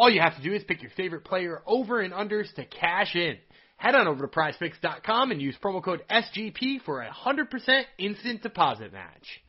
[0.00, 3.14] All you have to do is pick your favorite player over and unders to cash
[3.14, 3.36] in.
[3.76, 8.94] Head on over to prizepicks.com and use promo code SGP for a 100% instant deposit
[8.94, 9.42] match.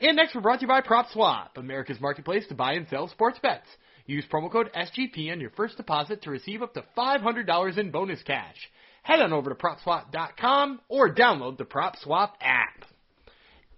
[0.00, 3.40] And next, we're brought to you by PropSwap, America's marketplace to buy and sell sports
[3.42, 3.66] bets.
[4.06, 8.22] Use promo code SGP on your first deposit to receive up to $500 in bonus
[8.22, 8.70] cash.
[9.02, 12.84] Head on over to PropSwap.com or download the PropSwap app.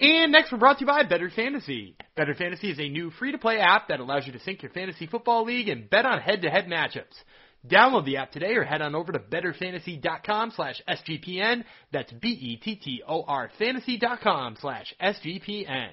[0.03, 1.95] And next, we're brought to you by Bettor Fantasy.
[2.17, 5.45] Bettor Fantasy is a new free-to-play app that allows you to sync your fantasy football
[5.45, 7.15] league and bet on head-to-head matchups.
[7.69, 11.63] Download the app today or head on over to bettorfantasy.com slash SGPN.
[11.93, 15.91] That's B-E-T-T-O-R fantasy.com slash SGPN.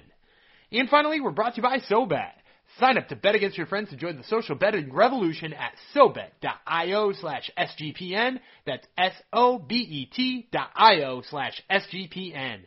[0.72, 2.32] And finally, we're brought to you by SoBet.
[2.80, 7.12] Sign up to bet against your friends to join the social betting revolution at SoBet.io
[7.12, 8.40] slash SGPN.
[8.66, 12.62] That's S-O-B-E-T dot I-O slash SGPN.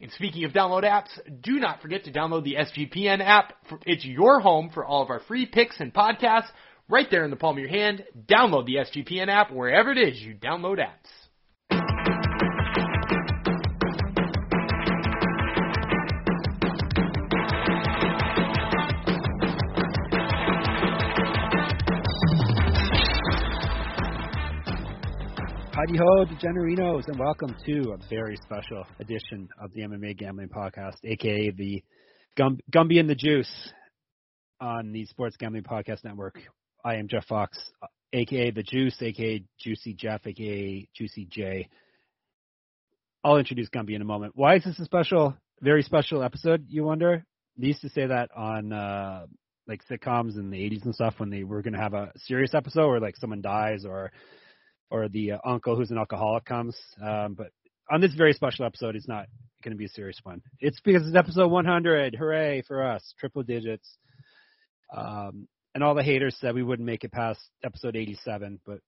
[0.00, 1.08] And speaking of download apps,
[1.42, 3.54] do not forget to download the SGPN app.
[3.84, 6.48] It's your home for all of our free picks and podcasts
[6.88, 8.04] right there in the palm of your hand.
[8.26, 11.17] Download the SGPN app wherever it is you download apps.
[25.78, 30.96] Howdy ho, DeGenerinos, and welcome to a very special edition of the MMA Gambling Podcast,
[31.04, 31.84] aka the
[32.36, 33.72] Gum- Gumby and the Juice
[34.60, 36.40] on the Sports Gambling Podcast Network.
[36.84, 37.56] I am Jeff Fox,
[38.12, 41.68] aka the Juice, aka Juicy Jeff, aka Juicy J.
[43.22, 44.32] I'll introduce Gumby in a moment.
[44.34, 46.64] Why is this a special, very special episode?
[46.68, 47.24] You wonder.
[47.56, 49.26] They used to say that on uh,
[49.68, 52.52] like sitcoms in the 80s and stuff when they were going to have a serious
[52.52, 54.10] episode or like someone dies or
[54.90, 56.76] or the uh, uncle who's an alcoholic comes.
[57.02, 57.48] Um, but
[57.90, 59.26] on this very special episode, it's not
[59.62, 60.42] going to be a serious one.
[60.60, 62.14] It's because it's episode 100.
[62.14, 63.88] Hooray for us, triple digits.
[64.94, 68.78] Um, and all the haters said we wouldn't make it past episode 87, but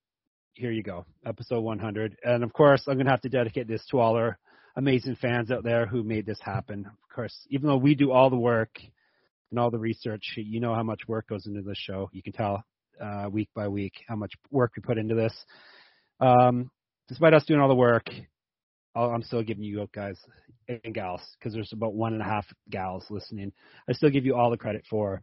[0.55, 2.17] here you go, episode 100.
[2.25, 4.39] And of course, I'm going to have to dedicate this to all our
[4.77, 6.87] amazing fans out there who made this happen.
[6.87, 8.79] Of course, even though we do all the work
[9.51, 12.11] and all the research, you know how much work goes into this show.
[12.13, 12.65] You can tell
[13.01, 15.35] uh, week by week how much work we put into this.
[16.21, 16.71] Um,
[17.09, 18.09] despite us doing all the work,
[18.95, 20.19] I'm still giving you guys
[20.85, 23.53] and gals because there's about one and a half gals listening.
[23.89, 25.23] I still give you all the credit for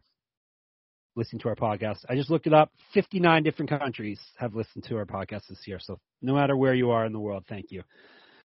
[1.16, 1.98] listening to our podcast.
[2.08, 2.70] I just looked it up.
[2.94, 5.78] 59 different countries have listened to our podcast this year.
[5.80, 7.82] So no matter where you are in the world, thank you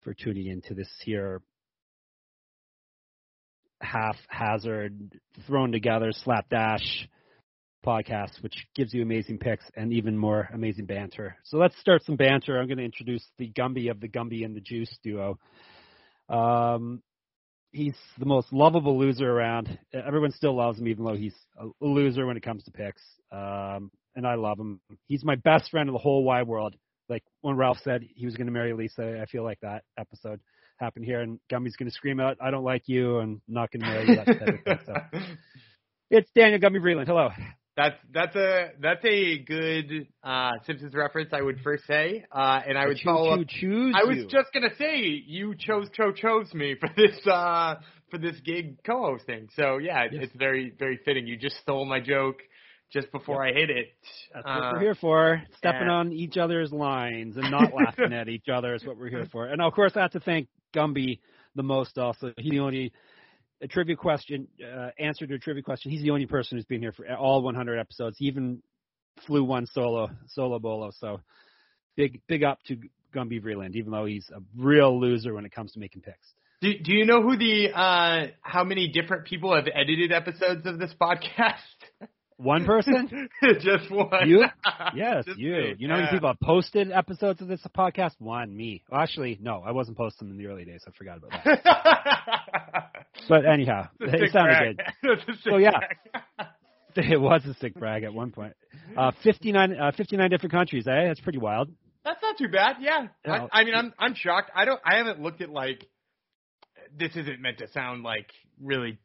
[0.03, 1.41] for tuning into this here
[3.81, 7.07] half hazard thrown together, slapdash
[7.85, 11.37] podcast, which gives you amazing picks and even more amazing banter.
[11.43, 12.59] So let's start some banter.
[12.59, 15.39] I'm going to introduce the Gumby of the Gumby and the Juice duo.
[16.29, 17.01] Um,
[17.71, 19.77] he's the most lovable loser around.
[19.93, 23.01] Everyone still loves him, even though he's a loser when it comes to picks.
[23.31, 24.81] Um, and I love him.
[25.07, 26.75] He's my best friend in the whole wide world.
[27.09, 30.39] Like when Ralph said he was going to marry Lisa, I feel like that episode
[30.77, 33.81] happened here, and Gumby's going to scream out, "I don't like you," and not going
[33.81, 34.15] to marry you.
[34.15, 34.79] That type of thing.
[34.85, 35.19] So.
[36.13, 37.07] It's Daniel Gumby Vreeland.
[37.07, 37.29] Hello.
[37.81, 41.29] That's that's a that's a good uh, Simpsons reference.
[41.33, 43.47] I would first say, uh, and I would choo, follow choo, up.
[43.47, 44.27] Choose I was you.
[44.29, 47.75] just gonna say you chose cho chose me for this uh,
[48.11, 49.47] for this gig co-hosting.
[49.55, 50.25] So yeah, Yes.
[50.25, 51.25] it's very very fitting.
[51.25, 52.37] You just stole my joke
[52.93, 53.87] just before I hit it.
[54.33, 55.41] That's Uh, what we're here for.
[55.57, 55.93] Stepping yeah.
[55.93, 59.47] on each other's lines and not laughing at each other is what we're here for.
[59.47, 61.19] And of course, I have to thank Gumby
[61.55, 61.97] the most.
[61.97, 62.91] Also, he's the only
[63.61, 65.91] a trivia question uh, answer to a trivia question.
[65.91, 68.17] He's the only person who's been here for all 100 episodes.
[68.17, 68.61] He even
[69.25, 70.91] flew one solo solo bolo.
[70.99, 71.21] So
[71.95, 72.77] big big up to
[73.13, 76.27] Gumby Vreeland, even though he's a real loser when it comes to making picks.
[76.61, 80.79] Do Do you know who the uh, how many different people have edited episodes of
[80.79, 81.57] this podcast?
[82.41, 83.29] One person?
[83.59, 84.27] just one.
[84.27, 84.45] You?
[84.95, 85.51] Yes, Just you.
[85.51, 85.75] me.
[85.77, 88.13] You know how many people have posted episodes of this podcast?
[88.19, 88.83] One, me.
[88.89, 90.83] Well, actually, no, I wasn't posting them in the early days.
[90.87, 92.87] I forgot about that.
[93.29, 94.77] But anyhow, it sounded brag.
[95.01, 95.11] good.
[95.11, 95.77] It's a sick So, yeah.
[96.95, 98.53] It was a sick brag at one point.
[98.97, 101.07] Uh, 59, uh, 59 different countries, eh?
[101.07, 101.69] That's pretty wild.
[102.03, 102.77] That's not too bad.
[102.81, 103.07] Yeah.
[103.25, 103.47] No.
[103.51, 104.49] I, I mean, I'm I'm shocked.
[104.55, 104.79] I don't.
[104.83, 105.85] I haven't looked at like.
[106.97, 108.27] This isn't meant to sound like
[108.61, 108.97] really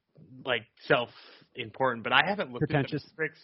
[0.44, 1.10] like self
[1.58, 3.41] important, but I haven't looked at the statistics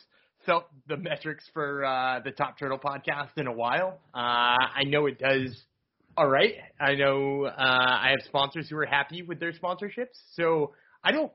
[0.46, 4.00] felt the metrics for uh, the Top Turtle podcast in a while.
[4.14, 5.64] Uh, I know it does
[6.16, 6.54] all right.
[6.80, 10.72] I know uh, I have sponsors who are happy with their sponsorships, so
[11.02, 11.32] I don't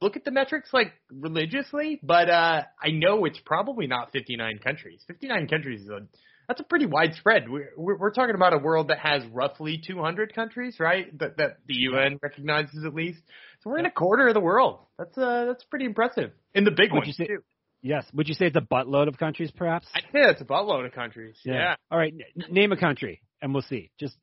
[0.00, 5.02] look at the metrics like religiously, but uh, I know it's probably not 59 countries.
[5.06, 6.00] 59 countries is a
[6.48, 7.48] that's a pretty widespread.
[7.50, 11.06] We're, we're, we're talking about a world that has roughly 200 countries, right?
[11.18, 13.20] That that the UN recognizes at least.
[13.62, 14.78] So we're in a quarter of the world.
[14.98, 16.30] That's uh that's pretty impressive.
[16.54, 17.42] In the big Would ones say- too.
[17.82, 18.04] Yes.
[18.14, 19.86] Would you say it's a buttload of countries, perhaps?
[19.94, 21.36] I'd say that's a buttload of countries.
[21.44, 21.76] Yeah.
[21.90, 22.12] All right.
[22.12, 23.90] n- name a country, and we'll see.
[24.00, 24.16] Just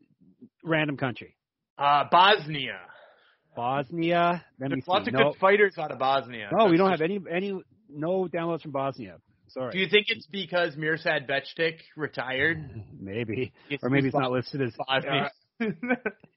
[0.63, 1.35] random country.
[1.77, 2.79] Uh, Bosnia.
[3.55, 4.43] Bosnia.
[4.59, 4.91] Let There's see.
[4.91, 6.49] lots of no, good fighters out of Bosnia.
[6.51, 7.53] no, we don't have any any
[7.89, 9.17] no downloads from Bosnia.
[9.49, 9.71] Sorry.
[9.71, 12.83] Do you think it's because Mirsad Bektic retired?
[12.99, 14.73] maybe, It's or maybe it's not listed as.
[14.87, 15.31] Bosnia.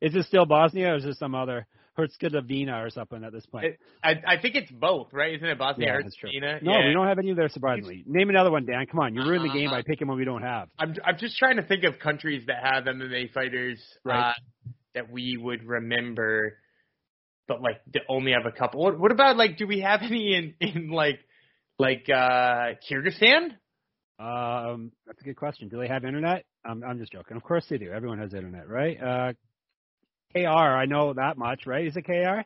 [0.02, 3.64] Is it still Bosnia, or is it some other Herzegovina or something at this point?
[3.64, 5.34] It- I, I think it's both, right?
[5.34, 5.92] Isn't it Bosnia Yeah.
[6.02, 6.58] Herzegovina?
[6.62, 6.86] no, yeah.
[6.88, 7.48] we don't have any there.
[7.48, 8.84] Surprisingly, name another one, Dan.
[8.90, 10.68] Come on, you ruined the game Uh, by picking one we don't have.
[10.78, 14.30] I'm I'm just trying to think of countries that have MMA fighters Right.
[14.30, 14.32] uh,
[14.94, 16.58] that we would remember,
[17.48, 18.82] but like to only have a couple.
[18.82, 19.56] What, what about like?
[19.56, 21.20] Do we have any in in like
[21.78, 23.50] like uh Kyrgyzstan?
[24.18, 25.68] Um, that's a good question.
[25.68, 26.44] Do they have internet?
[26.64, 27.36] I'm I'm just joking.
[27.36, 27.90] Of course they do.
[27.92, 28.96] Everyone has internet, right?
[29.02, 29.32] Uh,
[30.34, 31.86] KR, I know that much, right?
[31.86, 32.40] Is it KR?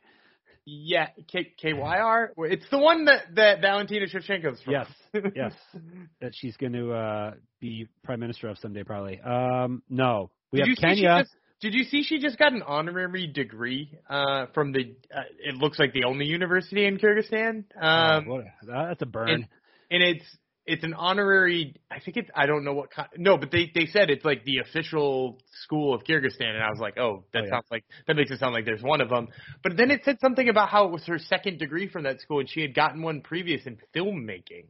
[0.66, 2.28] Yeah, K KYR.
[2.38, 4.72] It's the one that that Valentina Shevchenko's from.
[4.74, 4.86] Yes,
[5.34, 5.52] yes.
[6.20, 7.30] That she's going to uh,
[7.60, 9.18] be prime minister of someday, probably.
[9.20, 11.22] Um, no, we Did have you see she Kenya.
[11.22, 14.94] just- did you see she just got an honorary degree uh, from the?
[15.14, 17.64] Uh, it looks like the only university in Kyrgyzstan.
[17.80, 19.28] Um, oh, a- that's a burn.
[19.28, 19.48] and-
[19.92, 20.24] and it's
[20.66, 21.74] it's an honorary.
[21.90, 22.30] I think it's.
[22.34, 23.08] I don't know what kind.
[23.16, 26.78] No, but they they said it's like the official school of Kyrgyzstan, and I was
[26.78, 27.50] like, oh, that Oh, yeah.
[27.50, 29.26] sounds like that makes it sound like there's one of them.
[29.64, 32.38] But then it said something about how it was her second degree from that school,
[32.38, 34.66] and she had gotten one previous in filmmaking.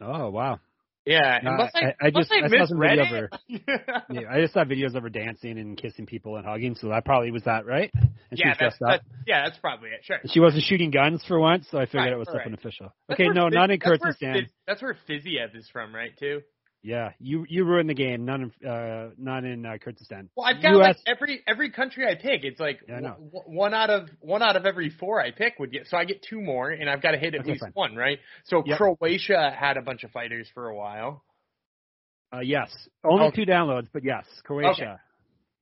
[0.00, 0.58] oh wow.
[1.06, 3.62] Yeah, unless I, I- I unless just- I I saw some misread video of it.
[4.10, 7.04] Yeah, I just saw videos of her dancing and kissing people and hugging, so that
[7.04, 7.90] probably was that, right?
[7.94, 10.00] And she yeah, was that's, that's yeah, that's probably it.
[10.02, 10.18] Sure.
[10.26, 12.36] She wasn't shooting guns for once, so I figured Right, it was right.
[12.42, 12.92] something official.
[13.08, 14.34] That's okay, no, Fiz- not in that's where Kyrgyzstan.
[14.42, 16.10] Fiz- That's where Fiziev is from, right?
[16.18, 16.42] Too.
[16.86, 18.24] Yeah, you you ruined the game.
[18.24, 20.28] None in uh, not in uh, Kyrgyzstan.
[20.36, 22.44] Well, I've got US like every every country I pick.
[22.44, 25.72] It's like Yeah, w- one out of one out of every four I pick would
[25.72, 25.88] get.
[25.88, 27.72] So I get two more, and I've got to hit at Okay, least fine.
[27.74, 28.20] one, right?
[28.44, 28.78] So Yep.
[28.78, 31.24] Croatia had a bunch of fighters for a while.
[32.32, 32.70] Uh, yes,
[33.02, 33.44] only Okay.
[33.44, 35.00] two downloads, but yes, Croatia.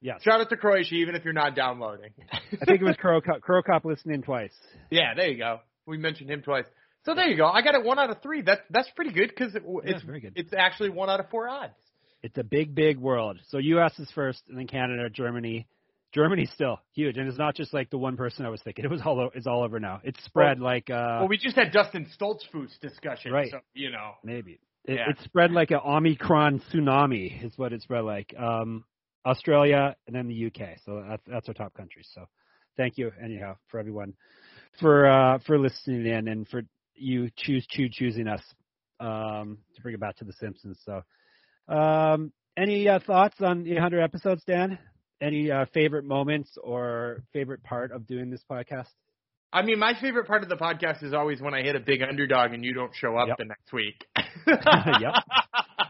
[0.03, 2.11] Yes, Shout out to Croatia, even if you're not downloading.
[2.31, 3.23] I think it was Cro
[3.63, 4.53] Cop listening twice.
[4.91, 5.61] yeah, there you go.
[5.87, 6.67] We mentioned him twice.
[7.05, 7.47] So there you go.
[7.47, 8.43] I got it one out of three.
[8.43, 10.33] That's that's pretty good because it, Yeah, it's very good.
[10.37, 11.75] it's actually one out of four odds.
[12.23, 13.39] It's a big, big world.
[13.49, 13.99] So U.S.
[13.99, 15.67] is first, and then Canada, Germany.
[16.13, 18.85] Germany's still huge, and it's not just like the one person I was thinking.
[18.85, 20.01] It was all it's all over now.
[20.05, 23.51] It's spread like uh well, we just had Dustin Stoltzfus discussion, Right.
[23.51, 25.07] So you know, maybe it, Yeah.
[25.11, 28.33] it's spread like an Omicron tsunami is what it spread like.
[28.39, 28.85] Um,
[29.27, 30.79] Australia and then the UK.
[30.87, 32.09] So that's that's our top countries.
[32.15, 32.27] So
[32.77, 34.15] thank you anyhow for everyone
[34.81, 36.63] for uh for listening in and for
[36.95, 38.43] you choose choose choosing us
[39.01, 40.79] um to bring it back to the Simpsons.
[40.85, 41.03] So
[41.75, 44.79] um any uh, thoughts on the 100 episodes, Dan?
[45.21, 48.87] Any uh, favorite moments or favorite part of doing this podcast?
[49.53, 52.03] I mean, my favorite part of the podcast is always when I hit a big
[52.03, 53.39] underdog and you don't show up Yep.
[53.39, 54.05] the next week.
[54.47, 55.15] Yep.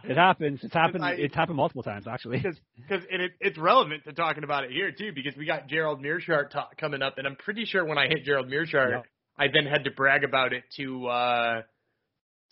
[0.06, 0.60] It happens.
[0.62, 1.02] It's happened.
[1.04, 2.38] I- It's happened multiple times actually.
[2.38, 6.00] Because because it, it's relevant to talking about it here too because we got Gerald
[6.02, 9.04] Meerschaert ta- coming up and I'm pretty sure when I hit Gerald Meerschaert Yep.
[9.38, 11.62] I then had to brag about it to uh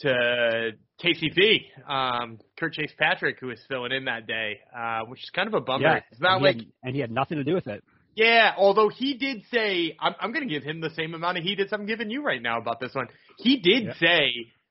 [0.00, 0.70] to
[1.02, 5.48] KCP um Kurt Chase Patrick who was filling in that day uh which is kind
[5.48, 7.44] of a bummer Yeah, it's not and he like had, and he had nothing to
[7.44, 7.84] do with it.
[8.16, 11.44] yeah although he did say I'm I'm going to give him the same amount of
[11.44, 13.08] heat as I'm giving you right now about this one
[13.38, 13.96] he did Yep.
[14.00, 14.30] say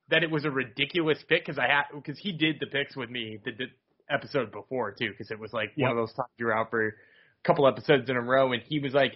[0.10, 3.10] that it was a ridiculous pick because I had because he did the picks with
[3.10, 3.66] me the, the
[4.14, 6.88] episode before too because it was like one of those times you were out for
[6.88, 6.92] a
[7.46, 9.14] couple episodes in a row and he was like,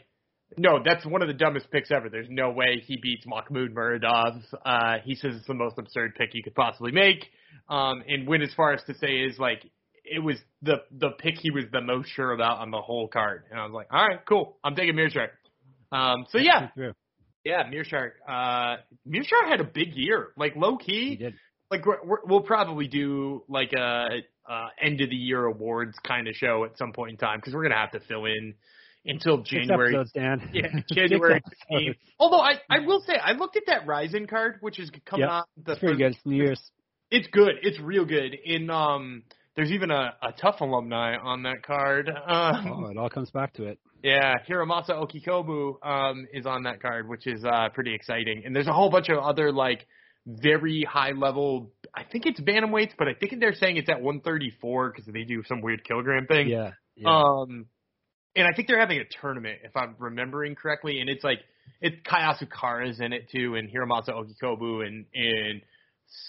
[0.58, 2.10] no, that's one of the dumbest picks ever.
[2.10, 4.42] There's no way he beats Mahmoud Muradov.
[4.66, 7.26] Uh, he says it's the most absurd pick you could possibly make.
[7.70, 9.64] Um, and went as far as to say is like
[10.04, 13.44] it was the the pick he was the most sure about on the whole card.
[13.50, 15.30] And I was like, all right, cool, I'm taking Meerschaert.
[15.92, 16.94] Um, so yeah, Through.
[17.44, 18.12] yeah, Meerschaert.
[18.28, 21.34] Uh, Meerschaert had a big year, like low key
[21.72, 24.08] like we're, we're, we'll probably do like a,
[24.48, 27.54] a end of the year awards kind of show at some point in time because
[27.54, 28.54] we're gonna have to fill in
[29.06, 29.90] until January.
[29.96, 30.50] episodes, Dan.
[30.54, 31.56] Yeah, January episodes.
[31.72, 31.96] 15th.
[32.20, 35.30] Although I, I will say I looked at that Rizin card, which is coming Yep.
[35.32, 36.12] on the It's pretty first- good.
[36.18, 36.72] It's New Year's.
[37.12, 37.54] It's good.
[37.62, 38.34] It's real good.
[38.44, 39.24] In um,
[39.56, 42.10] there's even a, a tough alumni on that card.
[42.10, 43.80] Um, Oh, it all comes back to it.
[44.04, 48.42] yeah, Hiromasa Ougikubo um, is on that card, which is uh, pretty exciting.
[48.46, 49.86] And there's a whole bunch of other like
[50.28, 51.72] very high level.
[51.94, 55.44] I think it's bantamweights, but I think they're saying it's at 134 because they do
[55.48, 56.48] some weird kilogram thing.
[56.50, 56.72] Yeah.
[56.98, 57.08] yeah.
[57.08, 57.68] Um,
[58.36, 61.40] and I think they're having a tournament if I'm remembering correctly, and it's like
[61.82, 65.62] it's Kai Asakura's in it too, and Hiromasa Ougikubo, and and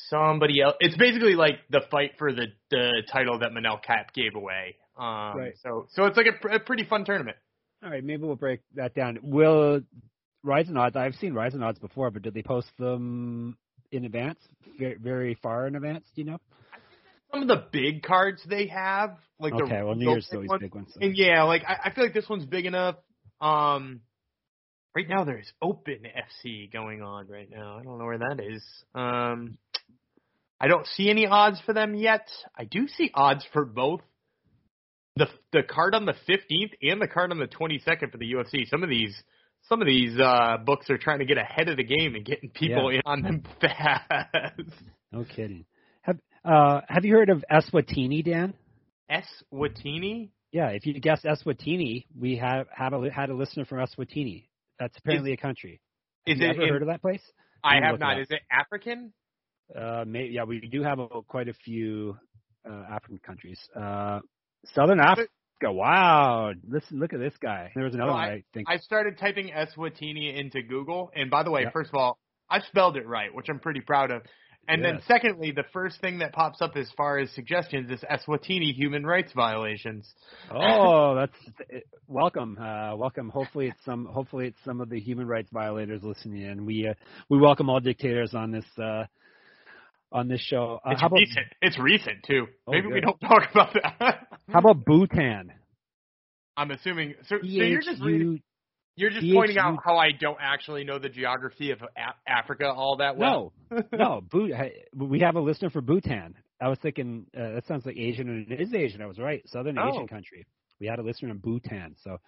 [0.09, 0.75] somebody else.
[0.81, 4.77] It's basically like the fight for the the title that Manel Kape gave away.
[4.99, 5.53] Um, Right.
[5.63, 7.37] So so it's like a, pr- a pretty fun tournament.
[7.83, 9.19] All right, maybe we'll break that down.
[9.23, 9.83] Will
[10.43, 10.97] Rizin Odds?
[10.97, 13.57] I've seen Rizin Odds before, but did they post them
[13.93, 14.39] in advance,
[14.79, 16.05] very, very far in advance?
[16.15, 16.39] Do you know?
[17.37, 20.61] Some of the big cards they have, like the okay, well, New Year's always ones,
[20.63, 20.89] big ones.
[20.95, 22.97] so- And yeah, like I, I feel like this one's big enough.
[23.41, 24.01] Um,
[24.95, 27.77] right now there's Open FC going on right now.
[27.79, 28.65] I don't know where that is.
[28.95, 29.59] Um,
[30.59, 32.27] I don't see any odds for them yet.
[32.59, 34.01] I do see odds for both
[35.17, 38.67] the the card on the 15th and the card on the 22nd for the UFC.
[38.69, 39.15] Some of these
[39.69, 42.49] some of these uh books are trying to get ahead of the game and getting
[42.49, 44.63] people in on them fast.
[45.13, 45.67] No kidding.
[46.47, 48.55] Have uh, Have you heard of Eswatini, Dan?
[49.11, 50.31] Eswatini?
[50.53, 54.47] Yeah, if you guessed Eswatini, we have had a had a listener from Eswatini.
[54.79, 55.81] That's apparently a country.
[56.27, 57.23] Is Have you it ever heard of that place?
[57.65, 58.21] I have not.
[58.21, 59.13] Is it African?
[59.75, 62.17] Uh, may, yeah, we do have a, quite a few
[62.69, 63.59] uh, African countries.
[63.75, 64.21] Uh,
[64.75, 65.29] Southern Africa.
[65.63, 67.73] Wow, listen, look at this guy.
[67.75, 68.69] There was another Well, one I think.
[68.69, 71.71] I started typing Eswatini into Google, and by the way, Yeah.
[71.71, 74.23] first of all, I spelled it right, which I'm pretty proud of.
[74.69, 78.75] And then secondly, the first thing that pops up as far as suggestions is Eswatini
[78.75, 80.13] human rights violations.
[80.51, 83.29] oh, that's welcome, uh, welcome.
[83.29, 84.07] Hopefully, it's some.
[84.07, 86.67] Hopefully, it's some of the human rights violators listening in.
[86.67, 86.95] We uh,
[87.29, 89.05] we welcome all dictators on this uh,
[90.13, 90.81] on this show.
[90.85, 91.47] Uh, It's about recent.
[91.63, 92.47] It's recent too.
[92.67, 94.27] Oh, Maybe we don't talk about that.
[94.49, 95.53] how about Bhutan?
[96.57, 97.15] I'm assuming.
[97.29, 98.43] So, so you're just reading.
[98.97, 102.97] You're just pointing out how I don't actually know the geography of A- Africa all
[102.99, 103.53] that well.
[103.71, 104.25] No, no.
[104.95, 106.35] We have a listener for Bhutan.
[106.61, 109.03] I was thinking uh, that sounds like Asian, and it is Asian.
[109.03, 109.43] I was right.
[109.47, 109.89] Southern Oh.
[109.91, 110.47] Asian country.
[110.81, 111.95] We had a listener in Bhutan.
[112.03, 112.19] So,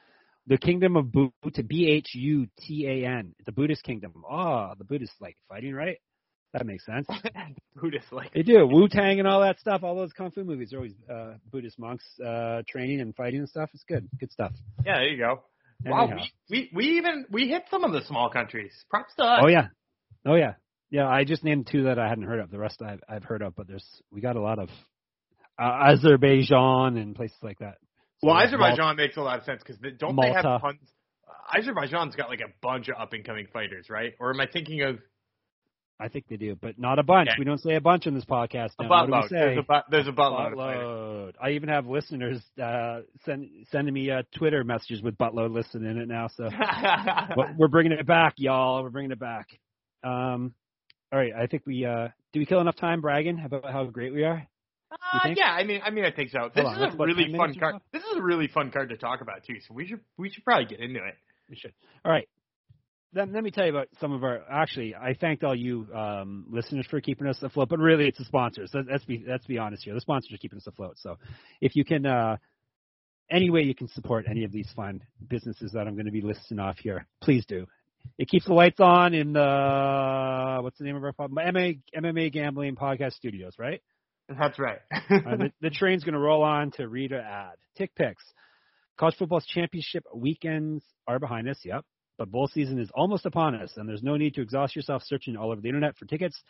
[0.47, 3.35] the kingdom of Bhutan, B H U T A N.
[3.47, 4.13] A Buddhist kingdom.
[4.31, 5.97] Oh, the Buddhists like fighting, right?
[6.55, 7.07] That makes sense.
[7.77, 9.83] Buddhist like They do Wu Tang and all that stuff.
[9.83, 13.49] All those kung fu movies are always uh, Buddhist monks uh, training and fighting and
[13.49, 13.69] stuff.
[13.75, 14.53] It's good, good stuff.
[14.85, 15.43] Yeah, there you go.
[15.85, 18.73] Wow, we, we we even we hit some of the small countries.
[18.91, 19.41] Props to us.
[19.45, 19.69] Oh yeah,
[20.27, 20.55] oh yeah,
[20.91, 21.07] yeah.
[21.07, 22.51] I just named two that I hadn't heard of.
[22.51, 24.71] The rest I've, I've heard of, but there's we got a lot of
[25.59, 27.77] uh, Azerbaijan and places like that.
[28.21, 30.63] So Well, Azerbaijan makes a lot of sense because don't they have Malta.
[30.63, 30.91] tons?
[31.57, 34.15] Azerbaijan's got like a bunch of up and coming fighters, right?
[34.19, 35.03] Or am I thinking of Malta.
[36.01, 37.31] I think they do, but not a bunch.
[37.39, 38.71] We don't say a bunch on this podcast.
[38.79, 38.89] a Now.
[38.89, 39.29] What buttload?
[39.31, 40.55] There's a bu- there's a buttload.
[40.55, 41.33] Buttload.
[41.43, 45.99] I even have listeners uh, send, sending me uh, Twitter messages with buttload listed in
[45.99, 46.29] it now.
[46.37, 46.49] So
[47.59, 48.85] we're bringing it back, y'all.
[48.85, 49.49] We're bringing it back.
[50.05, 50.55] Um,
[51.13, 54.13] all right, I think we uh, do we kill enough time bragging about how great
[54.13, 54.47] we are?
[54.91, 56.51] Uh, yeah, I mean, I mean, I think so.
[56.55, 57.77] This on, is a really fun card.
[57.93, 59.57] This is a really fun card to talk about too.
[59.67, 61.15] So we should we should probably get into it.
[61.51, 61.73] We should.
[62.05, 62.29] All right.
[63.13, 64.43] Then let me tell you about some of our.
[64.51, 68.25] Actually, I thanked all you um, listeners for keeping us afloat, but really it's the
[68.25, 68.71] sponsors.
[68.75, 69.95] Let- Let's be let's be honest here.
[69.95, 70.97] The sponsors are keeping us afloat.
[70.99, 71.17] So
[71.61, 72.37] if you can, uh,
[73.31, 76.21] any way you can support any of these fine businesses that I'm going to be
[76.21, 77.67] listing off here, please do.
[78.19, 81.31] It keeps the lights on in the what's the name of our pub?
[81.33, 83.83] MMA MMA Gambling Podcast Studios, right?
[84.29, 84.79] That's right.
[85.11, 87.55] Uh, the, the train's going to roll on to read an ad.
[87.79, 88.23] Tick picks.
[88.99, 91.83] College football's championship weekends are behind us, yep.
[92.19, 95.37] But bowl season is almost upon us, and there's no need to exhaust yourself searching
[95.37, 96.43] all over the internet for tickets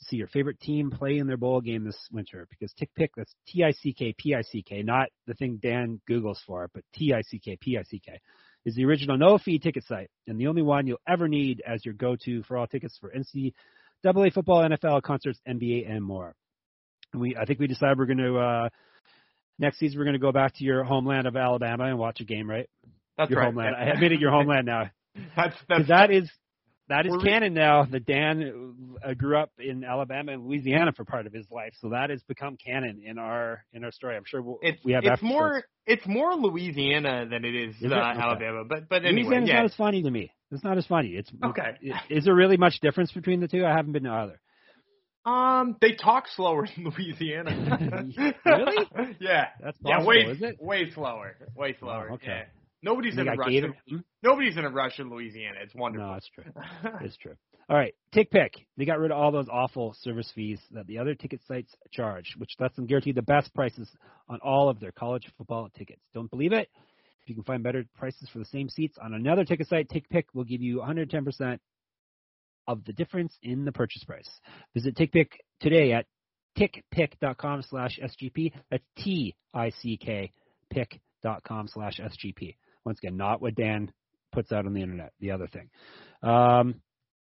[0.00, 2.46] to see your favorite team play in their bowl game this winter.
[2.50, 5.60] Because Tick Pick, that's T I C K P I C K, not the thing
[5.62, 8.18] Dan Googles for, but T I C K P I C K,
[8.64, 11.84] is the original no fee ticket site, and the only one you'll ever need as
[11.84, 16.34] your go to for all tickets for NCAA football, NFL, concerts, NBA, and more.
[17.12, 18.68] And we I think we decided we're going to uh,
[19.60, 22.24] next season we're going to go back to your homeland of Alabama and watch a
[22.24, 22.68] game, right?
[23.16, 23.46] That's your right.
[23.46, 23.76] homeland.
[23.76, 24.90] I made it your homeland now
[25.36, 26.30] That's that's that is
[26.88, 27.84] that is canon now.
[27.84, 31.90] That Dan uh, grew up in Alabama and Louisiana for part of his life, so
[31.90, 34.16] that has become canon in our in our story.
[34.16, 37.84] I'm sure we'll, it's we have it's more it's more Louisiana than it is, Is
[37.84, 37.92] it?
[37.92, 38.20] uh, Okay.
[38.20, 38.64] Alabama.
[38.68, 39.56] But but anyway, Louisiana's yeah.
[39.56, 40.32] not as funny to me.
[40.50, 41.08] It's not as funny.
[41.10, 41.70] It's Okay.
[41.80, 43.64] Is, is there really much difference between the two?
[43.64, 44.40] I haven't been to either.
[45.24, 47.52] Um, they talk slower in Louisiana.
[48.44, 48.86] Really?
[49.20, 49.46] Yeah.
[49.62, 50.56] That's Yeah, way is it?
[50.60, 52.08] way slower, way slower.
[52.10, 52.26] Oh, okay.
[52.26, 52.61] Yeah.
[52.82, 53.52] Nobody's in a rush.
[53.52, 55.58] In, nobody's in a rush in Louisiana.
[55.62, 56.08] It's wonderful.
[56.08, 56.44] No, it's true.
[57.00, 57.34] It's true.
[57.68, 58.66] All right, Tick Pick.
[58.76, 62.34] They got rid of all those awful service fees that the other ticket sites charge,
[62.36, 63.88] which lets them guarantee the best prices
[64.28, 66.02] on all of their college football tickets.
[66.12, 66.68] Don't believe it?
[67.22, 70.08] If you can find better prices for the same seats on another ticket site, Tick
[70.08, 71.58] Pick will give you 110%
[72.66, 74.28] of the difference in the purchase price.
[74.74, 75.28] Visit TickPick
[75.60, 76.06] today at
[76.58, 78.52] tickpick.com slash SGP.
[78.70, 80.32] That's T-I-C-K
[80.70, 82.56] pick.com slash SGP.
[82.84, 83.92] Once again, not what Dan
[84.32, 85.68] puts out on the internet, the other thing.
[86.22, 86.76] Um,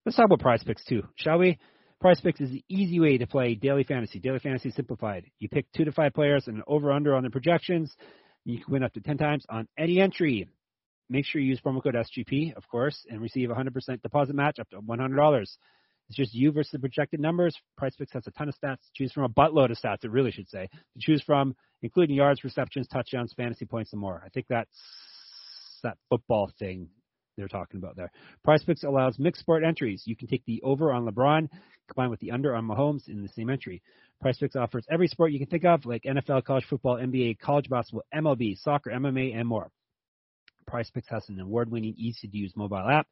[0.06, 1.60] let's talk about prize picks too, shall we?
[2.02, 4.20] Prize picks is the easy way to play daily fantasy.
[4.20, 5.26] Daily fantasy simplified.
[5.40, 7.96] You pick two to five players and over under on the projections.
[8.44, 10.50] You can win up to 10 times on any entry.
[11.10, 14.60] Make sure you use promo code SGP, of course, and receive a 100% deposit match
[14.60, 15.42] up to $100.
[16.10, 17.56] It's just you versus the projected numbers.
[17.78, 20.12] Prize Picks has a ton of stats to choose from, a buttload of stats, it
[20.12, 24.22] really should say, to choose from, including yards, receptions, touchdowns, fantasy points, and more.
[24.26, 24.78] I think that's
[25.84, 26.90] that football thing
[27.38, 28.12] they're talking about there.
[28.44, 30.04] Prize Picks allows mixed sport entries.
[30.06, 31.50] You can take the over on LeBron,
[31.88, 33.82] combined with the under on Mahomes in the same entry.
[34.22, 37.70] Prize Picks offers every sport you can think of, like NFL, college football, NBA, college
[37.70, 39.70] basketball, MLB, soccer, MMA, and more.
[40.68, 43.08] Prize Picks has an award-winning, easy-to-use mobile app,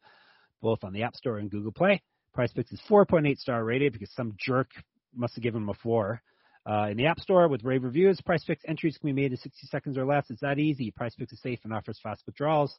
[0.62, 2.02] both on the App Store and Google Play.
[2.34, 4.70] Prize Picks is 4.8 star rated because some jerk
[5.14, 6.22] must have given them a four.
[6.70, 9.38] Uh, in the App Store with rave reviews, Prize Picks entries can be made in
[9.38, 10.26] 60 seconds or less.
[10.30, 10.92] It's that easy.
[10.92, 12.78] Prize Picks is safe and offers fast withdrawals.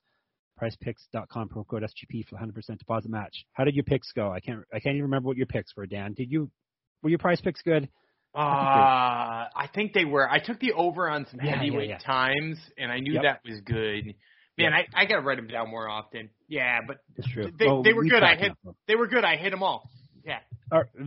[0.61, 3.45] PrizePicks.com promo code SGP for 100% deposit match.
[3.55, 4.31] How did your picks go?
[4.31, 6.13] I can't I can't even remember what your picks were, Dan.
[6.13, 6.51] Did you
[7.03, 7.89] were your Prize Picks good?
[8.35, 10.29] Uh, I think they were.
[10.31, 12.07] I took the over on some Yeah, heavyweight yeah, yeah.
[12.07, 13.23] times, and I knew Yep.
[13.23, 14.15] that was good.
[14.59, 16.29] Man, I, I gotta write them down more often.
[16.49, 17.51] Yeah, but It's true.
[17.59, 18.23] They- Well, they were we good.
[18.23, 18.75] I hit- them.
[18.87, 19.25] they were good.
[19.25, 19.91] I hit them all.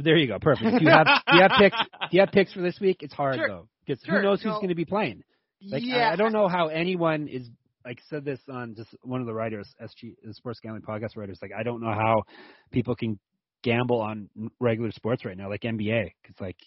[0.04, 0.40] There you go.
[0.40, 0.80] Perfect.
[0.80, 1.78] Do you have do you have picks?
[1.80, 2.98] Do you have picks for this week?
[3.02, 3.48] It's hard Sure.
[3.48, 4.18] though, because Sure.
[4.18, 4.56] who knows who's No.
[4.58, 5.24] going to be playing?
[5.62, 7.50] Like I- yeah, I, don't know how anyone is.
[7.84, 11.38] Like said this on just one of the writers, SG, the Sports Gambling Podcast writers.
[11.42, 12.24] Like I don't know how
[12.72, 13.20] people can
[13.64, 14.28] gamble on
[14.60, 16.12] regular sports right now, like NBA.
[16.30, 16.58] It's like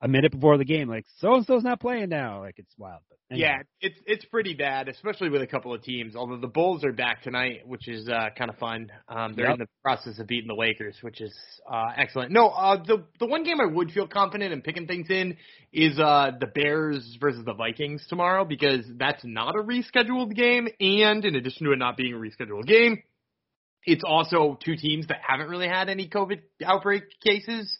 [0.00, 2.40] a minute before the game, like so and so's not playing now.
[2.40, 3.00] Like it's wild.
[3.08, 3.48] But anyway.
[3.48, 6.14] Yeah, it's it's pretty bad, especially with a couple of teams.
[6.14, 8.90] Although the Bulls are back tonight, which is uh, kind of fun.
[9.08, 9.54] Um, they're Yep.
[9.54, 11.34] in the process of beating the Lakers, which is
[11.70, 12.30] uh, excellent.
[12.30, 15.36] No, uh, the the one game I would feel confident in picking things in
[15.72, 21.24] is uh, the Bears versus the Vikings tomorrow because that's not a rescheduled game, and
[21.24, 23.02] in addition to it not being a rescheduled game,
[23.84, 27.77] it's also two teams that haven't really had any COVID outbreak cases.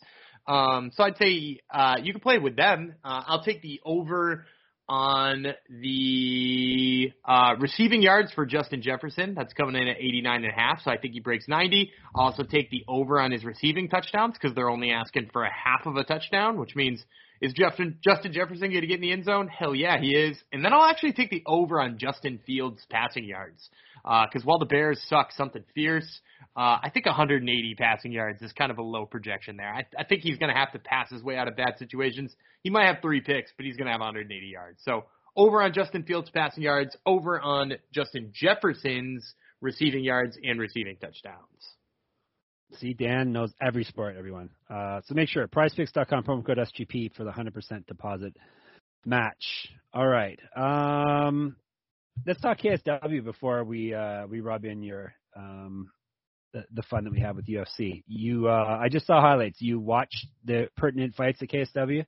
[0.48, 2.94] Um, so I'd say uh, you can play with them.
[3.04, 4.46] Uh, I'll take the over
[4.88, 9.34] on the uh, receiving yards for Justin Jefferson.
[9.34, 11.92] That's coming in at 89 and a half, so I think he breaks 90.
[12.14, 15.50] I'll also take the over on his receiving touchdowns because they're only asking for a
[15.52, 17.04] half of a touchdown, which means
[17.40, 19.48] is Justin Justin Jefferson going to get in the end zone?
[19.48, 20.36] Hell yeah, he is.
[20.52, 23.68] And then I'll actually take the over on Justin Fields' passing yards
[24.02, 26.20] because while the Bears suck something fierce,
[26.56, 29.72] uh, I think 180 passing yards is kind of a low projection there.
[29.72, 32.34] I, I think he's going to have to pass his way out of bad situations.
[32.62, 34.80] He might have three picks, but he's going to have 180 yards.
[34.84, 35.04] So
[35.36, 41.77] over on Justin Fields' passing yards, over on Justin Jefferson's receiving yards and receiving touchdowns.
[42.74, 44.50] See, Dan knows every sport, everyone.
[44.68, 48.36] Uh, so make sure, prizepicks.com, promo code SGP for the 100% deposit
[49.04, 49.68] match.
[49.92, 50.38] All right.
[50.54, 51.56] Um,
[52.26, 55.90] let's talk KSW before we uh, we rub in your um,
[56.52, 58.02] the, the fun that we have with UFC.
[58.06, 59.60] You, uh, I just saw highlights.
[59.60, 62.04] You watched the pertinent fights at KSW.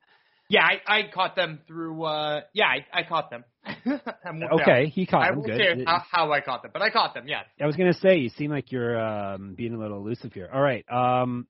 [0.49, 2.03] Yeah, I, I caught them through.
[2.03, 3.45] uh Yeah, I, I caught them.
[3.65, 5.39] I won't Okay, he caught I them.
[5.39, 5.77] won't Good.
[5.77, 7.27] say how, how I caught them, but I caught them.
[7.27, 7.45] Yes.
[7.59, 10.49] I was gonna say you seem like you're um, being a little elusive here.
[10.51, 11.47] All right, um,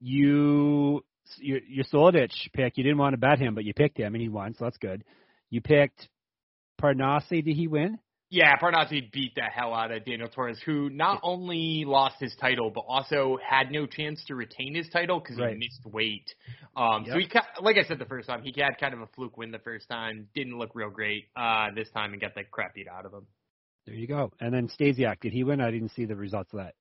[0.00, 1.04] you
[1.38, 1.84] your your
[2.54, 2.76] pick.
[2.76, 4.78] You didn't want to bet him, but you picked him and he won, so that's
[4.78, 5.04] good.
[5.50, 6.08] You picked
[6.80, 7.28] Parnasse.
[7.44, 7.98] Did he win?
[8.32, 12.70] Yeah, Parnasse beat the hell out of Daniel Torres, who not only lost his title,
[12.74, 15.52] but also had no chance to retain his title because Right.
[15.52, 16.34] he missed weight.
[16.74, 17.28] Um, So he,
[17.60, 19.86] like I said the first time, he had kind of a fluke win the first
[19.86, 20.30] time.
[20.34, 23.26] Didn't look real great uh, this time and got the crap beat out of him.
[23.84, 24.32] There you go.
[24.40, 25.60] And then Stasiak, did he win?
[25.60, 26.74] I didn't see the results of that.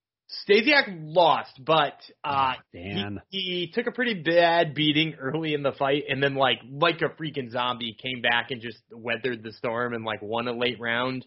[0.48, 3.22] Stasiak lost, but uh, Dan.
[3.30, 7.02] he, he took a pretty bad beating early in the fight, and then like like
[7.02, 10.80] a freaking zombie came back and just weathered the storm and like won a late
[10.80, 11.26] round.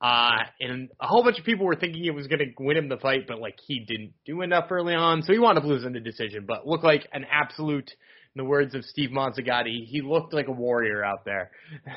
[0.00, 2.88] Uh, and a whole bunch of people were thinking it was going to win him
[2.88, 5.92] the fight, but like he didn't do enough early on, so he wound up losing
[5.92, 6.44] the decision.
[6.46, 10.52] But looked like an absolute, in the words of Steve Mazzagatti, he looked like a
[10.52, 11.50] warrior out there.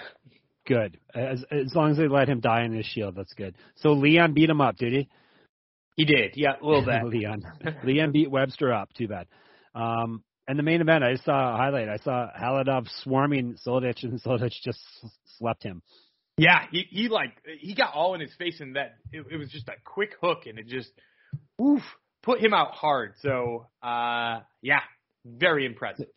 [0.66, 1.00] Good.
[1.16, 3.56] As as long as they let him die in his shield, that's good.
[3.78, 5.10] So Leon beat him up, did he?
[5.98, 7.04] He did, yeah, a little bit.
[7.06, 7.44] Leon.
[7.84, 8.94] Leon beat Webster up.
[8.94, 9.28] Too bad.
[9.74, 11.90] Um, and the main event, I just saw a highlight.
[11.90, 14.80] I saw Khalidov swarming Soldic, and Soldic just
[15.38, 15.82] slept him.
[16.38, 19.50] Yeah, he he like he got all in his face, and that it, it was
[19.50, 20.92] just a quick hook, and it just
[21.60, 21.82] oof
[22.22, 23.14] put him out hard.
[23.22, 24.82] So uh, yeah,
[25.26, 26.08] very impressive.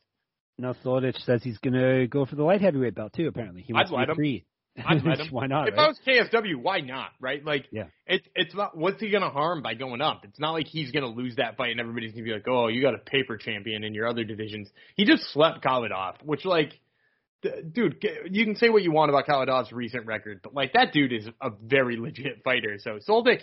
[0.59, 3.29] Now Soldic says he's gonna go for the light heavyweight belt too.
[3.29, 4.17] Apparently, he wants I'd to be him.
[4.17, 4.45] free.
[4.87, 5.29] I'd let him.
[5.31, 5.69] why not?
[5.69, 5.85] If right?
[5.85, 7.11] I was KSW, why not?
[7.21, 7.45] Right?
[7.45, 7.85] Like, Yeah.
[8.07, 8.77] it's it's not.
[8.77, 10.25] What's he gonna harm by going up?
[10.25, 12.81] It's not like he's gonna lose that fight and everybody's gonna be like, oh, you
[12.81, 14.69] got a paper champion in your other divisions.
[14.97, 16.73] He just slept Khalidov, which like,
[17.43, 20.93] d- dude, you can say what you want about Khalidov's recent record, but like that
[20.93, 22.79] dude is a very legit fighter.
[22.79, 23.41] So Soldic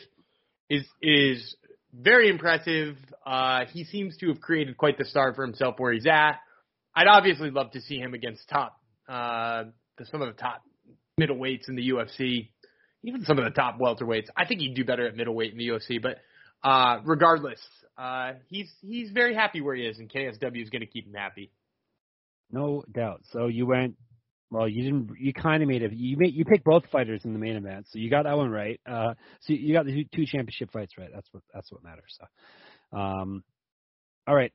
[0.69, 1.55] is is
[1.93, 2.95] very impressive.
[3.25, 6.39] Uh, he seems to have created quite the star for himself where he's at.
[6.95, 8.75] I'd obviously love to see him against top,
[9.07, 9.65] uh,
[9.97, 10.61] the, some of the top
[11.19, 12.49] middleweights in the UFC,
[13.03, 14.27] even some of the top welterweights.
[14.35, 16.17] I think he'd do better at middleweight in the UFC, but
[16.63, 17.59] uh, regardless,
[17.97, 21.13] uh, he's he's very happy where he is, and KSW is going to keep him
[21.13, 21.51] happy.
[22.51, 23.21] No doubt.
[23.31, 23.95] So you went.
[24.49, 25.09] Well, you didn't.
[25.19, 25.91] You kind of made it.
[25.93, 26.33] You made.
[26.33, 28.79] You picked both fighters in the main event, so you got that one right.
[28.89, 31.09] Uh, so you got the two, championship fights right.
[31.13, 31.43] That's what.
[31.53, 32.17] That's what matters.
[32.17, 33.43] So, um,
[34.25, 34.53] all right.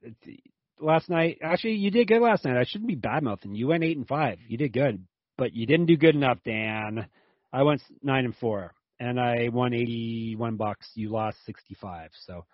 [0.81, 2.57] Last night, actually, you did good last night.
[2.57, 3.55] I shouldn't be bad mouthing.
[3.55, 4.39] You went eight and five.
[4.49, 5.05] You did good,
[5.43, 7.05] but you didn't do good enough, Dan.
[7.53, 10.89] I went nine and four, and I won eighty-one bucks.
[10.95, 12.11] You lost sixty-five.
[12.29, 12.45] So,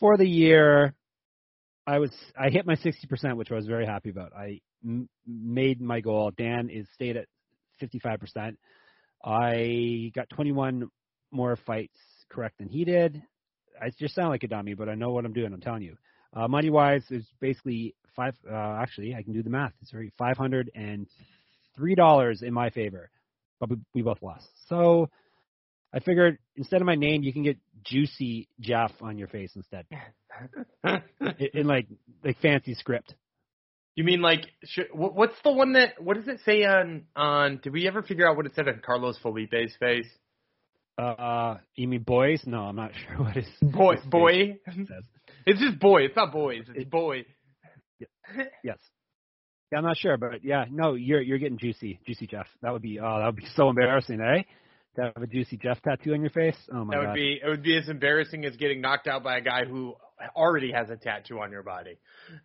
[0.00, 0.92] for the year,
[1.86, 4.32] I was I hit my sixty percent, which I was very happy about.
[4.32, 6.32] I m- made my goal.
[6.36, 7.26] Dan is stayed at
[7.78, 8.58] fifty five percent.
[9.24, 10.88] I got twenty one
[11.30, 13.22] more fights correct than he did.
[13.80, 15.52] I just sound like a dummy, but I know what I'm doing.
[15.52, 15.96] I'm telling you.
[16.34, 18.34] Uh, money wise, is basically five.
[18.50, 19.74] Uh, actually, I can do the math.
[19.80, 21.06] It's very five hundred and
[21.76, 23.10] three dollars in my favor,
[23.60, 24.46] but we, we both lost.
[24.68, 25.08] So
[25.94, 29.86] I figured instead of my name, you can get Juicy Jeff on your face instead
[30.84, 31.00] in,
[31.54, 31.86] in like
[32.24, 33.14] like fancy script.
[33.94, 37.60] You mean like sh- what's the one that what does it say on on?
[37.62, 40.08] Did we ever figure out what it said on Carlos Felipe's face?
[40.98, 42.42] Uh, you mean boys?
[42.46, 44.56] No, I'm not sure what his Boy, his face boy.
[44.66, 45.04] says.
[45.46, 46.02] It's just boy.
[46.02, 46.64] It's not boys.
[46.68, 47.24] It's It- boy.
[48.64, 48.78] Yes.
[49.72, 52.46] Yeah, I'm not sure, but yeah, no, you're you're getting juicy, juicy Jeff.
[52.62, 54.42] That would be oh, that would be so embarrassing, eh?
[54.96, 56.56] To have a juicy Jeff tattoo on your face.
[56.72, 57.00] Oh my god.
[57.00, 57.08] that god.
[57.08, 59.94] would be it would be as embarrassing as getting knocked out by a guy who
[60.34, 61.98] already has a tattoo on your body.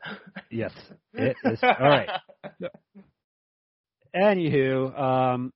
[0.53, 0.73] Yes,
[1.13, 1.59] it is.
[1.63, 2.09] All right.
[4.13, 5.53] Anywho, um,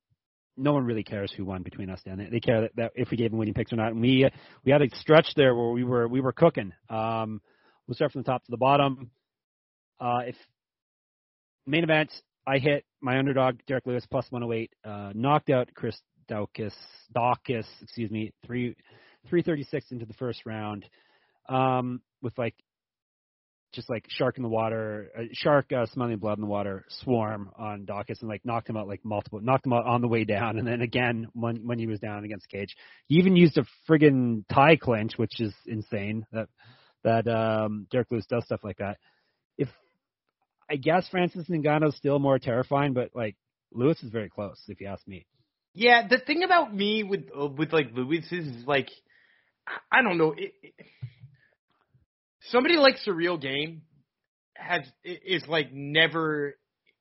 [0.55, 2.17] no one really cares who won between us, Dan.
[2.17, 3.91] They, they care that, that if we gave them winning picks or not.
[3.91, 4.29] And we
[4.63, 6.71] we had a stretch there where we were we were cooking.
[6.89, 7.41] Um,
[7.87, 9.11] we'll start from the top to the bottom.
[9.99, 10.35] Uh, if
[11.65, 12.11] main event,
[12.47, 15.95] I hit my underdog Derek Lewis plus 108, uh, knocked out Chris
[16.29, 16.73] Daukaus,
[17.13, 18.75] Dawkins, excuse me, three
[19.29, 20.85] 336 into the first round,
[21.49, 22.55] um, with like
[23.73, 27.51] just like shark in the water, uh, shark uh, smelling blood in the water, swarm
[27.57, 30.23] on Dawkins and like knocked him out like multiple, knocked him out on the way
[30.23, 32.75] down, and then again when when he was down against Cage,
[33.07, 36.47] he even used a friggin' tie clinch, which is insane that
[37.03, 38.97] that um, Derek Lewis does stuff like that.
[39.57, 39.69] If
[40.69, 43.35] I guess Francis Ngannou's still more terrifying, but like
[43.71, 45.25] Lewis is very close if you ask me.
[45.73, 48.89] Yeah, the thing about me with uh, with like Lewis is, like
[49.91, 50.31] I don't know.
[50.37, 50.73] It, it,
[52.49, 53.81] somebody like Ciryl Gane
[54.55, 56.55] has i- is like never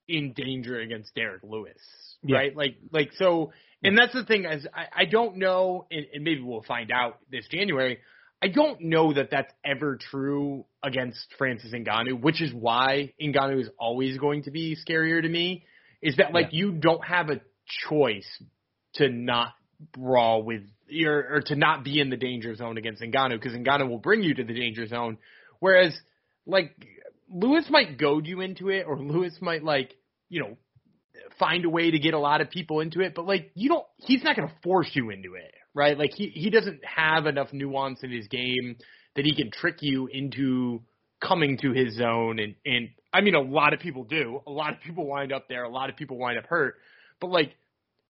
[0.09, 1.79] in danger against Derek Lewis,
[2.22, 2.37] Yeah.
[2.37, 2.57] right?
[2.57, 6.40] Like like so, and that's the thing is I, I don't know, and, and maybe
[6.42, 7.98] we'll find out this January.
[8.42, 13.70] I don't know that that's ever true against Francis Ngannou, which is why Ngannou is
[13.79, 15.64] always going to be scarier to me.
[16.03, 17.40] Is that like you don't have a
[17.88, 18.29] choice
[18.94, 19.55] to not
[19.92, 20.62] brawl with
[21.05, 24.23] or, or to not be in the danger zone against Ngannou because Ngannou will bring
[24.23, 25.18] you to the danger zone.
[25.61, 25.97] Whereas
[26.47, 26.73] like
[27.31, 29.94] Lewis might goad you into it or Lewis might like,
[30.29, 30.57] you know,
[31.38, 33.87] find a way to get a lot of people into it, but like you don't
[33.97, 35.98] he's not going to force you into it, right?
[35.98, 38.76] Like he he doesn't have enough nuance in his game
[39.16, 40.82] that he can trick you into
[41.20, 44.40] coming to his zone and and I mean a lot of people do.
[44.46, 46.76] A lot of people wind up there, a lot of people wind up hurt.
[47.20, 47.54] But like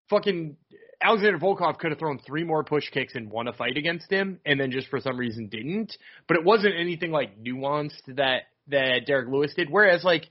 [0.08, 0.56] fucking
[1.02, 4.40] Alexander Volkov could have thrown three more push kicks and won a fight against him,
[4.46, 5.96] and then just for some reason didn't.
[6.26, 9.68] But it wasn't anything like nuanced that that Derek Lewis did.
[9.70, 10.24] Whereas like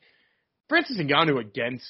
[0.70, 1.86] Francis Ngannou against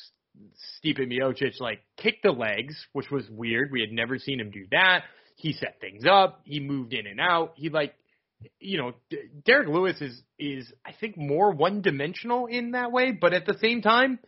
[0.84, 3.72] Stipe Miocic like kicked the legs, which was weird.
[3.72, 5.04] We had never seen him do that.
[5.36, 6.42] He set things up.
[6.44, 7.54] He moved in and out.
[7.56, 7.94] He like,
[8.60, 8.94] you know,
[9.46, 13.58] Derek Lewis is is I think more one dimensional in that way, but at the
[13.60, 14.20] same time,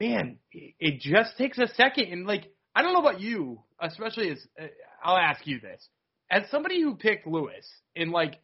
[0.00, 2.12] man, it just takes a second.
[2.12, 4.66] And like, I don't know about you, especially as uh,
[5.02, 5.86] I'll ask you this,
[6.30, 8.40] as somebody who picked Lewis and like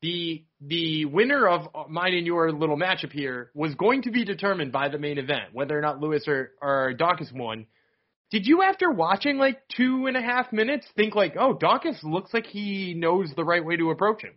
[0.00, 4.72] the the winner of mine and your little matchup here was going to be determined
[4.72, 7.66] by the main event, whether or not Lewis or, or Dawkins won.
[8.30, 12.34] Did you, after watching like two and a half minutes, think like, oh, Dawkins looks
[12.34, 14.34] like he knows the right way to approach him?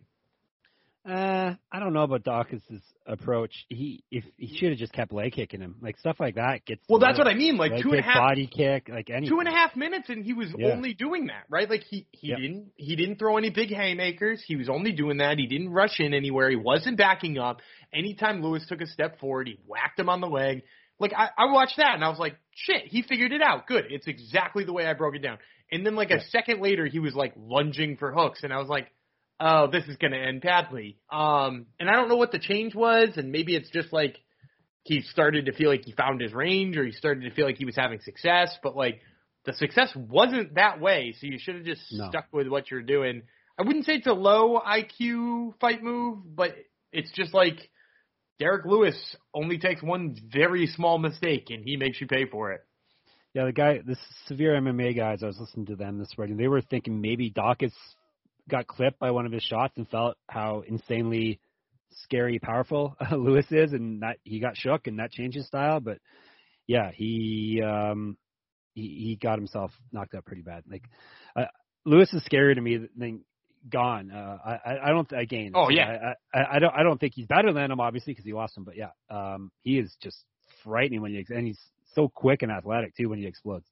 [1.03, 2.61] Uh, I don't know about Dawkins'
[3.07, 6.63] approach, he if he should have just kept leg kicking him, like stuff like that
[6.65, 6.83] gets.
[6.87, 7.57] Well, that's what I mean.
[7.57, 10.09] Like leg two and a half body kick, like any two and a half minutes
[10.09, 10.67] and he was Yeah.
[10.73, 11.67] only doing that, right?
[11.67, 12.37] Like he he Yep.
[12.37, 14.43] didn't he didn't throw any big haymakers.
[14.45, 15.39] He was only doing that.
[15.39, 16.51] He didn't rush in anywhere.
[16.51, 17.61] He wasn't backing up.
[17.91, 20.61] Anytime Lewis took a step forward, he whacked him on the leg.
[21.01, 23.67] Like I, I watched that and I was like, shit, he figured it out.
[23.67, 23.85] Good.
[23.89, 25.39] It's exactly the way I broke it down.
[25.71, 28.67] And then like a second later, he was like lunging for hooks, and I was
[28.67, 28.87] like,
[29.39, 30.97] oh, this is gonna end badly.
[31.11, 34.17] Um, and I don't know what the change was, and maybe it's just like
[34.83, 37.57] he started to feel like he found his range, or he started to feel like
[37.57, 39.01] he was having success, but like
[39.45, 42.09] the success wasn't that way, so you should have just No.
[42.09, 43.23] stuck with what you're doing.
[43.57, 46.55] I wouldn't say it's a low IQ fight move, but
[46.91, 47.57] it's just like
[48.41, 48.95] Derek Lewis
[49.35, 52.61] only takes one very small mistake and he makes you pay for it.
[53.35, 56.37] Yeah, the guy, the severe MMA guys, I was listening to them this morning.
[56.37, 57.75] They were thinking maybe Dawkins
[58.49, 61.39] got clipped by one of his shots and felt how insanely
[62.03, 65.79] scary, powerful Lewis is, and that he got shook and that changed his style.
[65.79, 65.99] But
[66.65, 68.17] yeah, he um
[68.73, 70.63] he, he got himself knocked out pretty bad.
[70.67, 70.85] Like
[71.35, 71.45] uh,
[71.85, 73.23] Lewis is scarier to me than
[73.69, 74.11] Gone.
[74.11, 75.51] Uh, I I- I don't again.
[75.53, 76.13] Oh, yeah.
[76.33, 78.57] I, I I don't I don't think he's better than him obviously because he lost
[78.57, 78.63] him.
[78.63, 80.17] But yeah, um he is just
[80.63, 81.59] frightening when you and he's
[81.93, 83.65] so quick and athletic too when he explodes.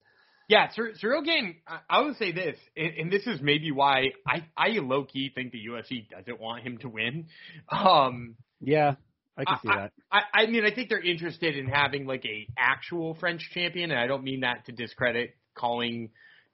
[0.47, 4.13] Yeah, Cyr- Ciryl Gane, I, I would say this, and, and this is maybe why
[4.25, 7.27] I, I low key think the UFC doesn't want him to win.
[7.71, 8.95] Um, Yeah,
[9.37, 9.91] I can I- see that.
[10.11, 13.99] I, I mean, I think they're interested in having like a actual French champion, and
[13.99, 16.09] I don't mean that to discredit calling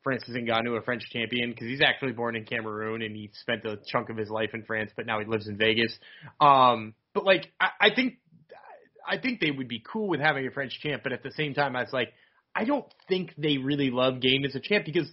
[0.05, 3.79] Francis Ngannou a French champion because he's actually born in Cameroon and he spent a
[3.87, 5.97] chunk of his life in France, but now he lives in Vegas.
[6.39, 8.19] Um, but like, I, I think,
[9.05, 11.55] I think they would be cool with having a French champ, but at the same
[11.55, 12.13] time, I was like,
[12.55, 15.09] I don't think they really love Gane as a champ because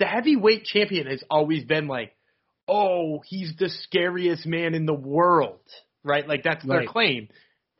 [0.00, 2.12] the heavyweight champion has always been like,
[2.66, 5.60] oh, he's the scariest man in the world,
[6.02, 6.26] right?
[6.26, 7.28] Like that's their claim.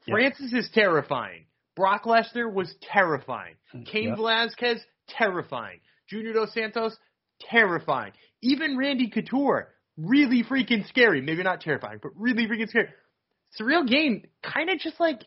[0.06, 0.14] Yeah.
[0.14, 1.46] Francis is terrifying.
[1.74, 3.54] Brock Lesnar was terrifying.
[3.86, 4.16] Cain Yep.
[4.16, 5.80] Velasquez, terrifying.
[6.12, 6.94] Junior Dos Santos,
[7.40, 8.12] terrifying.
[8.42, 11.22] Even Randy Couture, really freaking scary.
[11.22, 12.88] Maybe not terrifying, but really freaking scary.
[13.58, 15.22] Ciryl Gane, kind of just like,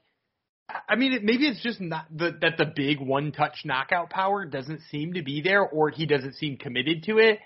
[0.88, 4.82] I- mean, it, maybe it's just not the, that the big one-touch knockout power doesn't
[4.92, 7.40] seem to be there, or he doesn't seem committed to it.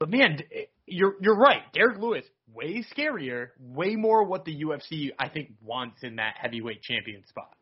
[0.00, 1.62] But man, d- eh, you're you're right.
[1.72, 6.82] Derek Lewis, way scarier, way more what the UFC I think wants in that heavyweight
[6.82, 7.54] champion spot.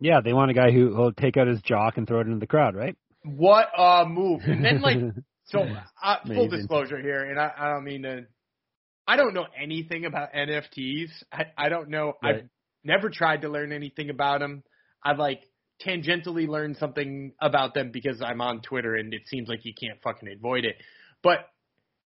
[0.00, 2.38] Yeah, they want a guy who will take out his jock and throw it into
[2.38, 2.96] the crowd, right?
[3.24, 4.42] What a move!
[4.46, 4.98] And then like,
[5.46, 5.66] so
[6.02, 8.26] uh, full disclosure here, and I, I don't mean to.
[9.06, 11.10] I don't know anything about NFTs.
[11.32, 12.14] I I don't know.
[12.22, 12.44] I've
[12.84, 14.62] never tried to learn anything about them.
[15.02, 15.42] I've like
[15.84, 20.00] tangentially learned something about them because I'm on Twitter and it seems like you can't
[20.02, 20.76] fucking avoid it.
[21.22, 21.48] But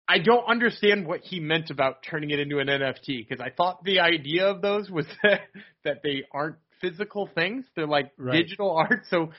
[0.09, 3.85] I don't understand what he meant about turning it into an NFT because I thought
[3.85, 5.42] the idea of those was that,
[5.85, 7.64] that they aren't physical things.
[7.77, 8.42] They're like Right.
[8.42, 9.05] digital art.
[9.09, 9.31] So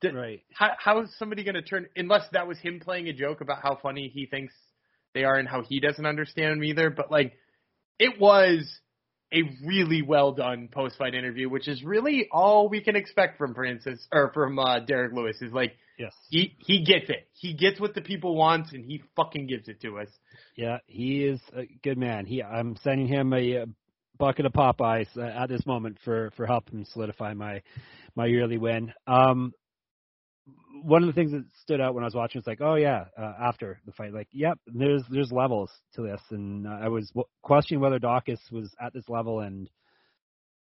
[0.00, 0.42] d- right.
[0.52, 3.58] how how is somebody going to turn unless that was him playing a joke about
[3.62, 4.52] how funny he thinks
[5.14, 7.34] they are and how he doesn't understand them either but like
[7.98, 8.80] it was
[9.32, 13.54] a really well done post fight interview which is really all we can expect from
[13.54, 16.14] Francis or from uh, Derek Lewis is like Yes.
[16.30, 19.82] he he gets it he gets what the people want and he fucking gives it
[19.82, 20.08] to us
[20.56, 22.24] Yeah, he is a good man.
[22.24, 23.66] He, I'm sending him a, uh
[24.20, 27.62] bucket of Popeyes uh, at this moment for for helping solidify my
[28.14, 28.92] my yearly win.
[29.06, 29.52] Um,
[30.82, 33.04] one of the things that stood out when I was watching was like, oh yeah,
[33.18, 37.08] uh, after the fight, like, yep, there's there's levels to this, and uh, I was
[37.10, 39.68] w- questioning whether Dawkins was at this level, and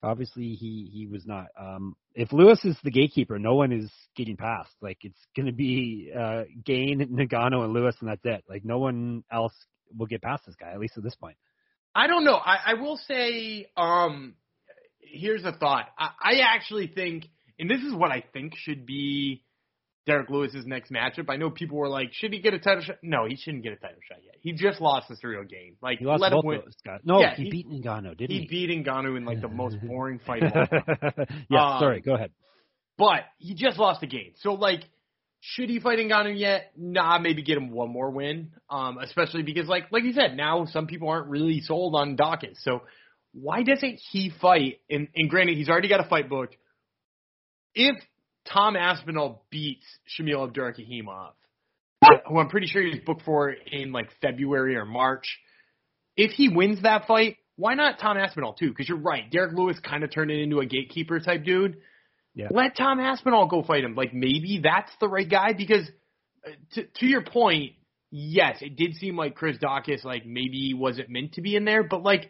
[0.03, 1.47] obviously he he was not.
[1.59, 4.71] Um, if Lewis is the gatekeeper, no one is getting past.
[4.81, 8.43] Like it's going to be uh, Gane, Ngannou, and Lewis, and that's it.
[8.49, 9.53] Like no one else
[9.97, 11.37] will get past this guy, at least at this point.
[11.93, 12.35] I don't know.
[12.35, 14.35] I, I will say, um,
[14.99, 15.85] here's a thought.
[15.97, 19.43] I, I actually think, and this is what I think should be
[20.05, 21.29] Derek Lewis's next matchup.
[21.29, 22.97] I know people were like, should he get a title shot?
[23.01, 24.35] No, he shouldn't get a title shot yet.
[24.41, 25.75] He just lost the Ciryl Gane.
[25.81, 26.61] Like, He lost let both him win.
[26.65, 26.99] those.
[27.03, 28.47] No, Yeah, he, he- beat Ngannou, didn't He he?
[28.47, 30.85] beat Ngannou in like the most boring fight of all time.
[31.49, 32.31] yeah, Um, sorry, go ahead.
[32.97, 34.33] But he just lost the Gane.
[34.37, 34.81] So like,
[35.41, 36.71] should he fight Ngannou yet?
[36.77, 38.51] Nah, maybe get him one more win.
[38.69, 42.59] Um, especially because like like you said, now some people aren't really sold on Dawkins.
[42.61, 42.83] So
[43.33, 44.79] why doesn't he fight?
[44.89, 46.55] And, and granted, he's already got a fight booked.
[47.73, 47.95] If
[48.51, 51.31] Tom Aspinall beats Shamil Abdurakhimov,
[52.27, 55.39] who I'm pretty sure he's booked for in like February or March,
[56.15, 58.69] if he wins that fight, why not Tom Aspinall too?
[58.69, 61.77] Because you're right, Derek Lewis kind of turned it into a gatekeeper type dude.
[62.33, 62.47] Yeah.
[62.51, 63.95] Let Tom Aspinall go fight him.
[63.95, 65.89] Like maybe that's the right guy because
[66.45, 67.73] uh, to to your point,
[68.11, 71.83] yes, it did seem like Chris Dawkins like maybe wasn't meant to be in there,
[71.83, 72.29] but like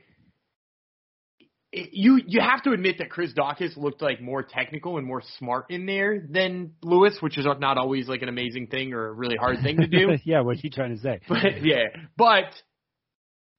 [1.91, 5.65] you you have to admit that Chris Daukaus looked like more technical and more smart
[5.69, 9.35] in there than Lewis, which is not always like an amazing thing or a really
[9.35, 10.11] hard thing to do.
[10.23, 11.19] yeah, what's he trying to say?
[11.27, 11.85] But yeah,
[12.17, 12.45] but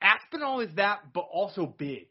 [0.00, 2.06] Aspinall is that, but also big.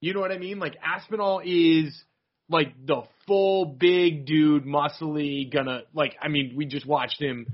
[0.00, 0.58] You know what I mean?
[0.58, 2.04] Like Aspinall is
[2.50, 6.16] like the full big dude, muscly, gonna like.
[6.20, 7.46] I mean, we just watched him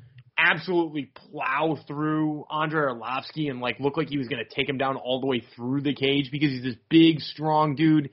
[0.51, 4.97] absolutely plow through Andrei Arlovsky and like look like he was gonna take him down
[4.97, 8.11] all the way through the cage because he's this big, strong dude.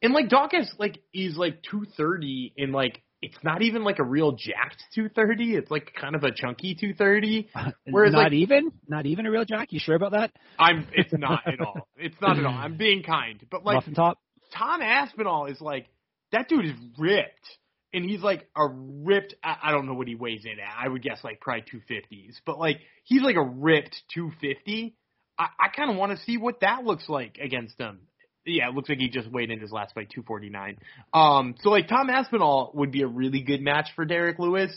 [0.00, 4.04] And like Daukaus, like is like two thirty and like it's not even like a
[4.04, 5.54] real jacked 230.
[5.56, 7.48] It's like kind of a chunky 230.
[7.90, 9.72] Whereas not like, even, not even a real jack.
[9.72, 10.30] You sure about that?
[10.58, 10.86] I'm.
[10.92, 11.88] It's not at all.
[11.96, 12.54] It's not at all.
[12.54, 14.18] I'm being kind, but like Muffin top.
[14.56, 15.86] Tom Aspinall is like
[16.30, 17.58] that dude is ripped,
[17.92, 19.34] and he's like a ripped.
[19.42, 20.76] I, I don't know what he weighs in at.
[20.78, 24.94] I would guess like probably 250s, but like he's like a ripped 250.
[25.38, 28.00] I, I kind of want to see what that looks like against him.
[28.44, 30.78] Yeah, it looks like he just weighed in his last fight 249.
[31.12, 34.72] Um, so like Tom Aspinall would be a really good match for Derrick Lewis.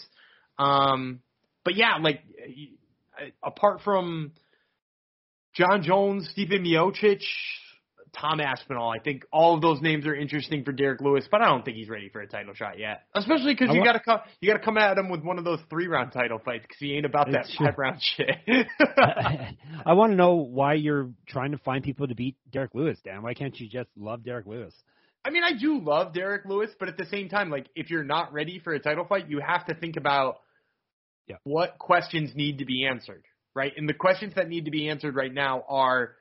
[0.60, 1.22] Um,
[1.64, 2.22] but yeah, like
[3.44, 4.32] apart from
[5.54, 7.22] Jon Jones, Stephen Miocic,
[8.20, 8.90] Tom Aspinall.
[8.90, 11.78] I think all of those names are interesting for Derrick Lewis, but I don't think
[11.78, 13.04] he's ready for a title shot yet.
[13.16, 15.46] Especially because you got to come, you got to come at him with one of
[15.46, 18.36] those three round title fights because he ain't about that five round shit.
[18.80, 22.98] I, I want to know why you're trying to find people to beat Derrick Lewis,
[23.04, 23.22] Dan.
[23.22, 24.74] Why can't you just love Derrick Lewis?
[25.24, 28.04] I mean, I do love Derrick Lewis, but at the same time, like if you're
[28.04, 30.38] not ready for a title fight, you have to think about
[31.28, 31.36] yeah.
[31.44, 33.72] what questions need to be answered, right?
[33.78, 36.16] And the questions that need to be answered right now are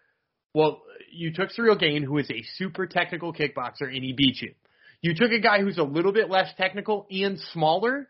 [0.54, 0.82] well,
[1.12, 4.54] you took Ciryl Gane, who is a super technical kickboxer, and he beat you.
[5.02, 8.08] You took a guy who's a little bit less technical and smaller,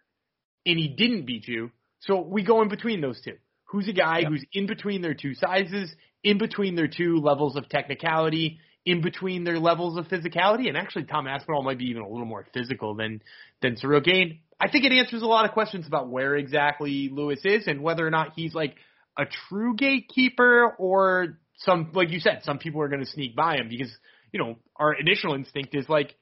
[0.66, 1.70] and he didn't beat you.
[2.00, 3.36] So we go in between those two.
[3.64, 4.30] Who's a guy yep.
[4.30, 9.44] who's in between their two sizes, in between their two levels of technicality, in between
[9.44, 12.94] their levels of physicality, and actually Tom Aspinall might be even a little more physical
[12.94, 13.22] than
[13.62, 14.40] than Ciryl Gane.
[14.58, 18.06] I think it answers a lot of questions about where exactly Lewis is and whether
[18.06, 18.74] or not he's like
[19.16, 23.56] a true gatekeeper or some like you said, some people are going to sneak by
[23.56, 23.90] him because
[24.32, 26.14] you know our initial instinct is like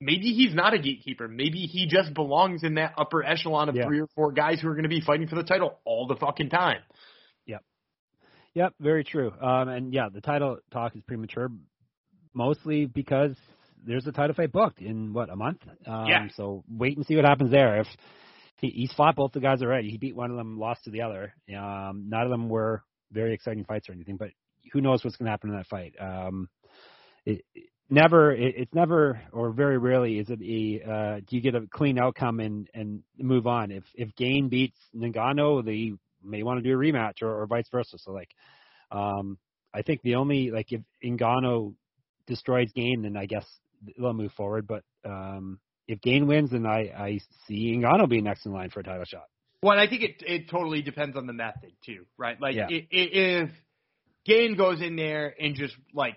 [0.00, 1.28] maybe he's not a gatekeeper.
[1.28, 3.86] Maybe he just belongs in that upper echelon of yeah.
[3.86, 6.16] three or four guys who are going to be fighting for the title all the
[6.16, 6.80] fucking time.
[7.46, 7.62] Yep.
[8.54, 9.32] Yep, very true.
[9.40, 11.50] Um, and yeah, the title talk is premature,
[12.34, 13.36] mostly because
[13.86, 15.62] there's a title fight booked in what a month.
[15.86, 16.26] Um, yeah.
[16.36, 17.80] So wait and see what happens there.
[17.80, 17.86] If
[18.58, 21.02] he, he's fought both the guys already, he beat one of them, lost to the
[21.02, 21.34] other.
[21.56, 22.82] Um, none of them were
[23.12, 24.30] very exciting fights or anything, but
[24.72, 25.94] who knows what's going to happen in that fight.
[26.00, 26.48] Um,
[27.24, 31.42] it, it never, it, it's never, or very rarely is it a, uh, do you
[31.42, 33.70] get a clean outcome and, and move on?
[33.70, 37.68] If, if Gane beats Ngannou, they may want to do a rematch or, or vice
[37.70, 37.98] versa.
[37.98, 38.30] So like,
[38.90, 39.38] um,
[39.74, 41.74] I think the only, like if Ngannou
[42.26, 43.46] destroys Gane, then I guess
[43.98, 44.66] they'll move forward.
[44.66, 45.58] But, um,
[45.88, 49.04] if Gane wins, then I, I see Ngannou being next in line for a title
[49.04, 49.24] shot.
[49.62, 52.40] Well, I think it it totally depends on the method too, right?
[52.40, 52.66] Like yeah.
[52.68, 53.50] if
[54.24, 56.16] Gane goes in there and just like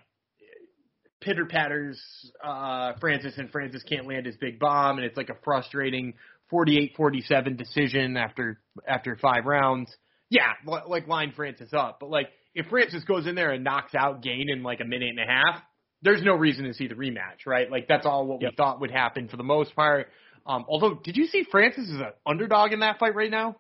[1.22, 2.00] pitter patters
[2.44, 6.14] uh, Francis, and Francis can't land his big bomb, and it's like a frustrating
[6.52, 9.90] 48-47 decision after after five rounds.
[10.30, 14.22] Yeah, like line Francis up, but like if Francis goes in there and knocks out
[14.22, 15.62] Gane in like a minute and a half,
[16.02, 17.70] there's no reason to see the rematch, right?
[17.70, 18.52] Like that's all what yep.
[18.52, 20.08] we thought would happen for the most part.
[20.48, 23.56] Um, although, did you see Francis is an underdog in that fight right now?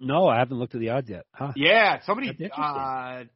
[0.00, 1.26] No, I haven't looked at the odds yet.
[1.32, 1.52] Huh.
[1.56, 2.30] Yeah, somebody.
[2.30, 3.26] Uh, I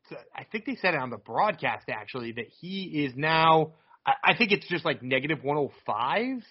[0.50, 3.74] think they said it on the broadcast actually that he is now.
[4.04, 6.42] I, I think it's just like negative 105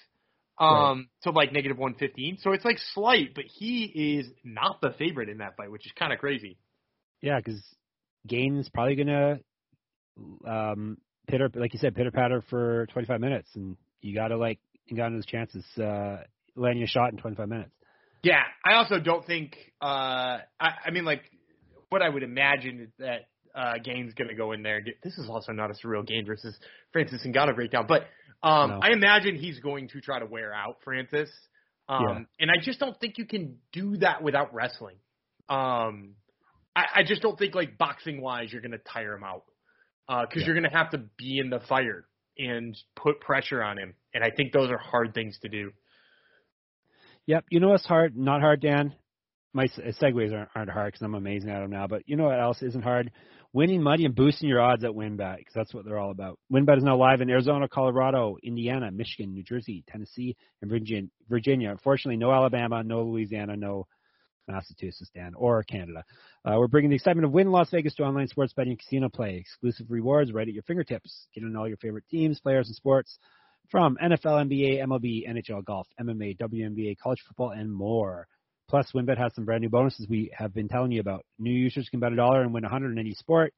[0.60, 1.06] um right.
[1.24, 2.38] to like negative 115.
[2.42, 5.92] So it's like slight, but he is not the favorite in that fight, which is
[5.98, 6.58] kind of crazy.
[7.22, 7.62] Yeah, because
[8.28, 9.40] Gane's probably gonna
[10.48, 10.98] um
[11.28, 15.10] pitter like you said pitter patter for 25 minutes, and you gotta like you got
[15.10, 16.18] those chances uh
[16.56, 17.72] landing a shot in 25 minutes.
[18.24, 19.58] Yeah, I also don't think.
[19.82, 21.24] Uh, I, I mean, like,
[21.90, 24.80] what I would imagine is that uh, Gane's going to go in there.
[24.82, 26.58] Get, this is also not a Ciryl Gane versus
[26.94, 28.04] Francis Ngannou breakdown, but
[28.42, 28.80] um, no.
[28.82, 31.30] I imagine he's going to try to wear out Francis.
[31.90, 32.20] Um, yeah.
[32.40, 34.96] And I just don't think you can do that without wrestling.
[35.50, 36.16] Um,
[36.76, 39.44] I, I just don't think, like, boxing wise, you're going to tire him out
[40.08, 40.46] because uh, yeah.
[40.46, 42.06] you're going to have to be in the fire
[42.38, 43.94] and put pressure on him.
[44.14, 45.72] And I think those are hard things to do.
[47.28, 47.46] Yep.
[47.50, 48.18] You know what's hard?
[48.18, 48.94] Not hard, Dan.
[49.54, 51.88] My segues aren't, aren't hard because I'm amazing at them now.
[51.88, 53.12] But you know what else isn't hard?
[53.54, 56.40] Winning money and boosting your odds at WynnBET because that's what they're all about.
[56.52, 60.72] WynnBET is now live in Arizona, Colorado, Indiana, Michigan, New Jersey, Tennessee, and
[61.30, 61.70] Virginia.
[61.70, 63.86] Unfortunately, no Alabama, no Louisiana, no
[64.48, 66.04] Massachusetts, Dan, or Canada.
[66.44, 69.08] Uh, we're bringing the excitement of Wynn Las Vegas to online sports betting and casino
[69.08, 69.36] play.
[69.36, 71.28] Exclusive rewards right at your fingertips.
[71.34, 73.20] Get on all your favorite teams, players, and sports
[73.70, 78.28] from NFL, NBA, MLB, NHL, golf, MMA, WNBA, college football, and more.
[78.70, 81.26] Plus, WynnBET has some brand new bonuses we have been telling you about.
[81.38, 83.54] New users can bet a dollar and win 100 in any sport.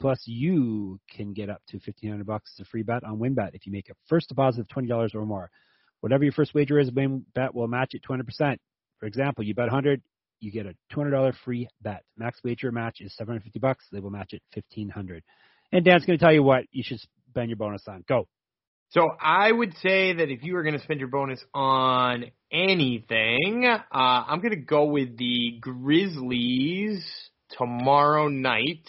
[0.00, 3.66] Plus, you can get up to 1500 bucks as a free bet on WynnBET if
[3.66, 5.50] you make a first deposit of $20 or more.
[6.00, 8.58] Whatever your first wager is, WynnBET will match it 200%.
[8.98, 10.02] For example, you bet 100,
[10.40, 12.02] you get a $200 free bet.
[12.16, 13.86] Max wager match is 750 bucks.
[13.90, 15.22] They will match it 1500.
[15.72, 17.00] And Dan's going to tell you what you should
[17.30, 18.04] spend your bonus on.
[18.08, 18.28] Go.
[18.90, 23.66] So I would say that if you were going to spend your bonus on anything,
[23.66, 27.04] uh, I'm going to go with the Grizzlies
[27.58, 28.88] tomorrow night.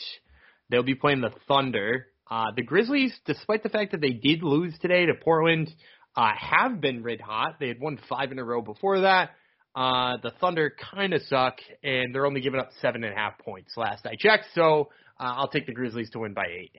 [0.70, 2.08] They'll be playing the Thunder.
[2.30, 5.74] Uh, the Grizzlies, despite the fact that they did lose today to Portland,
[6.16, 7.56] uh, have been red hot.
[7.60, 9.32] They had won five in a row before that.
[9.76, 13.38] Uh, the Thunder kind of suck, and they're only giving up seven and a half
[13.39, 14.45] points last I checked.
[14.56, 14.89] So
[15.20, 16.76] uh, I'll take the Grizzlies to win by eight.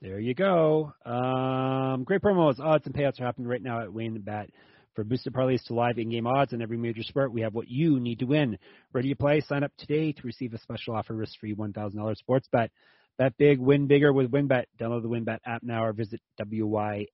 [0.00, 0.92] There you go.
[1.04, 4.50] Um, great promos, odds, and payouts are happening right now at WynnBet.
[4.94, 7.98] For boosted parlays to live in-game odds on every major sport, we have what you
[7.98, 8.58] need to win.
[8.92, 9.40] Ready to play?
[9.40, 12.70] Sign up today to receive a special offer, risk-free $1,000 sports bet.
[13.18, 14.66] Bet big, win bigger with WynnBET.
[14.80, 17.12] Download the WynnBet app now or visit wynnbet.com.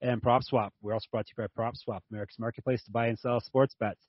[0.00, 0.70] And PropSwap.
[0.82, 4.00] We're also brought to you by PropSwap, America's marketplace to buy and sell sports bets.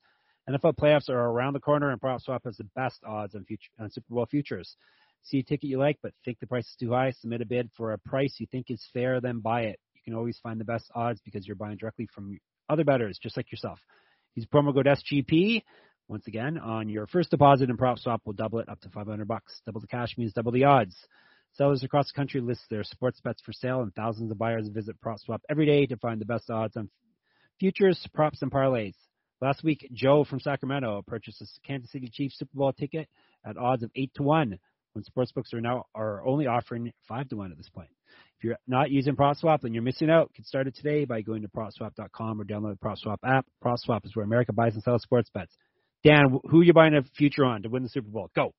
[0.50, 3.92] NFL playoffs are around the corner, and PropSwap has the best odds on, future, on
[3.92, 4.76] Super Bowl futures.
[5.24, 7.12] See a ticket you like, but think the price is too high?
[7.12, 9.80] Submit a bid for a price you think is fair, then buy it.
[9.94, 12.40] You can always find the best odds because you're buying directly from
[12.70, 13.80] other bettors, just like yourself.
[14.36, 15.64] Use promo code SGP.
[16.08, 19.62] Once again, on your first deposit in PropSwap, we'll double it up to 500 bucks.
[19.66, 20.96] Double the cash means double the odds.
[21.54, 24.96] Sellers across the country list their sports bets for sale, and thousands of buyers visit
[25.02, 26.90] PropSwap every day to find the best odds on
[27.60, 28.96] futures, props, and parlays.
[29.42, 33.08] Last week, Joe from Sacramento purchased a Kansas City Chiefs Super Bowl ticket
[33.46, 34.60] at odds of eight to one
[34.94, 37.90] when sportsbooks are now are only offering five to one at this point.
[38.38, 40.32] If you're not using PropSwap, then you're missing out.
[40.34, 43.46] Get started today by going to PropSwap.com or download the PropSwap app.
[43.64, 45.54] PropSwap is where America buys and sells sports bets.
[46.06, 48.30] Dan, who are you buying a future on to win the Super Bowl?
[48.34, 48.54] Go.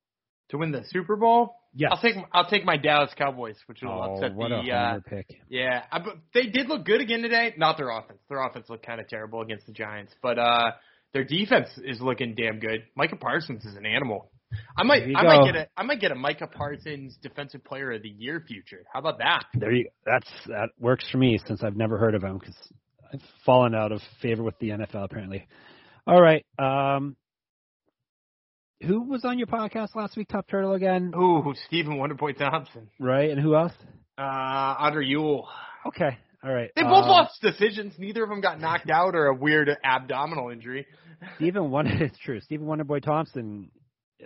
[0.51, 1.57] To win the Super Bowl?
[1.73, 1.93] Yes.
[1.95, 5.01] I'll take I'll take my Dallas Cowboys, which will oh, upset what the a uh,
[5.07, 5.41] pick.
[5.49, 5.85] yeah.
[5.91, 6.01] I,
[6.35, 7.55] they did look good again today.
[7.57, 8.19] Not their offense.
[8.29, 10.73] Their offense looked kind of terrible against the Giants, but uh
[11.13, 12.85] their defense is looking damn good.
[12.95, 14.31] Micah Parsons is an animal.
[14.77, 15.29] I might I go.
[15.29, 18.85] might get a I might get a Micah Parsons Defensive Player of the Year future.
[18.93, 19.45] How about that?
[19.55, 19.89] There you.
[20.05, 22.57] That's that works for me since I've never heard of him because
[23.13, 25.47] I've fallen out of favor with the NFL apparently.
[26.07, 26.45] All right.
[26.59, 27.17] Um,
[28.83, 30.29] who was on your podcast last week?
[30.29, 32.89] Top Turtle again, Ooh, Stephen Wonderboy Thompson.
[32.99, 33.31] right?
[33.31, 33.73] And who else?
[34.19, 35.49] Uh, Andre Ewell.
[35.87, 36.17] Okay.
[36.43, 36.71] All right.
[36.75, 37.93] They both Uh, lost decisions.
[37.99, 40.87] Neither of them got knocked out or a weird abdominal injury.
[41.37, 41.91] Stephen Wonder.
[42.05, 42.41] It's true.
[42.41, 43.71] Stephen Wonderboy Thompson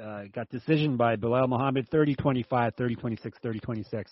[0.02, 4.04] uh, got decision by Belal Muhammad 30-25, 30-26, 30-26.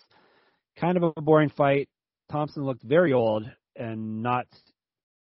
[0.77, 1.89] Kind of a boring fight.
[2.31, 4.47] Thompson looked very old and not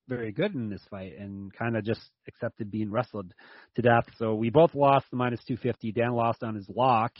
[0.08, 3.32] very good in this fight and kind of just accepted being wrestled
[3.76, 4.04] to death.
[4.16, 5.92] So we both lost the minus 250.
[5.92, 7.12] Dan lost on his lock.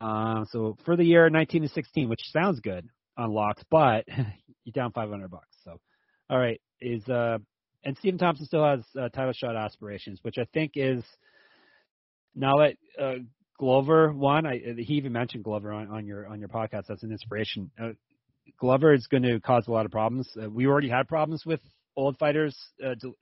[0.00, 4.04] Uh, so for the year 19 to 16, which sounds good on locks, but
[4.64, 5.56] you're down 500 bucks.
[5.64, 5.78] So,
[6.30, 7.38] all right, is uh,
[7.84, 11.04] and Stephen Thompson still has uh, title shot aspirations, which I think is
[12.34, 13.14] now that uh,
[13.58, 14.46] Glover won.
[14.46, 16.86] I, he even mentioned Glover on, on your on your podcast.
[16.88, 17.70] That's an inspiration.
[17.80, 17.90] Uh,
[18.58, 20.28] Glover is going to cause a lot of problems.
[20.40, 21.60] Uh, we already had problems with
[21.96, 23.16] old fighters uh, del-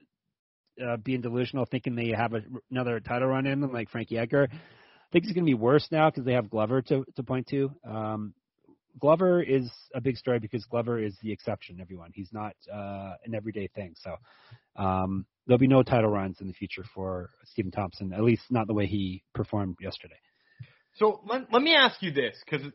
[0.85, 2.41] uh, being delusional, thinking they have a,
[2.71, 4.49] another title run in them, like Frankie Edgar.
[4.51, 4.57] I
[5.13, 7.71] think it's going to be worse now because they have Glover to to point to.
[7.87, 8.35] Um,
[9.01, 11.81] Glover is a big story because Glover is the exception.
[11.81, 13.95] Everyone, he's not uh, an everyday thing.
[14.03, 14.17] So
[14.77, 18.67] um, there'll be no title runs in the future for Stephen Thompson, at least not
[18.67, 20.19] the way he performed yesterday.
[20.97, 22.67] So let, let me ask you this, because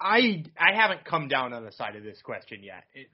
[0.00, 2.84] I I haven't come down on the side of this question yet.
[2.92, 3.08] It,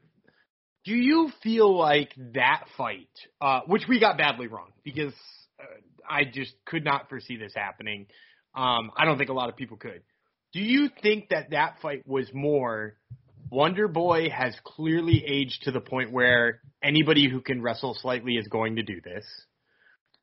[0.85, 5.13] do you feel like that fight, uh, which we got badly wrong, because
[5.61, 5.65] uh,
[6.09, 8.07] I just could not foresee this happening.
[8.55, 10.03] Um, I don't think a lot of people could.
[10.53, 12.97] Do you think that that fight was more
[13.51, 18.47] Wonder Boy has clearly aged to the point where anybody who can wrestle slightly is
[18.49, 19.25] going to do this?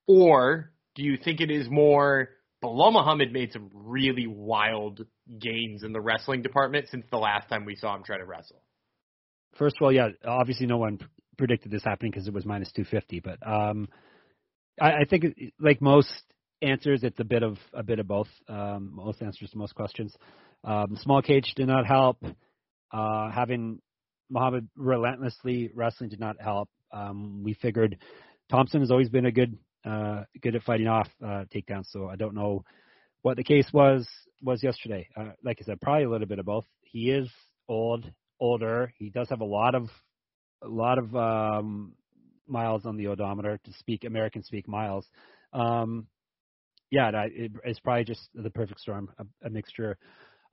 [0.07, 2.29] Or do you think it is more
[2.63, 5.05] Belal Muhammad made some really wild
[5.39, 8.61] gains in the wrestling department since the last time we saw him try to wrestle?
[9.57, 10.99] First of all, yeah, obviously no one
[11.37, 13.87] predicted this happening because it was minus 250, but um,
[14.79, 15.25] I, I think
[15.59, 16.09] like most
[16.65, 18.27] answers, it's a bit of a bit of both.
[18.47, 20.15] Um, most answers to most questions.
[20.63, 22.17] Um, small cage did not help.
[22.91, 23.81] Uh, having
[24.29, 26.69] Muhammad relentlessly wrestling did not help.
[26.91, 27.97] Um, we figured
[28.49, 31.85] Thompson has always been a good uh, good at fighting off uh, takedowns.
[31.91, 32.63] So I don't know
[33.21, 34.07] what the case was
[34.41, 35.07] was yesterday.
[35.15, 36.65] Uh, like I said, probably a little bit of both.
[36.81, 37.29] He is
[37.67, 38.09] old,
[38.39, 38.93] older.
[38.97, 39.89] He does have a lot of
[40.63, 41.93] a lot of um,
[42.47, 45.05] miles on the odometer to speak American speak miles.
[45.53, 46.07] Um,
[46.91, 49.97] yeah, it, it's probably just the perfect storm, a, a mixture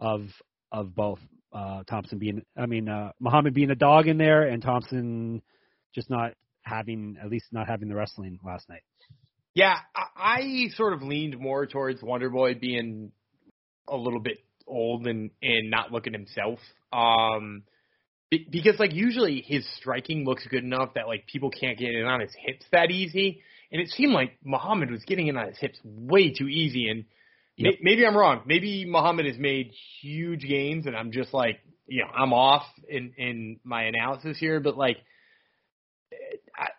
[0.01, 0.23] of
[0.71, 1.21] of both.
[1.53, 5.43] Uh, Thompson being, I mean, uh, Muhammad being a dog in there, and Thompson
[5.95, 8.81] just not having, at least not having the wrestling last night.
[9.55, 13.13] Yeah, I, I sort of leaned more towards Wonder Boy being
[13.87, 16.59] a little bit old and and not looking himself.
[16.93, 17.65] Um,
[18.31, 22.21] because like usually his striking looks good enough that like people can't get in on
[22.21, 23.43] his hips that easy,
[23.73, 26.89] and it seemed like Muhammad was getting in on his hips way too easy.
[26.89, 27.05] And
[27.57, 27.75] yep.
[27.81, 28.43] maybe I'm wrong.
[28.47, 33.13] Maybe Muhammad has made huge gains, and I'm just like you know I'm off in
[33.17, 34.99] in my analysis here, but like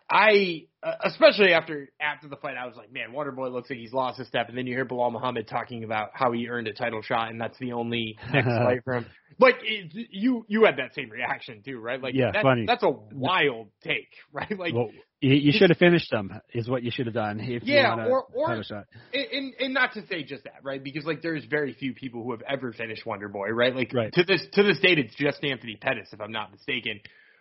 [0.08, 3.92] I, uh, especially after after the fight, I was like, man, Waterboy looks like he's
[3.92, 4.48] lost his step.
[4.48, 7.40] And then you hear Belal Muhammad talking about how he earned a title shot, and
[7.40, 9.06] that's the only next fight for him.
[9.40, 12.00] Like it, you, you had that same reaction too, right?
[12.00, 12.64] Like, yeah, that's, funny.
[12.66, 14.56] That's a wild take, right?
[14.56, 17.40] Like, well, you, you should have finished them, is what you should have done.
[17.40, 18.84] If yeah, you or or title shot.
[19.12, 20.82] And, and not to say just that, right?
[20.82, 23.74] Because like there's very few people who have ever finished Wonder Boy, right?
[23.74, 24.12] Like right.
[24.12, 27.00] to this to this date, it's just Anthony Pettis, if I'm not mistaken.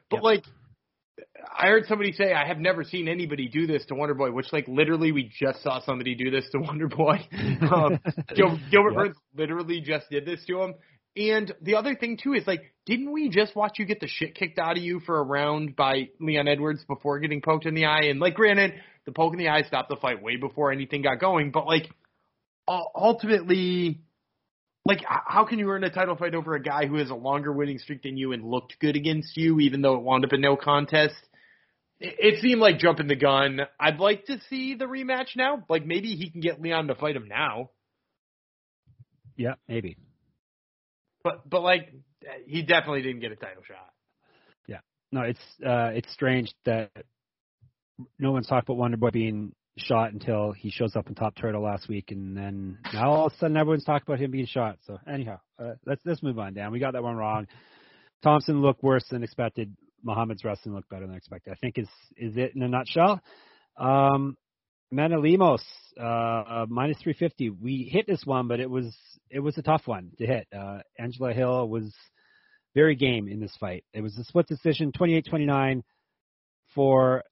[0.09, 0.43] But like
[1.55, 4.51] I heard somebody say I have never seen anybody do this to Wonder Boy, which
[4.51, 7.27] like literally we just saw somebody do this to Wonder Boy.
[7.61, 7.99] Um,
[8.35, 8.95] Gil, Gilbert yep.
[8.95, 10.75] Burns literally just did this to him.
[11.15, 14.33] And the other thing too is like, didn't we just watch you get the shit
[14.33, 17.85] kicked out of you for a round by Leon Edwards before getting poked in the
[17.85, 18.05] eye?
[18.05, 18.73] And like, granted,
[19.05, 21.89] the poke in the eye stopped the fight way before anything got going, but like,
[22.67, 24.01] ultimately,
[24.85, 27.51] like how can you earn a title fight over a guy who has a longer
[27.51, 30.41] winning streak than you and looked good against you, even though it wound up in
[30.41, 31.15] no contest?
[31.99, 33.61] It, seemed like jumping the gun.
[33.79, 35.63] I'd like to see the rematch now.
[35.69, 37.69] Like maybe he can get Leon to fight him now.
[39.37, 39.95] Yeah, maybe.
[41.23, 41.93] But but like
[42.45, 43.89] he definitely didn't get a title shot.
[44.67, 44.79] Yeah.
[45.13, 46.91] No, it's uh it's strange that
[48.19, 51.87] no one's talked about Wonderboy being shot until he shows up in Top Turtle last
[51.87, 54.77] week, and then now all of a sudden everyone's talking about him being shot.
[54.85, 56.53] So anyhow, uh, let's let's move on.
[56.53, 57.47] Dan, we got that one wrong.
[58.23, 59.75] Thompson looked worse than expected.
[60.03, 61.53] Muhammad's wrestling looked better than expected.
[61.53, 63.21] I think is is it in a nutshell.
[63.77, 64.37] Um,
[64.91, 65.63] Amanda Lemos,
[65.99, 67.49] uh, uh, minus 350.
[67.49, 68.95] We hit this one, but it was
[69.31, 70.47] it was a tough one to hit.
[70.55, 71.91] Uh, Angela Hill was
[72.75, 73.83] very game in this fight.
[73.93, 75.81] It was a split decision, 28-29
[76.75, 77.23] for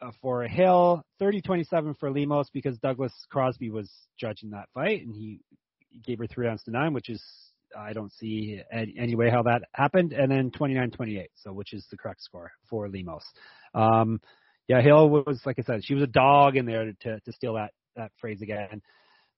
[0.00, 5.40] uh, for Hill, 30-27 for Lemos because Douglas Crosby was judging that fight and he,
[6.04, 7.22] gave her three rounds to nine, which is
[7.76, 10.12] I don't see any, any way how that happened.
[10.12, 13.24] And then 29-28, so which is the correct score for Lemos.
[13.74, 14.20] Um,
[14.68, 17.54] yeah, Hill was like I said, she was a dog in there to to steal
[17.54, 18.82] that that phrase again.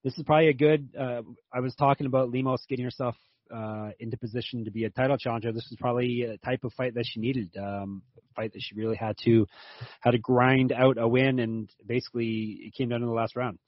[0.02, 0.90] This is probably a good.
[0.98, 1.22] Uh,
[1.54, 3.14] I was talking about Lemos getting herself
[3.55, 5.53] uh, into position to be a title challenger.
[5.53, 7.51] This was probably a type of fight that she needed.
[7.57, 8.03] Um,
[8.36, 9.46] fight that she really had to
[10.01, 13.59] had to grind out a win, and basically it came down to the last round.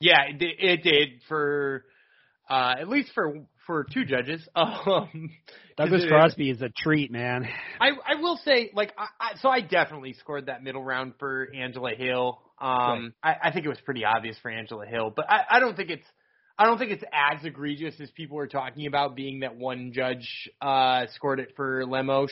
[0.00, 1.84] Yeah, it did, it did for
[2.48, 4.46] uh, at least for for two judges.
[4.56, 5.30] Um,
[5.76, 7.48] Douglas Crosby is a treat, man.
[7.80, 11.48] I I will say, like, I, I, so I definitely scored that middle round for
[11.54, 12.40] Angela Hill.
[12.60, 13.36] Um, right.
[13.42, 15.88] I, I think it was pretty obvious for Angela Hill, but I, I don't think
[15.88, 16.06] it's
[16.58, 20.50] I don't think it's as egregious as people are talking about, being that one judge
[20.60, 22.30] uh, scored it for Lemos.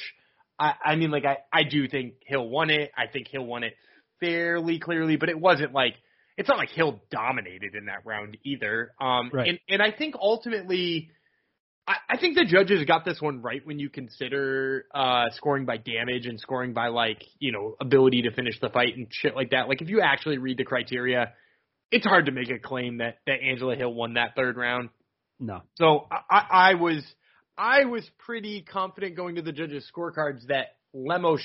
[0.59, 2.91] I, I mean, like, I I do think Hill won it.
[2.97, 3.75] I think Hill won it
[4.21, 5.95] fairly clearly, but it wasn't like
[6.37, 8.93] it's not like Hill dominated in that round either.
[9.01, 9.49] Um, right.
[9.49, 11.11] and and I think ultimately
[11.87, 15.77] I, I think the judges got this one right when you consider uh, scoring by
[15.77, 19.51] damage and scoring by like you know ability to finish the fight and shit like
[19.51, 19.69] that.
[19.69, 21.33] Like if you actually read the criteria,
[21.91, 24.91] it's hard to make a claim that that Angela Hill won that third round.
[25.39, 25.63] No.
[25.77, 27.03] So I, I was
[27.57, 31.43] I was pretty confident going to the judges' scorecards that Lemos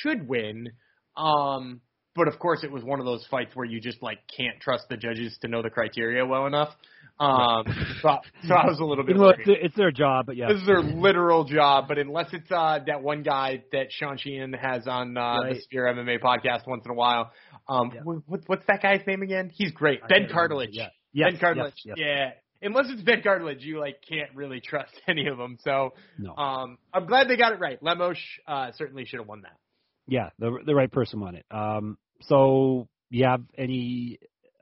[0.00, 0.70] should win.
[1.16, 1.80] Um,
[2.14, 4.84] but of course, it was one of those fights where you just like can't trust
[4.88, 6.74] the judges to know the criteria well enough.
[7.18, 7.64] Um,
[8.02, 9.16] so, so I was a little bit.
[9.16, 11.86] Well, it's, it's, their job, but yeah, this is their literal job.
[11.88, 15.54] But unless it's uh, that one guy that Sean Sheehan has on uh, right.
[15.54, 17.32] the Sphere MMA podcast once in a while,
[17.68, 18.00] um, yeah.
[18.02, 19.50] what, what's that guy's name again?
[19.54, 20.70] He's great, Ben Cartlidge.
[20.72, 20.88] Yeah.
[21.12, 21.72] Yes, ben Cartlidge.
[21.84, 21.98] Yes, yes.
[21.98, 22.30] Yeah.
[22.62, 25.56] Unless it's Ben Cartlidge, you like can't really trust any of them.
[25.62, 26.34] So no.
[26.36, 27.82] um, I'm glad they got it right.
[27.82, 29.56] Lemos uh, certainly should have won that.
[30.08, 31.44] Yeah, the the right person won it.
[31.50, 34.18] Um, so you have any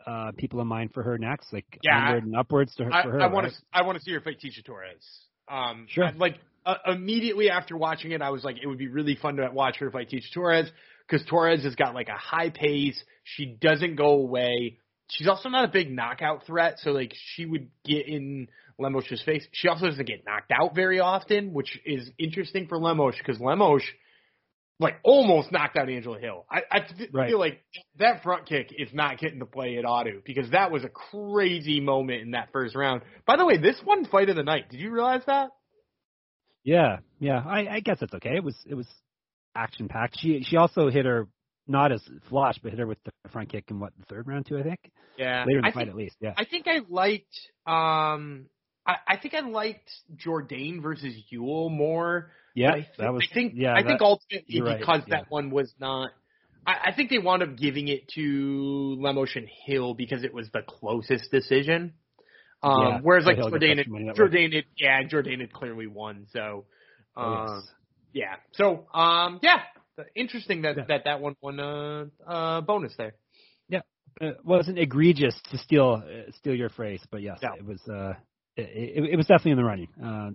[0.07, 2.93] uh, people in mind for her next, like yeah, onward and upwards to her?
[2.93, 3.53] I, for her, I want right?
[3.53, 5.05] to I want to see her fight Tecia Torres.
[5.49, 6.11] Um, sure.
[6.17, 6.37] Like
[6.67, 9.79] uh, immediately after watching it, I was like, it would be really fun to watch
[9.79, 10.71] her fight Tecia Torres
[11.07, 13.03] because Torres has got like a high pace.
[13.25, 14.79] She doesn't go away.
[15.11, 18.49] she's also not a big knockout threat, so like she would get in
[18.79, 19.47] Lemos' face.
[19.53, 23.83] She also doesn't get knocked out very often, which is interesting for Lemos because Lemos
[24.81, 26.45] like almost knocked out Angela Hill.
[26.51, 27.35] I, I feel Right.
[27.37, 27.61] like
[27.99, 31.81] that front kick is not getting the play ought to because that was a crazy
[31.81, 33.03] moment in that first round.
[33.27, 34.71] By the way, this one fight of the night.
[34.71, 35.51] Did you realize that?
[36.65, 37.43] Yeah, yeah.
[37.47, 38.35] I, I guess it's okay.
[38.37, 38.87] It was it was
[39.55, 40.19] action packed.
[40.19, 41.29] She she also hit her
[41.67, 44.47] not as flush, but hit her with the front kick in what the third round
[44.47, 44.81] too, I think.
[45.17, 46.17] Yeah, Later in the I fight think, at least.
[46.21, 46.35] Yeah.
[46.37, 47.35] I think I liked.
[47.67, 48.47] Um,
[48.87, 52.31] I, I think I liked Jourdain versus Ewell more.
[52.55, 53.27] Yeah, I, that was.
[53.31, 53.55] I think.
[53.57, 55.17] yeah, I that- think ultimately right, because yeah.
[55.17, 56.11] that one was not.
[56.67, 58.97] I, I think they wound up giving it to
[59.37, 61.95] and Hill because it was the closest decision.
[62.63, 64.29] Um, Yeah, whereas like Hill gets Jourdain, extra had, money that way.
[64.29, 66.27] Jourdain, had, yeah, Jourdain had clearly won.
[66.33, 66.65] So,
[67.17, 67.73] um, Oh, yes.
[68.13, 68.37] yeah.
[68.53, 69.61] So, um, yeah,
[70.15, 70.85] interesting that Yeah.
[70.89, 73.15] that that one won uh, uh bonus there.
[73.69, 73.81] Yeah,
[74.21, 77.81] it wasn't egregious to steal uh, steal your phrase, but yes, it was.
[77.89, 78.15] Uh,
[78.57, 79.89] it, it, it was definitely in the running.
[80.03, 80.31] Uh,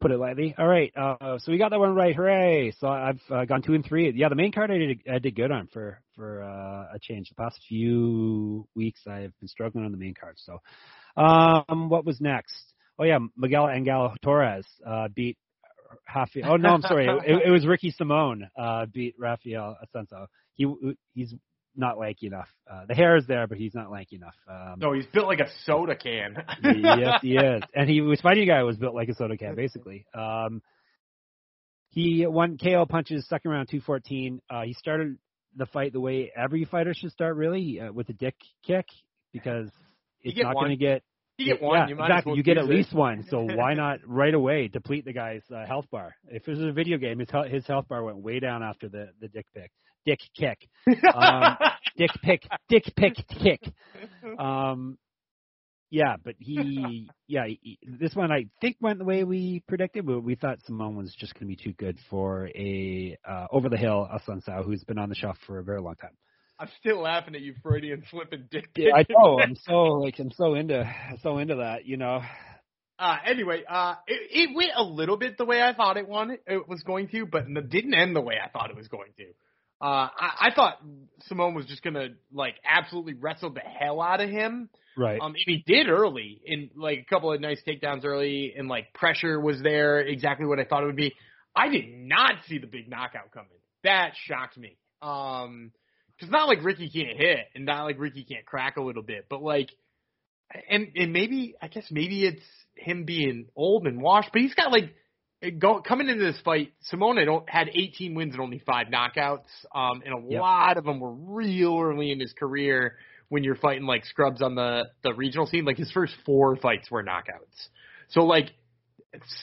[0.00, 0.54] put it lightly.
[0.58, 2.14] All right, uh, so we got that one right.
[2.14, 2.72] Hooray!
[2.78, 4.12] So I've uh, gone two and three.
[4.14, 7.28] Yeah, the main card I did I did good on for for uh, a change.
[7.28, 10.36] The past few weeks I've been struggling on the main card.
[10.38, 10.60] So,
[11.16, 12.74] um, what was next?
[12.98, 15.36] Oh yeah, Miguel Angel Torres uh, beat.
[16.14, 17.06] Rafael, oh no, I'm sorry.
[17.06, 20.26] It, it was Ricky Simón uh, beat Rafael Assunção.
[20.54, 20.66] He
[21.14, 21.34] he's
[21.76, 22.48] not lanky enough.
[22.70, 24.34] Uh, the hair is there, but he's not lanky enough.
[24.48, 26.36] Um, No, he's built like a soda can.
[26.62, 27.62] yes, he is.
[27.74, 30.04] And he was fighting a guy who was built like a soda can, basically.
[30.14, 30.62] Um,
[31.90, 34.40] he won KO punches second round, two fourteen.
[34.48, 35.18] Uh, he started
[35.56, 38.34] the fight the way every fighter should start, really, uh, with a dick
[38.66, 38.86] kick,
[39.32, 39.68] because
[40.22, 41.02] it's not going to get.
[41.38, 41.78] You get one.
[41.80, 42.30] Yeah, you might as exactly.
[42.30, 42.70] well you get at it.
[42.70, 43.24] least one.
[43.28, 46.14] So why not right away deplete the guy's uh, health bar?
[46.28, 49.10] If it was a video game, his his health bar went way down after the
[49.20, 49.70] the dick pick,
[50.04, 50.68] dick kick,
[51.14, 51.56] um,
[51.96, 53.60] dick pick, dick pick kick.
[54.38, 54.98] Um,
[55.92, 60.06] yeah, but he, yeah, he, this one I think went the way we predicted.
[60.06, 63.68] But we thought Simón was just going to be too good for a uh, over
[63.68, 66.16] the hill Assunção, who's been on the shelf for a very long time.
[66.58, 68.70] I'm still laughing at you, Freudian slipping dick.
[68.74, 69.38] Yeah, I know.
[69.38, 70.90] I'm so like I'm so into
[71.22, 72.22] so into that, you know.
[72.98, 76.38] Uh, anyway, uh, it, it went a little bit the way I thought it wanted
[76.46, 79.10] it was going to, but it didn't end the way I thought it was going
[79.18, 79.24] to.
[79.82, 80.78] Uh, I, I thought
[81.28, 84.70] Simón was just gonna like absolutely wrestle the hell out of him.
[84.96, 85.20] Right.
[85.20, 88.92] Um, and he did early in like a couple of nice takedowns early, and like
[88.94, 91.12] pressure was there exactly what I thought it would be.
[91.56, 93.50] I did not see the big knockout coming.
[93.82, 94.76] That shocked me.
[95.02, 95.72] Um,
[96.16, 99.26] because not like Ricky can't hit, and not like Ricky can't crack a little bit,
[99.28, 99.70] but like,
[100.70, 102.44] and and maybe I guess maybe it's
[102.76, 104.94] him being old and washed, but he's got like
[105.50, 106.72] go, coming into this fight.
[106.92, 110.40] Simón had 18 wins and only five knockouts, um, and a Yep.
[110.40, 112.96] lot of them were real early in his career
[113.28, 115.64] when you're fighting like scrubs on the the regional scene.
[115.64, 117.68] Like his first four fights were knockouts.
[118.08, 118.50] So like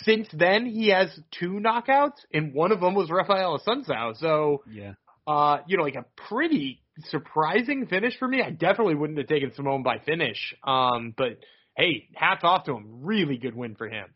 [0.03, 4.15] since then he has two knockouts, and one of them was Rafael Assunção.
[4.17, 4.93] So Yeah.
[5.27, 8.41] uh, you know, like a pretty surprising finish for me.
[8.41, 10.55] I definitely wouldn't have taken Simón by finish.
[10.63, 11.39] Um, but
[11.75, 13.03] hey, hats off to him.
[13.05, 14.07] Really good win for him.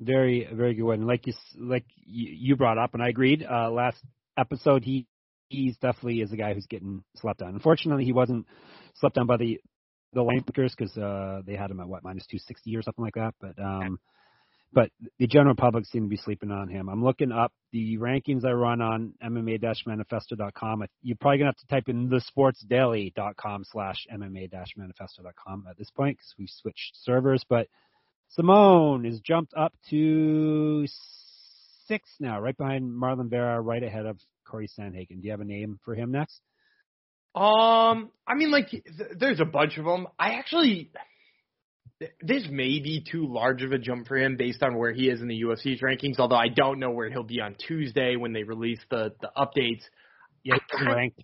[0.00, 1.06] Very, very good one.
[1.06, 3.44] Like you, like you brought up, and I agreed.
[3.48, 3.98] Uh, last
[4.36, 5.06] episode, he
[5.48, 7.50] he's definitely is a guy who's getting slept on.
[7.50, 8.46] Unfortunately, he wasn't
[8.96, 9.60] slept on by the
[10.12, 13.14] the pickers because uh, they had him at what minus two sixty or something like
[13.14, 13.34] that.
[13.40, 13.98] But um,
[14.72, 16.88] but the general public seem to be sleeping on him.
[16.88, 20.84] I'm looking up the rankings I run on MMA-manifesto.com.
[21.02, 26.48] You're probably gonna have to type in thesportsdaily.com slash MMA-manifesto.com at this point because we've
[26.50, 27.68] switched servers, but.
[28.38, 30.86] Simón is jumped up to
[31.86, 35.20] six now, right behind Marlon Vera, right ahead of Corey Sandhagen.
[35.20, 36.40] Do you have a name for him next?
[37.34, 38.82] Um, I mean, like, th-
[39.18, 40.06] there's a bunch of them.
[40.18, 40.90] I actually,
[41.98, 45.08] th- this may be too large of a jump for him based on where he
[45.08, 46.18] is in the UFC's rankings.
[46.18, 49.82] Although I don't know where he'll be on Tuesday when they release the the updates.
[50.44, 51.20] Yeah, he's ranked.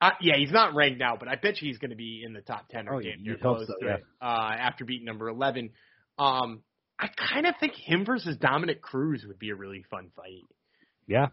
[0.00, 2.32] Uh, yeah, he's not ranked now, but I bet you he's going to be in
[2.32, 3.96] the top ten or Oh, damn you'd hope close so, yeah.
[4.20, 5.70] Uh, after beating number eleven,
[6.18, 6.62] um,
[6.98, 10.44] I kind of think him versus Dominick Cruz would be a really fun fight.
[11.06, 11.28] Yeah,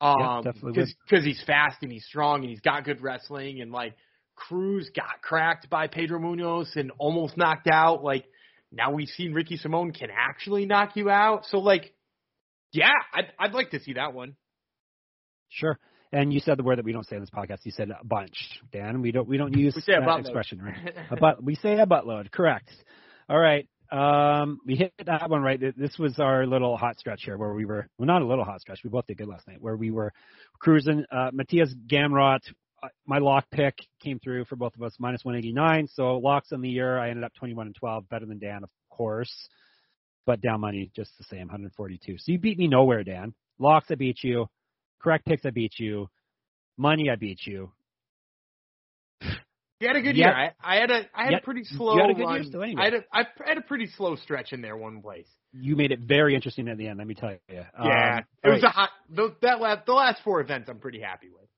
[0.00, 3.72] Yeah, Um, definitely because he's fast and he's strong and he's got good wrestling and
[3.72, 3.94] like
[4.34, 8.04] Cruz got cracked by Pedro Munhoz and almost knocked out.
[8.04, 8.26] Like
[8.70, 11.46] now we've seen Ricky Simón can actually knock you out.
[11.46, 11.94] So like,
[12.72, 14.36] yeah, I'd I'd like to see that one.
[15.48, 15.78] sure.
[16.12, 17.58] And you said the word that we don't say in this podcast.
[17.64, 18.36] You said a bunch,
[18.72, 19.02] Dan.
[19.02, 20.94] We don't we don't use We say a that expression, right?
[21.10, 22.30] a butt, we say a buttload.
[22.30, 22.70] Correct.
[23.28, 23.68] All right.
[23.90, 25.60] Um, we hit that one right.
[25.76, 28.60] This was our little hot stretch here, where we were well, not a little hot
[28.60, 28.80] stretch.
[28.82, 30.12] We both did good last night, where we were
[30.58, 31.04] cruising.
[31.10, 32.40] Uh, Mateusz Gamrot
[33.06, 35.88] my lock pick came through for both of us, minus 189.
[35.88, 38.70] So locks on the year, I ended up 21 and 12, better than Dan, of
[38.90, 39.48] course,
[40.24, 42.18] but down money just the same, 142.
[42.18, 43.34] So you beat me nowhere, Dan.
[43.58, 44.46] Locks, I beat you.
[45.00, 46.08] Correct picks, I beat you.
[46.76, 47.72] Money, I beat you.
[49.80, 50.52] You had a good Yet- year.
[50.62, 52.44] I, I had a I had Yet- a pretty slow you had a good year
[52.44, 52.80] still anyway.
[52.80, 55.28] I had a I had a pretty slow stretch in there one place.
[55.52, 56.98] You made it very interesting at the end.
[56.98, 57.38] Let me tell you.
[57.50, 58.90] Yeah, Um, it was all a hot.
[59.10, 61.48] Those, that last the last four events I'm pretty happy with.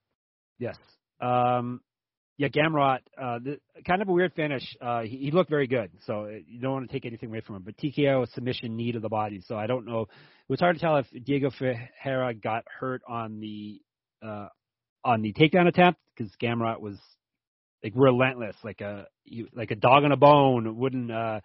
[0.59, 0.77] Yes.
[1.21, 1.81] Um,
[2.37, 4.63] yeah, Gamrot, uh, the, kind of a weird finish.
[4.81, 7.41] Uh, he, he looked very good, so uh, you don't want to take anything away
[7.41, 7.63] from him.
[7.65, 10.03] But TKO submission knee to the body, so I don't know.
[10.03, 10.09] It
[10.49, 13.81] was hard to tell if Diego Ferreira got hurt on the
[14.25, 14.49] uh,
[15.05, 16.97] on the takedown attempt because Gamrot was
[17.83, 19.07] like relentless, like a
[19.55, 20.77] like a dog on a bone.
[20.77, 21.41] Wouldn't uh,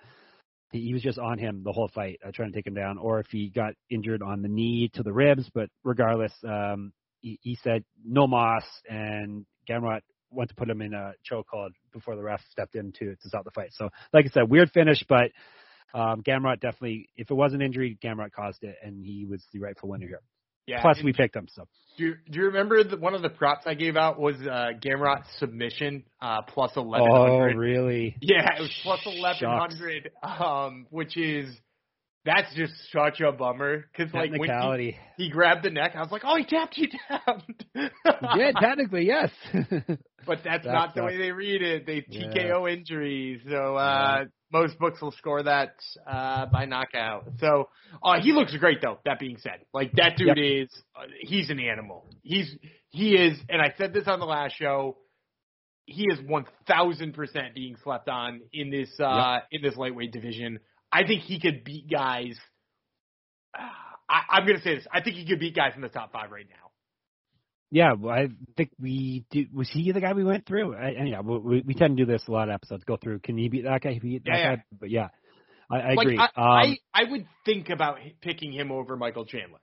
[0.71, 2.97] he he was just on him the whole fight, uh, trying to take him down,
[2.97, 5.49] or if he got injured on the knee to the ribs.
[5.53, 10.93] But regardless, um, he, he said no moss, and Gamrot went to put him in
[10.93, 13.69] a chokehold before the ref stepped in to, to stop the fight.
[13.73, 15.31] So, like I said, weird finish, but
[15.93, 19.59] um, Gamrot definitely, if it was an injury, Gamrot caused it, and he was the
[19.59, 20.21] rightful winner here.
[20.67, 20.81] Yeah.
[20.81, 21.47] Plus, we picked him.
[21.53, 24.35] So, do you, do you remember the, one of the props I gave out was
[24.37, 27.57] uh, Gamrot submission uh, plus eleven oh, hundred.
[27.57, 28.15] really?
[28.21, 31.53] Yeah, it was eleven hundred, um, which is
[32.25, 36.11] that's just such a bummer because like when he, he grabbed the neck, I was
[36.11, 37.43] like, oh, he tapped you down.
[38.37, 39.29] yeah, technically, yes.
[40.25, 41.85] but that's That not the way they read it.
[41.85, 42.27] They Yeah.
[42.27, 44.23] TKO injuries, so uh,
[44.53, 45.75] most books will score that
[46.07, 47.25] uh, by knockout.
[47.39, 47.69] So
[48.03, 48.99] uh, he looks great though.
[49.03, 52.05] That being said, like that dude is uh, he's an animal.
[52.21, 52.55] He's
[52.89, 54.97] he is, and I said this on the last show.
[55.85, 60.59] He is one thousand percent being slept on in this uh, in this lightweight division.
[60.91, 62.37] I think he could beat guys.
[63.55, 64.87] I, I'm gonna say this.
[64.93, 66.62] I think he could beat guys in the top five right now.
[67.73, 69.51] Yeah, well, I think we did.
[69.51, 70.75] Was he the guy we went through?
[70.75, 72.83] I, and yeah, we, we tend to do this a lot of episodes.
[72.83, 73.19] Go through.
[73.19, 73.93] Can he beat that guy?
[73.93, 74.55] He beat that Yeah, yeah.
[74.57, 74.63] guy?
[74.79, 75.07] But yeah,
[75.71, 76.19] I, I like agree.
[76.19, 79.57] I, um, I I would think about picking him over Michael Chandler.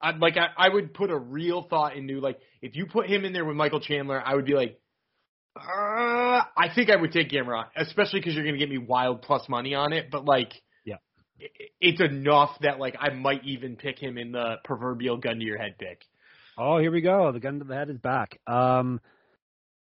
[0.00, 3.26] I'd like I, I would put a real thought into like if you put him
[3.26, 4.80] in there with Michael Chandler, I would be like,
[5.54, 5.60] uh,
[6.56, 9.50] I think I would take Gamrot, especially because you're going to get me wild plus
[9.50, 10.06] money on it.
[10.10, 10.52] But like,
[10.86, 10.96] Yeah.
[11.38, 11.44] i-
[11.78, 15.58] it's enough that like I might even pick him in the proverbial gun to your
[15.58, 16.00] head pick.
[16.56, 17.32] Oh, here we go.
[17.32, 18.38] The gun to the head is back.
[18.46, 19.00] Um,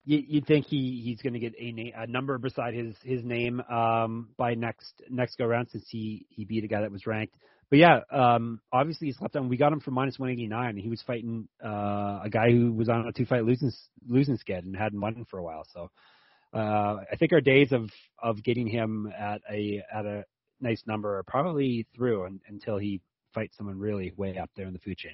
[0.05, 3.23] you, you'd think he he's going to get a, na- a number beside his his
[3.23, 7.05] name um by next next go round since he he beat a guy that was
[7.05, 7.35] ranked.
[7.69, 9.49] But yeah, um, obviously he's left on.
[9.49, 10.77] We got him for minus one eighty nine.
[10.77, 13.71] He was fighting uh, a guy who was on a two fight losing
[14.07, 15.65] losing skid and hadn't won for a while.
[15.73, 15.89] So
[16.53, 17.89] uh, I think our days of
[18.21, 20.23] of getting him at a at a
[20.61, 23.01] nice number are probably through un, until he
[23.33, 25.13] fights someone really way up there in the food chain.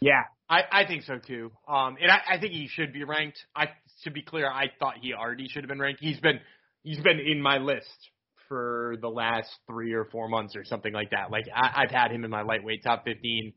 [0.00, 1.50] Yeah, I, I think so too.
[1.66, 3.38] Um, and I, I think he should be ranked.
[3.54, 3.66] I
[4.04, 6.00] to be clear, I thought he already should have been ranked.
[6.00, 6.40] He's been
[6.82, 8.10] he's been in my list
[8.48, 11.30] for the last three or four months or something like that.
[11.30, 13.52] Like I, I've had him in my lightweight top fifteen,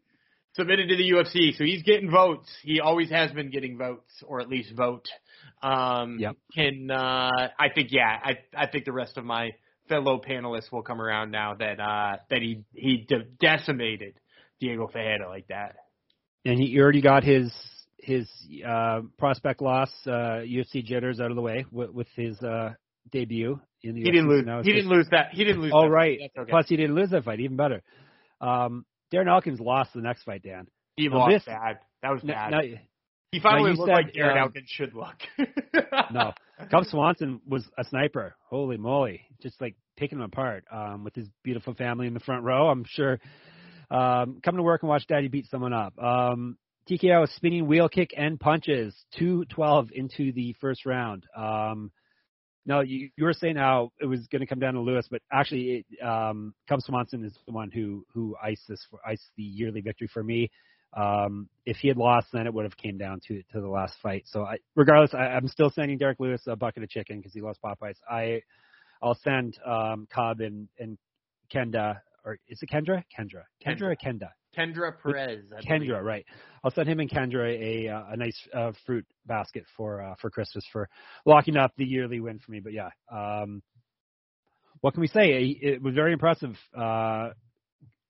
[0.55, 2.49] submitted to the UFC, so he's getting votes.
[2.63, 5.07] He always has been getting votes, or at least vote.
[5.63, 6.35] Um, Yep.
[6.55, 7.89] Can uh, I think?
[7.91, 9.51] Yeah, I I think the rest of my
[9.87, 14.15] fellow panelists will come around now that uh that he he de- decimated
[14.59, 15.75] Diego Ferreira like that.
[16.45, 17.51] And he already got his
[17.99, 18.27] his
[18.67, 22.73] uh, prospect loss, uh, UFC jitters out of the way with, with his uh,
[23.11, 24.11] debut in the He UFC.
[24.11, 24.45] didn't lose.
[24.45, 25.29] Now He didn't lose that.
[25.33, 25.71] He didn't lose.
[25.73, 25.89] Oh that.
[25.89, 26.19] right.
[26.37, 26.49] Okay.
[26.49, 27.83] Plus he didn't lose that fight, even better.
[28.39, 30.67] Um, Darren Elkins lost the next fight, Dan.
[30.95, 31.77] he now lost this- bad.
[32.01, 32.49] That was bad.
[32.51, 32.59] no,
[33.31, 35.15] he finally looked said, like Darren um, Elkins should look.
[36.11, 36.33] no.
[36.71, 38.35] Cub Swanson was a sniper.
[38.49, 39.21] Holy moly.
[39.41, 42.69] Just like picking him apart um, with his beautiful family in the front row.
[42.69, 43.19] I'm sure
[43.91, 45.97] um, coming to work and watch daddy beat someone up.
[46.01, 46.57] Um,
[46.89, 51.25] TKO spinning wheel kick and punches, 212 into the first round.
[51.35, 51.91] Um,
[52.65, 55.21] no, you, you were saying how it was going to come down to Lewis, but
[55.31, 59.43] actually, it, um, Cub Swanson is the one who who iced this for iced the
[59.43, 60.49] yearly victory for me.
[60.95, 63.95] Um, if he had lost, then it would have came down to to the last
[64.03, 64.23] fight.
[64.27, 67.41] So, I, regardless, I, I'm still sending Derrick Lewis a bucket of chicken because he
[67.41, 67.95] lost Popeyes.
[68.09, 68.41] I
[69.01, 70.99] I'll send um, Cub and and
[71.51, 73.03] Kenda or is it Kendra?
[73.17, 74.29] Kendra, Kendra or Kenda?
[74.57, 75.45] Kendra Perez.
[75.51, 75.89] I believe.
[75.89, 76.25] Kendra, right?
[76.63, 80.29] I'll send him and Kendra a uh, a nice uh, fruit basket for uh, for
[80.29, 80.89] Christmas for
[81.25, 82.59] locking up the yearly win for me.
[82.59, 83.61] But yeah, um,
[84.81, 85.31] what can we say?
[85.31, 86.55] It it was very impressive.
[86.77, 87.29] Uh,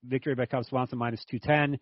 [0.04, 1.78] victory by Cub Swanson minus two ten.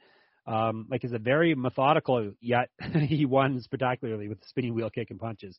[0.45, 2.69] Um, like is a very methodical, yet
[3.07, 5.57] he won spectacularly with the spinning wheel kick and punches.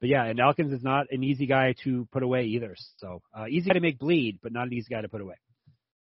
[0.00, 2.74] But yeah, and Elkins is not an easy guy to put away either.
[2.98, 5.36] So uh, easy guy to make bleed, but not an easy guy to put away.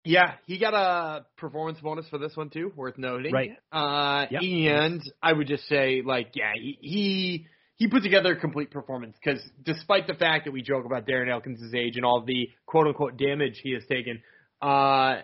[0.05, 3.33] Yeah, he got a performance bonus for this one too, worth noting.
[3.33, 3.51] Right.
[3.71, 4.41] Uh, Yep.
[4.43, 9.17] and I would just say, like, yeah, he he, he put together a complete performance
[9.21, 12.87] because despite the fact that we joke about Darren Elkins' age and all the quote
[12.87, 14.21] unquote damage he has taken,
[14.61, 15.21] uh,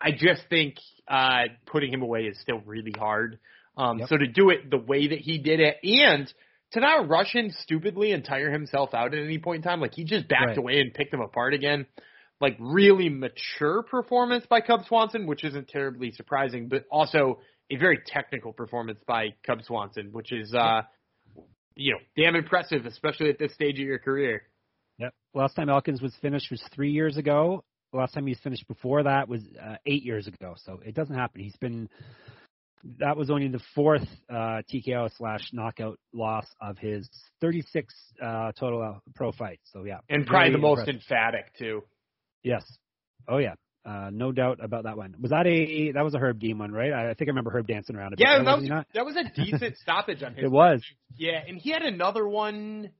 [0.00, 0.74] I just think
[1.06, 3.38] uh, putting him away is still really hard.
[3.76, 4.08] Um, Yep.
[4.08, 6.32] So to do it the way that he did it, and
[6.72, 9.94] to not rush in stupidly and tire himself out at any point in time, like
[9.94, 10.58] he just backed Right.
[10.58, 11.86] away and picked him apart again.
[12.40, 17.98] Like really mature performance by Cub Swanson, which isn't terribly surprising, but also a very
[18.06, 20.82] technical performance by Cub Swanson, which is uh,
[21.74, 24.42] you know damn impressive, especially at this stage of your career.
[24.98, 25.14] Yep.
[25.34, 27.64] Last time Elkins was finished was three years ago.
[27.92, 30.54] The last time he was finished before that was uh, eight years ago.
[30.64, 31.40] So it doesn't happen.
[31.42, 31.88] He's been.
[33.00, 37.08] That was only the fourth uh, TKO slash knockout loss of his
[37.40, 39.62] 36 uh, total pro fights.
[39.72, 41.02] So yeah, And probably the most impressive.
[41.02, 41.82] emphatic too.
[42.48, 42.64] Yes.
[43.28, 43.54] Oh yeah.
[43.84, 45.14] Uh, no doubt about that one.
[45.20, 46.92] Was that a that was a Herb Dean one, right?
[46.92, 48.26] I, I think I remember Herb dancing around a bit.
[48.26, 48.44] Yeah, right?
[48.44, 48.86] that Was not?
[48.94, 50.44] that was a decent stoppage on his.
[50.44, 50.82] It was.
[51.16, 52.90] Yeah, and he had another one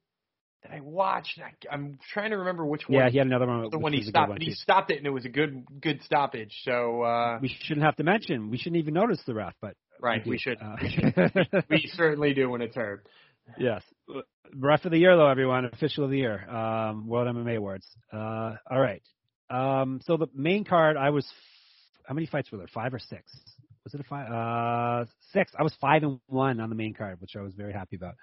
[0.63, 1.41] that I watched.
[1.41, 3.01] I, I'm trying to remember which one.
[3.01, 3.69] Yeah, he had another one.
[3.71, 5.25] the one he was a good stopped, one, but he stopped it, and it was
[5.25, 6.55] a good good stoppage.
[6.65, 8.51] So uh, We shouldn't have to mention.
[8.51, 10.31] We shouldn't even notice the ref, but right, do.
[10.31, 13.01] we should Uh, we should we certainly do when it's Herb.
[13.59, 13.83] Yes.
[14.55, 15.65] Ref of the year, though, everyone.
[15.67, 16.49] Official of the year.
[16.49, 17.87] Um, World MMA Awards.
[18.13, 19.03] Uh, all right.
[19.51, 21.27] Um, so the main card, I was.
[22.05, 22.69] How many fights were there?
[22.69, 23.31] Five or six?
[23.85, 24.31] Was it a five?
[24.31, 25.53] Uh, six.
[25.59, 28.15] I was five and one on the main card, which I was very happy about.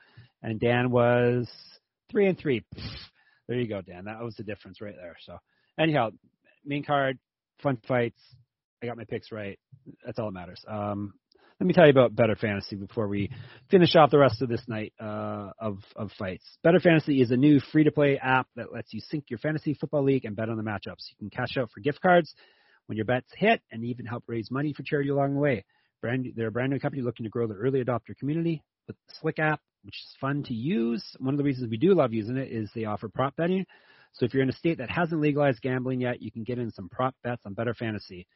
[0.41, 1.47] And Dan was
[2.11, 2.63] three and three.
[3.47, 4.05] There you go, Dan.
[4.05, 5.15] That was the difference right there.
[5.25, 5.37] So,
[5.79, 6.09] anyhow,
[6.65, 7.19] main card,
[7.61, 8.19] fun fights.
[8.81, 9.59] I got my picks right.
[10.05, 10.63] That's all that matters.
[10.67, 11.13] Um,
[11.59, 13.31] let me tell you about Bettor Fantasy before we
[13.71, 16.43] finish off the rest of this night uh, of of fights.
[16.63, 19.73] Bettor Fantasy is a new free to play app that lets you sync your fantasy
[19.73, 21.09] football league and bet on the matchups.
[21.09, 22.33] You can cash out for gift cards
[22.87, 25.63] when your bets hit, and even help raise money for charity along the way.
[26.01, 29.13] Brand, they're a brand new company looking to grow the early adopter community with the
[29.21, 31.03] Slick app, which is fun to use.
[31.19, 33.65] One of the reasons we do love using it is they offer prop betting.
[34.13, 36.71] So if you're in a state that hasn't legalized gambling yet, you can get in
[36.71, 38.27] some prop bets on Bettor Fantasy.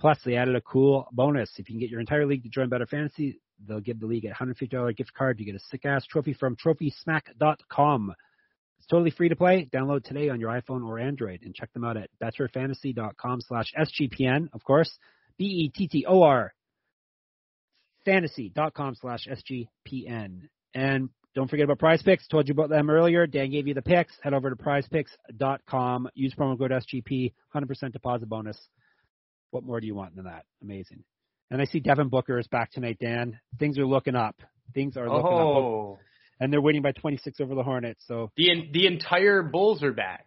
[0.00, 1.50] Plus, they added a cool bonus.
[1.56, 3.38] If you can get your entire league to join Bettor Fantasy,
[3.68, 5.38] they'll give the league a $150 gift card.
[5.38, 8.14] You get a sick ass trophy from TrophySmack.com.
[8.78, 9.68] It's totally free to play.
[9.72, 14.48] Download today on your iPhone or Android and check them out at bettorfantasy.com slash SGPN,
[14.54, 14.90] of course.
[15.36, 16.54] B-E-T-T-O-R
[18.04, 20.42] fantasy.com slash SGPN.
[20.74, 22.26] And don't forget about prize picks.
[22.26, 23.26] Told you about them earlier.
[23.26, 24.12] Dan gave you the picks.
[24.22, 26.08] Head over to prizepicks.com.
[26.14, 27.32] Use promo code SGP.
[27.54, 28.58] 100% deposit bonus.
[29.50, 30.44] What more do you want than that?
[30.62, 31.04] Amazing.
[31.50, 33.38] And I see Devin Booker is back tonight, Dan.
[33.58, 34.36] Things are looking up.
[34.74, 35.46] Things are looking up.
[35.48, 35.98] Oh,
[36.38, 38.04] And they're winning by 26 over the Hornets.
[38.06, 40.26] So the the entire Bulls are back.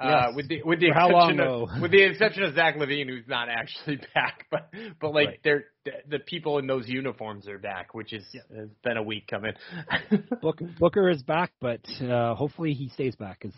[0.00, 0.36] Uh, Yes.
[0.36, 1.80] with the with the For how long, exception of though?
[1.82, 5.40] with the exception of Zach LaVine, who's not actually back, but but like Right.
[5.42, 8.24] they're the, the people in those uniforms are back, which is
[8.56, 9.54] has been a week coming.
[10.42, 13.56] Book, Booker is back, but uh, hopefully he stays back because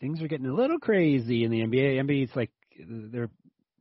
[0.00, 2.02] things are getting a little crazy in the NBA.
[2.04, 2.50] NBA's like
[2.86, 3.30] they're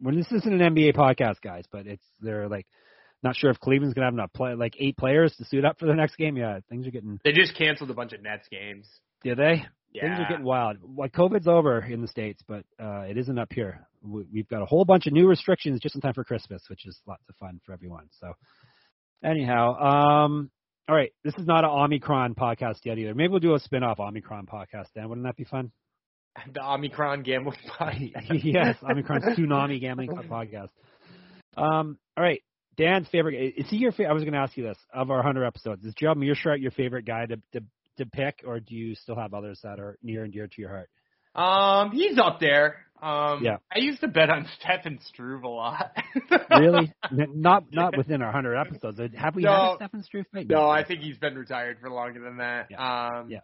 [0.01, 2.67] well, this isn't an NBA podcast, guys, but it's they're like
[3.23, 5.87] not sure if Cleveland's gonna have enough play like eight players to suit up for
[5.87, 6.37] the next game.
[6.37, 7.19] Yeah, things are getting.
[7.23, 8.87] they just canceled a bunch of Nets games.
[9.23, 9.65] Did they?
[9.93, 10.01] Yeah.
[10.03, 10.77] Things are getting wild.
[10.95, 13.87] Like COVID's over in the states, but uh, it isn't up here.
[14.03, 16.85] We, we've got a whole bunch of new restrictions just in time for Christmas, which
[16.85, 18.07] is lots of fun for everyone.
[18.19, 18.33] So,
[19.23, 20.51] anyhow, um,
[20.87, 23.15] all right, this is not an Omicron podcast yet either.
[23.15, 24.87] Maybe we'll do a spin-off Omicron podcast.
[24.93, 25.09] then.
[25.09, 25.71] wouldn't that be fun?
[26.53, 28.11] the Omicron gambling podcast.
[28.43, 30.69] yes, Omicron tsunami gambling podcast.
[31.55, 32.41] Um, all right,
[32.77, 33.53] Dan's favorite.
[33.57, 34.09] Is he your favorite?
[34.09, 34.77] I was going to ask you this.
[34.93, 37.63] Of our hundred episodes, is Joe Meerschaert your favorite guy to, to
[37.97, 40.69] to pick, or do you still have others that are near and dear to your
[40.69, 40.89] heart?
[41.35, 42.77] Um, he's up there.
[43.01, 43.57] Um, Yeah.
[43.71, 45.95] I used to bet on Stefan Struve a lot.
[46.49, 46.91] Really?
[47.11, 48.99] Not not within our hundred episodes.
[49.15, 49.73] Have we had No.
[49.73, 50.47] a Stefan Struve fight?
[50.49, 52.67] No, I think he's been retired for longer than that.
[52.71, 52.77] Yeah.
[53.19, 53.39] Um, Yeah.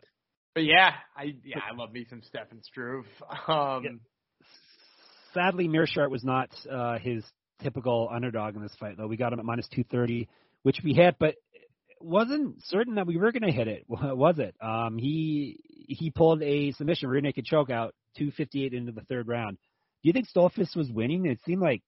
[0.56, 3.06] But yeah, I yeah I love me some Stefan Struve.
[3.48, 3.90] Um, Yeah.
[5.34, 7.24] Sadly, Meerschaert was not uh, his
[7.64, 9.08] typical underdog in this fight, though.
[9.08, 10.28] We got him at minus 230,
[10.62, 11.36] which we hit, but
[12.00, 14.54] wasn't certain that we were going to hit it, was it?
[14.62, 19.58] Um, he he pulled a submission rear naked choke out 258 into the third round.
[20.04, 21.26] Do you think Stoltzfus was winning?
[21.26, 21.82] It seemed like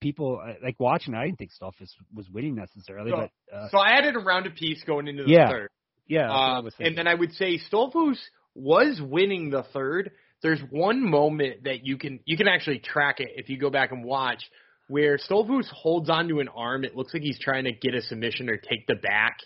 [0.00, 1.14] people uh, like watching.
[1.14, 4.46] I didn't think Stoltzfus was winning necessarily, So- but uh, so I added a round
[4.46, 5.48] of peace going into the Yeah.
[5.50, 5.68] third.
[6.06, 6.28] Yeah.
[6.28, 8.18] that's what I Um, and then I would say Stoltzfus
[8.54, 10.12] was winning the third.
[10.42, 13.92] There's one moment that you can you can actually track it if you go back
[13.92, 14.44] and watch
[14.88, 16.84] where Stoltzfus holds onto an arm.
[16.84, 19.38] It looks like he's trying to get a submission or take the back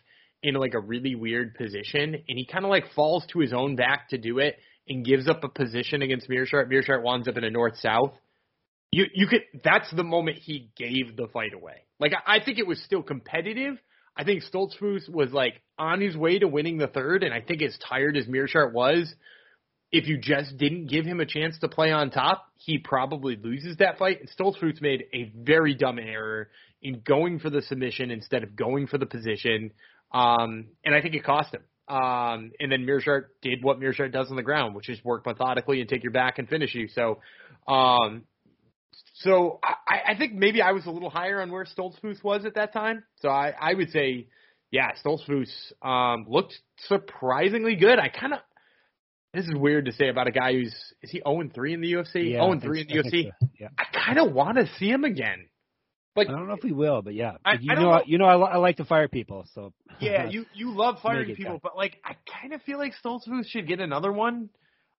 [0.42, 3.76] in like a really weird position, and he kind of like falls to his own
[3.76, 4.56] back to do it
[4.88, 6.68] and gives up a position against Meerschaert.
[6.68, 8.12] Meerschaert winds up in a north south.
[8.90, 11.84] You you could that's the moment he gave the fight away.
[12.00, 13.76] Like I, I think it was still competitive.
[14.16, 17.62] I think Stoltzfus was like on his way to winning the third, and I think
[17.62, 19.12] as tired as Meerschaert was,
[19.90, 23.78] if you just didn't give him a chance to play on top, he probably loses
[23.78, 24.20] that fight.
[24.20, 26.48] And Stoltzfus made a very dumb error
[26.82, 29.72] in going for the submission instead of going for the position,
[30.12, 31.62] um, and I think it cost him.
[31.88, 35.80] Um, and then Meerschaert did what Meerschaert does on the ground, which is work methodically
[35.80, 36.88] and take your back and finish you.
[36.88, 37.20] So,
[37.66, 38.24] um,
[39.14, 42.56] so I, I think maybe I was a little higher on where Stoltzfus was at
[42.56, 43.04] that time.
[43.20, 44.28] So I, I would say,
[44.70, 45.50] yeah, Stoltzfus
[45.82, 46.54] um, looked
[46.88, 47.98] surprisingly good.
[47.98, 48.40] I kind of
[49.34, 51.92] this is weird to say about a guy who's is he 0 3 in the
[51.92, 52.32] UFC?
[52.32, 53.30] Yeah, 0 3 in the UFC.
[53.40, 53.48] So.
[53.58, 53.68] Yeah.
[53.78, 55.48] I kind of want to see him again.
[56.16, 58.02] Like I don't know if we will, but yeah, I, you I know, know.
[58.04, 61.60] you know, I, I like to fire people, so yeah, you you love firing people,
[61.62, 64.50] but like I kind of feel like Stoltzfus should get another one.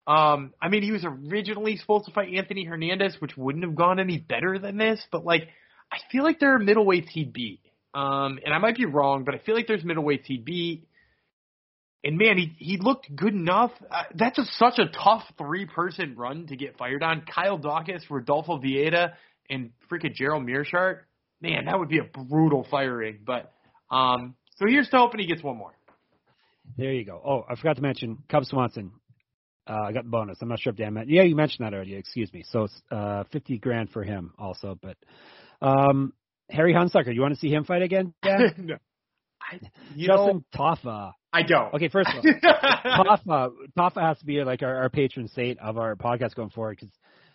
[0.07, 3.99] Um, I mean, he was originally supposed to fight Anthony Hernandez, which wouldn't have gone
[3.99, 5.05] any better than this.
[5.11, 5.49] But like,
[5.93, 7.61] I feel like there are middleweights he'd beat.
[7.95, 10.87] Um, and I might be wrong, but I feel like there's middleweights he'd beat.
[12.05, 13.73] And man, he he looked good enough.
[13.91, 17.23] Uh, that's a, such a tough three person run to get fired on.
[17.23, 19.15] Kyle Daukaus, Rodolfo Vieira,
[19.51, 21.01] and freaking Gerald Meerschaert.
[21.41, 23.19] Man, that would be a brutal firing.
[23.27, 23.53] But
[23.91, 25.73] um, so here's to hoping he gets one more.
[26.77, 27.21] There you go.
[27.25, 28.93] Oh, I forgot to mention Cub Swanson.
[29.67, 30.39] Uh, I got the bonus.
[30.41, 30.95] I'm not sure if Dan.
[30.95, 31.95] Men- yeah, you mentioned that already.
[31.95, 32.45] Excuse me.
[32.51, 34.79] So it's uh, 50 grand for him also.
[34.81, 34.97] But
[35.61, 36.13] um,
[36.51, 38.15] Harry Hunsucker, you want to see him fight again?
[38.23, 38.55] Dan?
[38.59, 38.77] no.
[39.41, 39.59] I,
[39.97, 41.13] Justin know, Tafa.
[41.33, 41.75] I don't.
[41.75, 45.79] Okay, first of all, Tafa, Tafa has to be like our, our patron saint of
[45.79, 46.95] our podcast going forward because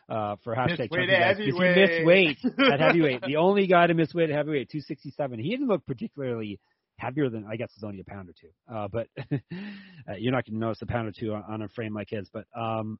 [0.09, 2.37] uh, for hashtag Miss weight Chunky at Guys, 'cause he missed weight
[2.71, 3.21] at heavyweight.
[3.25, 5.39] The only guy to miss weight at heavyweight, 267.
[5.39, 6.59] He didn't look particularly
[6.97, 8.49] heavier than I guess it's only a pound or two.
[8.71, 11.69] Uh, but uh, you're not going to notice a pound or two on, on a
[11.69, 12.29] frame like his.
[12.31, 12.99] But um,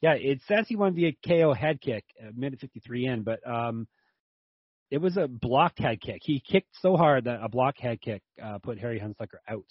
[0.00, 2.04] yeah, it says he won via KO head kick,
[2.34, 3.86] minute 53 in, but um,
[4.92, 6.20] it was a blocked head kick.
[6.22, 9.64] He kicked so hard that a blocked head kick uh, put Harry Hunsucker out.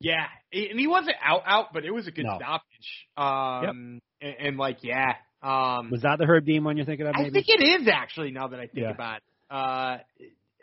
[0.00, 2.36] Yeah, and he wasn't out out, but it was a good No.
[2.36, 3.06] stoppage.
[3.16, 5.14] Um, and, and like, yeah.
[5.40, 7.14] Um, Was that the Herb Dean one you're thinking of?
[7.16, 8.90] I think it is actually now that I think Yeah.
[8.90, 9.22] about it.
[9.50, 9.98] Uh,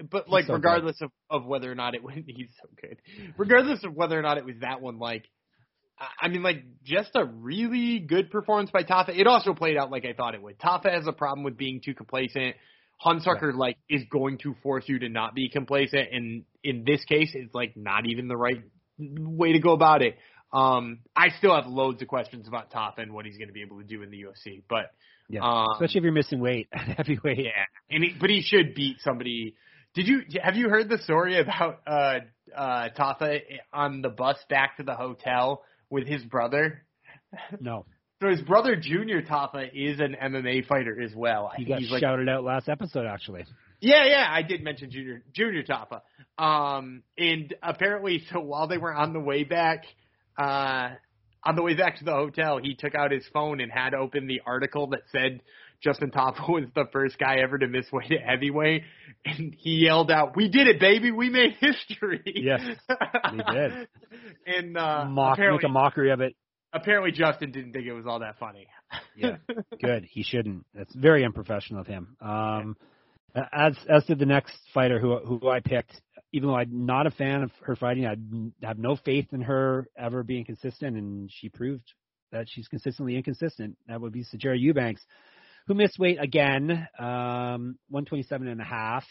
[0.09, 0.55] but like, so good.
[0.55, 2.97] regardless of, of whether or not it was, he's so good.
[3.37, 5.23] Regardless of whether or not it was that one, like,
[5.97, 9.17] I- I mean, like, just a really good performance by Tafa.
[9.17, 10.59] It also played out like I thought it would.
[10.59, 12.55] Tafa has a problem with being too complacent.
[13.05, 17.31] Hunsucker, like, is going to force you to not be complacent, and in this case,
[17.33, 18.61] it's like not even the right
[18.99, 20.17] way to go about it.
[20.53, 23.61] Um, I still have loads of questions about Top and what he's going to be
[23.61, 24.91] able to do in the UFC, but
[25.29, 27.37] Yeah, um, especially if you're missing weight at heavyweight.
[27.39, 29.55] yeah, and he, but he should beat somebody.
[29.95, 32.19] Did you have you heard the story about uh
[32.55, 33.39] uh Tafa
[33.73, 36.83] on the bus back to the hotel with his brother?
[37.61, 37.85] No,
[38.21, 41.51] So his brother Junior Tafa is an MMA fighter as well.
[41.57, 43.45] He got he's like shouted out last episode actually.
[43.79, 46.01] yeah, yeah, I did mention Junior Junior Tafa.
[46.37, 49.85] Um, and apparently, so while they were on the way back,
[50.37, 50.89] uh,
[51.43, 54.27] on the way back to the hotel, he took out his phone and had open
[54.27, 55.41] the article that said
[55.83, 58.83] Justin Tafa was the first guy ever to miss weight at heavyweight,
[59.25, 61.09] and he yelled out, "We did it, baby!
[61.09, 62.61] We made history!" Yes,
[63.31, 63.87] we did.
[64.43, 66.35] And uh, Mock, make a mockery of it.
[66.73, 68.67] Apparently, Justin didn't think it was all that funny.
[69.13, 69.35] Yeah,
[69.83, 70.05] good.
[70.05, 70.65] He shouldn't.
[70.73, 72.15] That's very unprofessional of him.
[72.21, 72.77] Um,
[73.51, 76.01] as as did the next fighter who who I picked.
[76.33, 78.15] Even though I'm not a fan of her fighting, I
[78.65, 81.83] have no faith in her ever being consistent, and she proved
[82.31, 83.77] that she's consistently inconsistent.
[83.87, 85.05] That would be Sijara Eubanks,
[85.67, 89.05] who missed weight again, um, 127 and a half.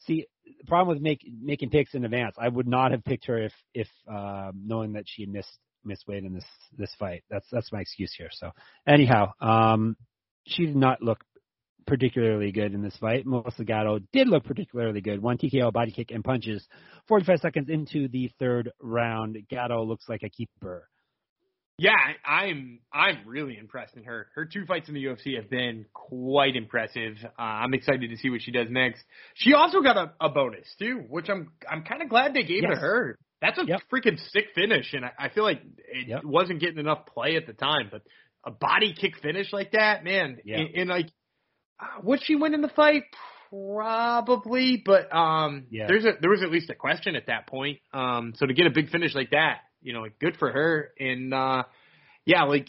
[0.00, 3.42] See, the problem with make, making picks in advance, I would not have picked her
[3.42, 6.44] if if um, knowing that she had missed missed weight in this
[6.76, 7.22] this fight.
[7.30, 8.28] That's that's my excuse here.
[8.32, 8.50] So
[8.86, 9.96] anyhow, um,
[10.46, 11.18] she did not look
[11.86, 13.26] particularly good in this fight.
[13.26, 15.22] Melissa Gatto did look particularly good.
[15.22, 16.66] One TKO, body kick, and punches.
[17.08, 20.88] 45 seconds into the third round, Gatto looks like a keeper.
[21.78, 21.92] Yeah,
[22.24, 24.28] I'm I'm really impressed in her.
[24.34, 27.16] Her two fights in the UFC have been quite impressive.
[27.38, 29.04] Uh, I'm excited to see what she does next.
[29.34, 32.62] She also got a, a bonus too, which I'm I'm kind of glad they gave
[32.62, 33.18] to her.
[33.40, 33.80] That's a Yep.
[33.92, 36.24] freaking sick finish, and I, I feel like it Yep.
[36.24, 37.88] wasn't getting enough play at the time.
[37.90, 38.02] But
[38.44, 40.60] a body kick finish like that, man, Yeah.
[40.60, 41.06] and, and like,
[41.80, 43.04] uh, would she win in the fight?
[43.50, 45.86] Probably, but um, Yeah.
[45.86, 47.78] there's a there was at least a question at that point.
[47.92, 50.92] Um, so to get a big finish like that, you know, like, good for her.
[50.98, 51.64] And uh,
[52.24, 52.68] yeah, like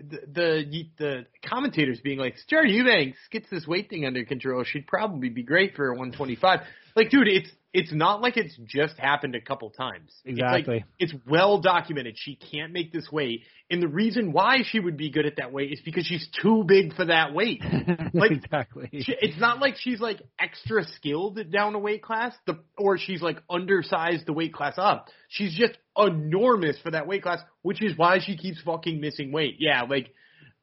[0.00, 4.64] the the the commentators being like, Sijara Eubanks gets this weight thing under control.
[4.64, 6.60] She'd probably be great for a 125.
[6.96, 10.12] Like, dude, it's it's not like it's just happened a couple times.
[10.24, 10.60] Exactly.
[10.60, 12.14] It's, like, it's well documented.
[12.16, 15.52] She can't make this weight, and the reason why she would be good at that
[15.52, 17.62] weight is because she's too big for that weight.
[18.14, 18.88] Like exactly.
[18.92, 23.20] She, it's not like she's like extra skilled down a weight class, the or she's
[23.20, 25.08] like undersized the weight class up.
[25.28, 29.56] She's just enormous for that weight class, which is why she keeps fucking missing weight.
[29.58, 30.14] Yeah, like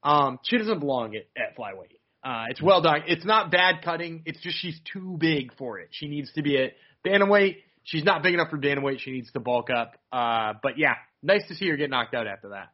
[0.01, 1.97] um, she doesn't belong at, at flyweight.
[2.23, 3.01] Uh, it's well done.
[3.07, 4.21] It's not bad cutting.
[4.25, 5.89] It's just she's too big for it.
[5.91, 6.73] She needs to be at
[7.05, 7.57] bantamweight.
[7.83, 8.99] She's not big enough for bantamweight.
[8.99, 9.93] She needs to bulk up.
[10.11, 12.69] Uh, but yeah, nice to see her get knocked out after that.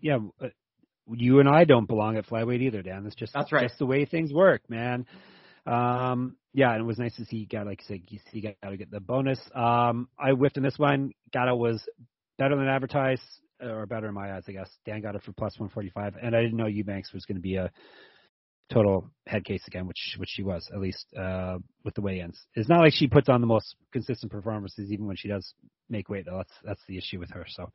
[0.00, 0.48] Yeah, uh,
[1.12, 3.04] you and I don't belong at flyweight either, Dan.
[3.04, 3.68] That's just that's right.
[3.68, 5.06] Just the way things work, man.
[5.66, 8.76] Um, yeah, and it was nice to see Gatto, like you said, you see Gatto
[8.76, 9.38] get the bonus.
[9.54, 11.12] Um, I whiffed in this one.
[11.32, 11.82] Gatto was
[12.38, 13.22] better than advertised,
[13.60, 14.70] or better in my eyes, I guess.
[14.84, 17.56] Dan got it for plus 145, and I didn't know Eubanks was going to be
[17.56, 17.70] a
[18.70, 22.38] total head case again, which which she was at least uh, with the weigh-ins.
[22.54, 25.54] It's not like she puts on the most consistent performances, even when she does
[25.88, 26.26] make weight.
[26.26, 27.44] Though that's that's the issue with her.
[27.48, 27.70] So,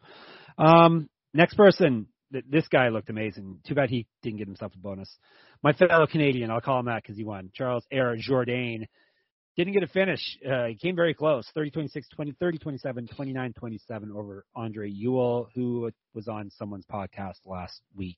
[0.58, 3.60] um, next person, this guy looked amazing.
[3.68, 5.16] Too bad he didn't get himself a bonus.
[5.64, 7.52] My fellow Canadian, I'll call him that because he won.
[7.54, 8.86] Charles Air Jourdain
[9.56, 10.38] didn't get a finish.
[10.46, 15.50] Uh, he came very close 30 26, 20, 30 27, 29 27 over Andre Ewell,
[15.56, 18.18] who was on someone's podcast last week.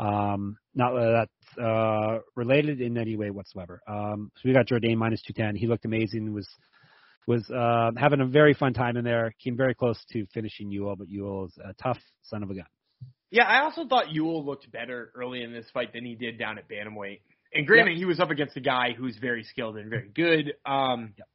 [0.00, 3.82] Um, not that that's uh, related in any way whatsoever.
[3.86, 5.56] Um, so we got Jourdain minus 210.
[5.56, 6.32] He looked amazing.
[6.32, 6.48] Was
[7.26, 9.34] was uh, having a very fun time in there.
[9.44, 12.64] Came very close to finishing Ewell, but Ewell is a tough son of a gun.
[13.30, 16.58] Yeah, I also thought Ewell looked better early in this fight than he did down
[16.58, 17.20] at bantamweight.
[17.54, 17.98] And granted, yep.
[17.98, 20.54] he was up against a guy who's very skilled and very good.
[20.64, 21.28] Um, yep.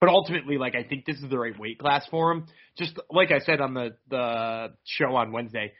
[0.00, 2.46] But ultimately, like I think this is the right weight class for him.
[2.76, 5.72] Just like I said on the the show on Wednesday,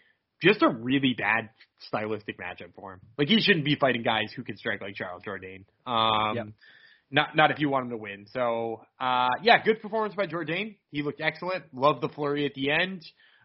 [0.42, 1.50] just a really bad
[1.86, 3.00] stylistic matchup for him.
[3.18, 5.64] Like he shouldn't be fighting guys who can strike like Charles Jourdain.
[5.86, 6.46] Um, yep.
[7.10, 8.26] Not not if you want him to win.
[8.32, 10.76] So uh, yeah, good performance by Jourdain.
[10.90, 11.64] He looked excellent.
[11.72, 13.04] Love the flurry at the end.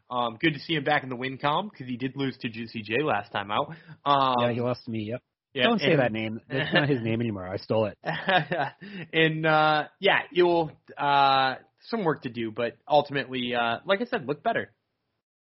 [0.10, 2.50] Um, good to see him back in the win column because he did lose to
[2.50, 3.74] Juicy J last time out.
[4.06, 5.04] Um, yeah, he lost to me.
[5.12, 5.22] Yep.
[5.54, 6.40] Yeah, Don't say and, that name.
[6.50, 7.46] That's not his name anymore.
[7.46, 7.98] I stole it.
[9.14, 11.56] and uh, yeah, you'll uh,
[11.90, 14.72] some work to do, but ultimately, uh, like I said, look better.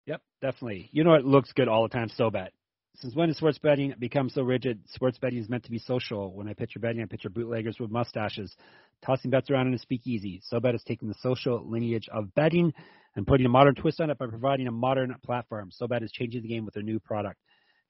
[0.06, 0.88] Yep, definitely.
[0.92, 2.08] You know what looks good all the time?
[2.18, 2.48] SoBet.
[3.00, 4.78] Since when has sports betting become so rigid?
[4.90, 6.34] Sports betting is meant to be social.
[6.34, 8.54] When I picture betting, I picture bootleggers with mustaches,
[9.02, 10.42] tossing bets around in a speakeasy.
[10.52, 12.74] SoBet is taking the social lineage of betting
[13.16, 15.70] and putting a modern twist on it by providing a modern platform.
[15.70, 17.40] SoBet is changing the game with their new product.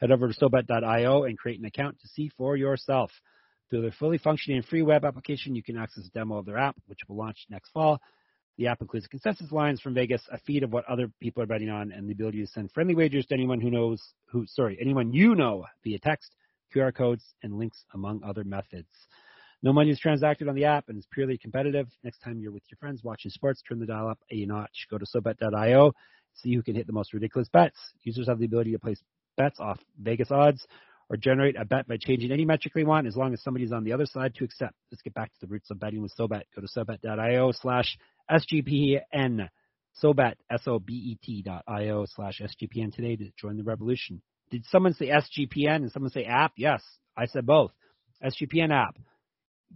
[0.00, 3.10] Head over to SoBet.io and create an account to see for yourself.
[3.68, 6.76] Through their fully functioning free web application, you can access a demo of their app,
[6.86, 7.98] which will launch next fall.
[8.60, 11.70] The app includes consensus lines from Vegas, a feed of what other people are betting
[11.70, 15.14] on, and the ability to send friendly wagers to anyone who knows who sorry, anyone
[15.14, 16.36] you know via text,
[16.76, 18.90] QR codes, and links among other methods.
[19.62, 21.88] No money is transacted on the app and is purely competitive.
[22.04, 24.88] Next time you're with your friends watching sports, turn the dial up a notch.
[24.90, 25.92] Go to SoBet.io,
[26.34, 27.78] see who can hit the most ridiculous bets.
[28.02, 29.02] Users have the ability to place
[29.38, 30.66] bets off Vegas odds
[31.10, 33.82] or generate a bet by changing any metric they want as long as somebody's on
[33.82, 34.74] the other side to accept.
[34.92, 36.42] Let's get back to the roots of betting with SoBet.
[36.54, 37.98] Go to SoBet.io slash
[38.30, 39.48] SGPN.
[40.02, 44.22] SoBet, S-O-B-E-T dot I-O slash SGPN today to join the revolution.
[44.50, 46.52] Did someone say SGPN and someone say app?
[46.56, 46.82] Yes,
[47.16, 47.72] I said both.
[48.24, 48.96] SGPN app.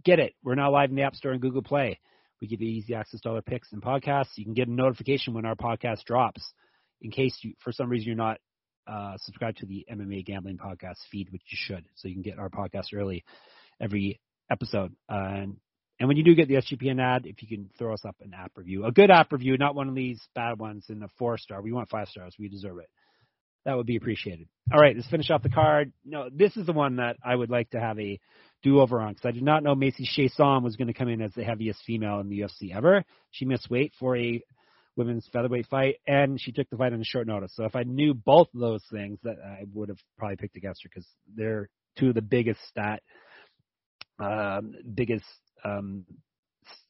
[0.03, 0.33] Get it.
[0.41, 1.99] We're now live in the App Store and Google Play.
[2.41, 4.37] We give you easy access to all our picks and podcasts.
[4.37, 6.41] You can get a notification when our podcast drops.
[7.01, 8.39] In case you, for some reason you're not
[8.87, 12.39] uh, subscribed to the MMA Gambling Podcast feed, which you should, so you can get
[12.39, 13.23] our podcast early
[13.81, 14.19] every
[14.49, 14.95] episode.
[15.09, 15.57] Uh, and
[15.99, 18.33] and when you do get the SGPN ad, if you can throw us up an
[18.33, 21.37] app review, a good app review, not one of these bad ones in the four
[21.37, 21.61] star.
[21.61, 22.35] We want five stars.
[22.37, 22.89] We deserve it.
[23.63, 24.47] That would be appreciated.
[24.71, 25.91] All right, let's finish off the card.
[26.03, 28.19] No, this is the one that I would like to have a
[28.61, 31.21] do over on because I did not know Macy Chiasson was going to come in
[31.21, 33.03] as the heaviest female in the UFC ever.
[33.31, 34.41] She missed weight for a
[34.95, 37.53] women's featherweight fight, and she took the fight on a short notice.
[37.55, 40.83] So if I knew both of those things, that I would have probably picked against
[40.83, 43.01] her because they're two of the biggest stat,
[44.19, 45.25] um, biggest
[45.63, 46.05] um,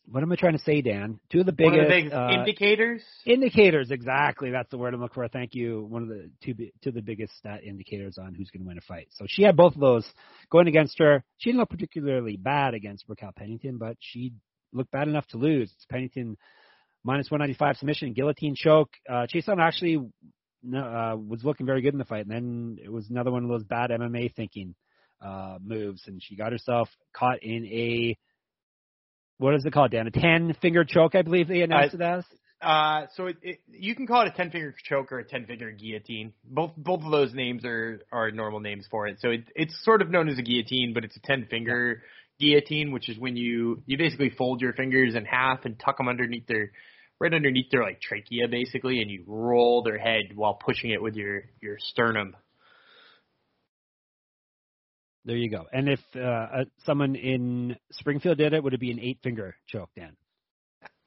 [0.07, 1.19] what am I trying to say, Dan?
[1.31, 3.01] Two of the biggest, of the biggest uh, indicators.
[3.25, 4.51] Indicators, exactly.
[4.51, 5.27] That's the word I'm looking for.
[5.27, 5.85] Thank you.
[5.89, 6.53] One of the two,
[6.83, 9.07] two of the biggest stat indicators on who's going to win a fight.
[9.11, 10.07] So she had both of those
[10.51, 11.23] going against her.
[11.37, 14.33] She didn't look particularly bad against Raquel Pennington, but she
[14.73, 15.73] looked bad enough to lose.
[15.89, 16.37] Pennington
[17.05, 18.89] minus 195 submission, guillotine choke.
[19.09, 19.25] Uh,
[19.59, 23.43] actually uh, was looking very good in the fight, and then it was another one
[23.43, 24.75] of those bad MMA thinking
[25.23, 28.17] uh, moves, and she got herself caught in a
[29.37, 30.07] what is it called, Dan?
[30.07, 32.23] A ten finger choke, I believe they announced uh, it as.
[32.61, 35.45] Uh, so it, it, you can call it a ten finger choke or a ten
[35.45, 36.33] finger guillotine.
[36.45, 39.17] Both both of those names are are normal names for it.
[39.19, 42.01] So it, it's sort of known as a guillotine, but it's a ten finger
[42.39, 46.07] guillotine, which is when you you basically fold your fingers in half and tuck them
[46.07, 46.71] underneath their
[47.19, 51.15] right underneath their like trachea basically, and you roll their head while pushing it with
[51.15, 52.35] your your sternum.
[55.25, 55.65] There you go.
[55.73, 59.55] And if uh, uh, someone in Springfield did it, would it be an eight finger
[59.67, 60.15] choke, Dan?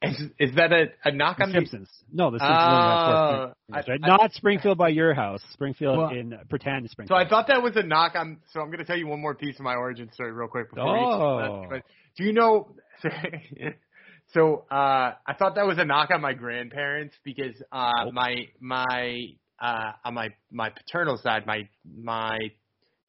[0.01, 1.89] Is, is that a, a knock The on Simpsons.
[2.12, 2.56] No, the Simpsons.
[2.60, 4.01] Oh, only have four fingers, I- right?
[4.02, 5.40] I- Not Springfield by your house.
[5.52, 7.16] Springfield Well, in pretend Springfield.
[7.20, 8.39] So I thought that was a knock on.
[8.52, 10.70] So I'm going to tell you one more piece of my origin story real quick
[10.70, 11.66] before Oh.
[11.68, 11.82] But
[12.16, 12.68] do you know?
[14.34, 18.14] So uh, I thought that was a knock on my grandparents because uh, Nope.
[18.14, 19.16] my my
[19.60, 22.38] uh, on my my paternal side, my my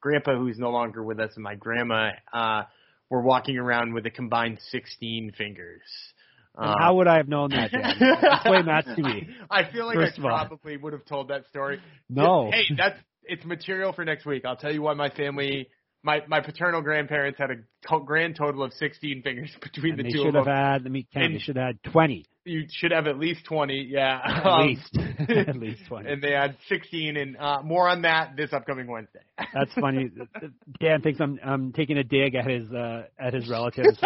[0.00, 2.62] grandpa who's no longer with us and my grandma uh,
[3.10, 5.82] were walking around with a combined 16 fingers.
[6.58, 7.84] And Uh, how would I have known that, Dan?
[8.32, 9.28] Explain that to me.
[9.50, 10.30] I feel like First I of all.
[10.30, 11.80] probably would have told that story.
[12.08, 12.50] No.
[12.50, 14.44] Hey, that's it's material for next week.
[14.44, 15.68] I'll tell you why my family,
[16.02, 20.10] my my paternal grandparents had a grand total of 16 fingers between And the they
[20.10, 20.54] two should of have them.
[20.54, 22.24] had, let me count, they should have had 20.
[22.46, 24.18] You should have at least 20, yeah.
[24.24, 24.98] At Um, least.
[25.48, 26.10] At least 20.
[26.10, 29.20] And they had 16, and uh, more on that this upcoming Wednesday.
[29.52, 30.10] That's funny.
[30.80, 33.98] Dan thinks I'm I'm taking a dig at his uh, at his relatives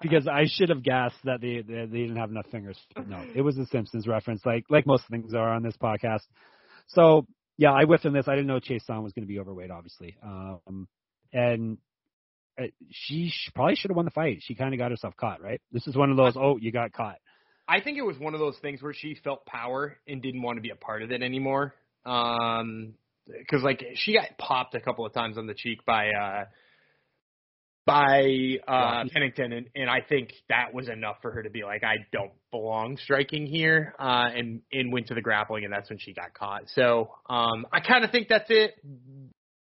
[0.00, 2.78] because I should have guessed that they, they they didn't have enough fingers.
[2.94, 6.22] But no, it was a Simpsons reference, like like most things are on this podcast.
[6.88, 7.26] So
[7.58, 8.28] yeah, I whiffed on this.
[8.28, 10.16] I didn't know Chiasson was going to be overweight, obviously.
[10.22, 10.86] Um,
[11.34, 11.76] and
[12.58, 14.38] uh, she probably should have won the fight.
[14.40, 15.60] She kind of got herself caught, right?
[15.72, 16.34] This is one of those.
[16.36, 17.16] Oh, you got caught.
[17.68, 20.56] I think it was one of those things where she felt power and didn't want
[20.56, 21.74] to be a part of it anymore.
[22.06, 22.94] Um,
[23.26, 26.44] because like she got popped a couple of times on the cheek by uh
[27.86, 29.04] by uh.
[29.12, 32.32] Pennington and, and I think that was enough for her to be like, I don't
[32.50, 36.34] belong striking here, uh and, and went to the grappling and that's when she got
[36.34, 36.64] caught.
[36.74, 38.74] So um I kinda think that's it.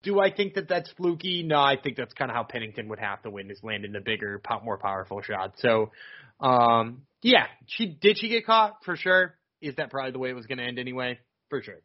[0.02, 1.42] Do I think that that's fluky?
[1.42, 4.00] No, I think that's kind of how Pennington would have to win is landing the
[4.00, 5.54] bigger, more powerful shot.
[5.58, 5.92] So,
[6.40, 9.36] um, yeah, she did she get caught for sure?
[9.60, 11.20] Is that probably the way it was going to end anyway?
[11.50, 11.80] For sure.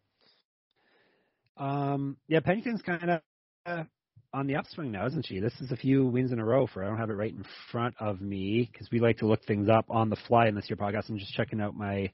[1.58, 3.22] Um, yeah, Pennington's kind
[3.66, 3.88] of
[4.34, 5.40] on the upswing now, isn't she?
[5.40, 6.84] This is a few wins in a row for.
[6.84, 9.70] I don't have it right in front of me because we like to look things
[9.70, 11.10] up on the fly in this year podcast.
[11.10, 12.12] I'm just checking out my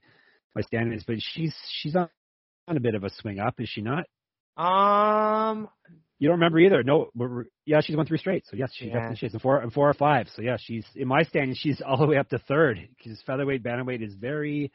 [0.56, 2.10] my standings, but she's she's on,
[2.68, 4.06] on a bit of a swing up, is she not?
[4.58, 5.70] Um,
[6.20, 6.84] You don't remember either?
[6.84, 7.10] No,
[7.66, 8.46] yeah, she's won three straight.
[8.48, 8.94] So yes, she Yeah.
[8.94, 10.28] definitely she's in four and four or five.
[10.30, 11.56] So yeah, she's in my standing.
[11.56, 14.72] She's all the way up to third because featherweight bantamweight is very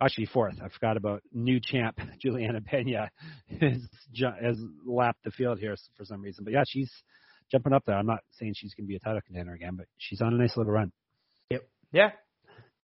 [0.00, 0.60] actually fourth.
[0.62, 3.08] I forgot about new champ Julianna Peña
[3.60, 3.82] has
[4.40, 6.44] has lapped the field here for some reason.
[6.44, 6.92] But yeah, she's
[7.50, 7.96] jumping up there.
[7.96, 10.36] I'm not saying she's going to be a title contender again, but she's on a
[10.36, 10.92] nice little run.
[11.50, 11.62] Yep.
[11.92, 12.10] Yeah.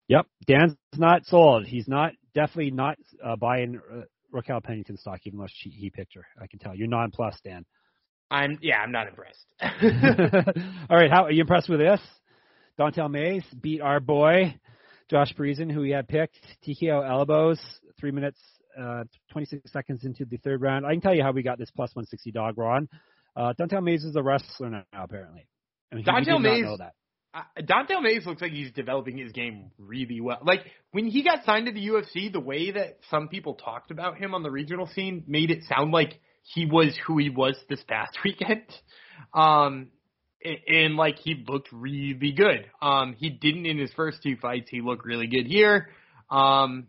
[0.08, 1.66] Yep, Dan's not sold.
[1.66, 4.02] He's not definitely not uh, buying uh,
[4.32, 6.26] Raquel Pennington stock, even though she, he picked her.
[6.40, 7.64] I can tell you're nonplussed, Dan.
[8.30, 9.44] I'm yeah, I'm not impressed.
[10.90, 12.00] All right, how are you impressed with this?
[12.78, 14.54] Dontale Mayes beat our boy
[15.10, 16.38] Josh Parisian, who we had picked.
[16.66, 17.60] TKO elbows,
[18.00, 18.38] three minutes,
[18.80, 20.86] uh, 26 seconds into the third round.
[20.86, 22.88] I can tell you how we got this plus 160 dog, Ron.
[23.36, 25.46] Uh, Dontale Mayes is a wrestler now, apparently.
[25.92, 26.94] I mean, he- Dontale Mayes- know that.
[27.58, 30.38] Dontale Mayes looks like he's developing his game really well.
[30.42, 30.60] Like
[30.90, 34.34] when he got signed to the UFC, the way that some people talked about him
[34.34, 38.18] on the regional scene made it sound like he was who he was this past
[38.24, 38.66] weekend.
[39.32, 39.88] Um,
[40.44, 42.66] and, and like he looked really good.
[42.82, 44.68] Um, he didn't in his first two fights.
[44.70, 45.88] He looked really good here.
[46.30, 46.88] Um,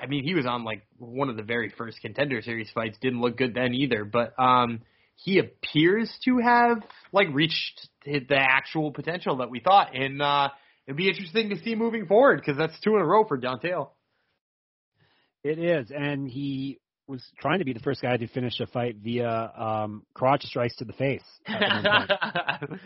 [0.00, 2.98] I mean, he was on like one of the very first contender series fights.
[3.00, 4.80] Didn't look good then either, but um,
[5.16, 6.78] he appears to have
[7.12, 10.48] like reached the actual potential that we thought, and uh,
[10.86, 13.88] it'd be interesting to see moving forward because that's two in a row for Dontale.
[15.42, 18.96] It is, and he was trying to be the first guy to finish a fight
[19.02, 21.24] via um, crotch strikes to the face.
[21.46, 22.62] at.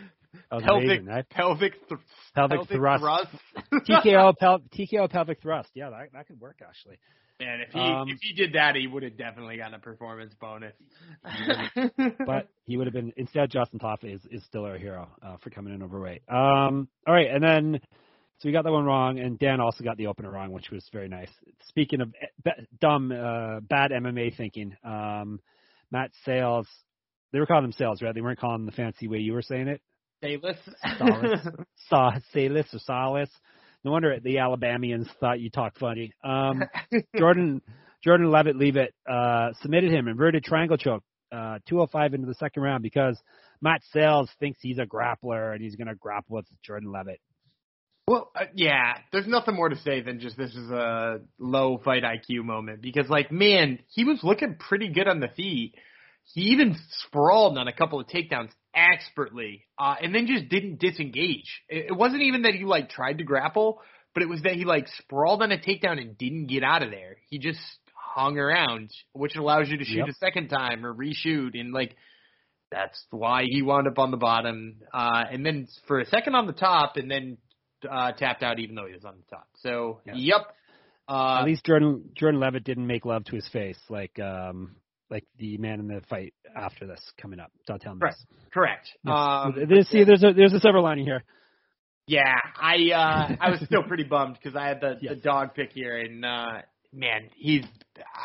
[0.51, 1.29] That was pelvic amazing, right?
[1.29, 2.01] pelvic th-
[2.35, 3.01] Pelvic thrust.
[3.01, 3.27] thrust.
[3.73, 5.69] TKO, pel- TKO pelvic thrust.
[5.73, 6.97] Yeah, that, that could work actually.
[7.39, 10.33] Man, if he Um, if he did that, he would have definitely gotten a performance
[10.41, 10.73] bonus.
[12.25, 13.49] But he would have been instead.
[13.49, 16.21] Justin Tafa is is still our hero uh, for coming in overweight.
[16.27, 17.79] Um, all right, and then
[18.39, 20.85] so we got that one wrong, and Dan also got the opener wrong, which was
[20.91, 21.29] very nice.
[21.67, 22.13] Speaking of
[22.43, 25.39] b- dumb, uh, bad MMA thinking, um,
[25.91, 26.67] Matt Sayles.
[27.31, 28.15] They were calling him Sales, right?
[28.15, 29.81] They weren't calling him the fancy way you were saying it.
[30.21, 30.57] Davis.
[30.97, 31.47] Salas.
[31.89, 33.29] Sa- Salis or Salis.
[33.83, 36.11] No wonder the Alabamians thought you talked funny.
[36.23, 36.63] Um,
[37.17, 37.61] Jordan
[38.03, 42.83] Jordan Levitt Levitt uh, submitted him inverted triangle choke, uh, 205 into the second round
[42.83, 43.21] because
[43.61, 47.19] Matt Sayles thinks he's a grappler and he's going to grapple with Jordan Levitt.
[48.07, 52.01] Well, uh, yeah, there's nothing more to say than just this is a low fight
[52.01, 55.75] IQ moment because, like, man, he was looking pretty good on the feet.
[56.23, 56.75] He even
[57.05, 61.61] sprawled on a couple of takedowns expertly, uh, and then just didn't disengage.
[61.67, 63.81] It, it wasn't even that he like tried to grapple,
[64.13, 66.91] but it was that he like sprawled on a takedown and didn't get out of
[66.91, 67.17] there.
[67.29, 67.59] He just
[67.93, 70.07] hung around, which allows you to shoot Yep.
[70.09, 71.95] a second time or reshoot, and like
[72.71, 76.45] that's why he wound up on the bottom, uh, and then for a second on
[76.47, 77.37] the top, and then
[77.89, 79.47] uh, tapped out even though he was on the top.
[79.57, 80.13] So Yeah.
[80.15, 80.55] yep.
[81.07, 84.75] Uh, At least Jordan Jordan Levitt didn't make love to his face like um
[85.09, 87.51] like the man in the fight after this coming up.
[87.67, 88.13] Dot town Right.
[88.53, 88.89] correct.
[89.05, 89.13] Yes.
[89.15, 91.23] Um, There's- see, there's a there's a silver lining here.
[92.07, 95.71] Yeah, I uh I was still pretty bummed because I had the, the dog pick
[95.73, 96.61] here, and uh
[96.91, 97.65] man, he's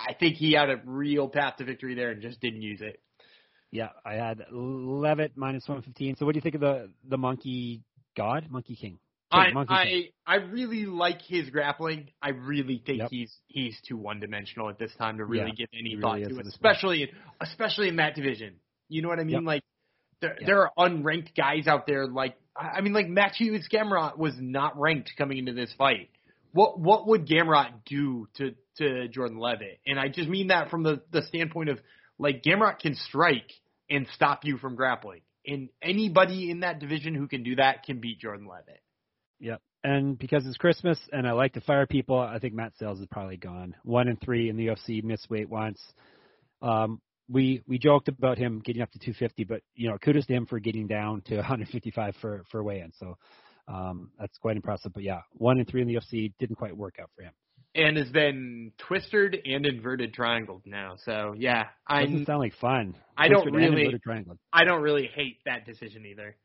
[0.08, 3.00] I think he had a real path to victory there and just didn't use it.
[3.70, 6.16] Yeah, I had Levitt minus one fifteen.
[6.16, 7.82] So what do you think of the the monkey
[8.16, 8.98] god, monkey king?
[9.34, 12.10] I I I really like his grappling.
[12.22, 13.10] I really think Yep.
[13.10, 16.28] he's he's too one dimensional at this time to really Yeah, give any thought really
[16.28, 16.72] to it, at this point.
[16.72, 17.08] especially in,
[17.40, 18.54] especially in that division.
[18.88, 19.34] You know what I mean?
[19.36, 19.42] Yep.
[19.44, 19.62] Like
[20.20, 20.46] there Yeah.
[20.46, 22.06] there are unranked guys out there.
[22.06, 26.10] Like I mean, like Mateusz Gamrot was not ranked coming into this fight.
[26.52, 29.80] What what would Gamrot do to to Jordan Levitt?
[29.86, 31.80] And I just mean that from the the standpoint of
[32.18, 33.50] like Gamrot can strike
[33.90, 35.22] and stop you from grappling.
[35.46, 38.80] And anybody in that division who can do that can beat Jordan Levitt.
[39.40, 39.60] Yep.
[39.82, 43.06] And because it's Christmas and I like to fire people, I think Matt Sayles is
[43.10, 43.74] probably gone.
[43.82, 45.80] One and three in the UFC, missed weight once.
[46.62, 50.32] Um, we we joked about him getting up to 250, but you know, kudos to
[50.34, 52.92] him for getting down to 155 for for weigh-in.
[52.98, 53.16] So
[53.68, 54.92] um, that's quite impressive.
[54.94, 57.32] But yeah, one and three in the UFC didn't quite work out for him.
[57.74, 60.94] and has been twisted and inverted triangled now.
[61.04, 62.94] So yeah, I Doesn't sound like fun.
[63.18, 63.98] I don't really-
[64.52, 66.36] I don't really hate that decision either.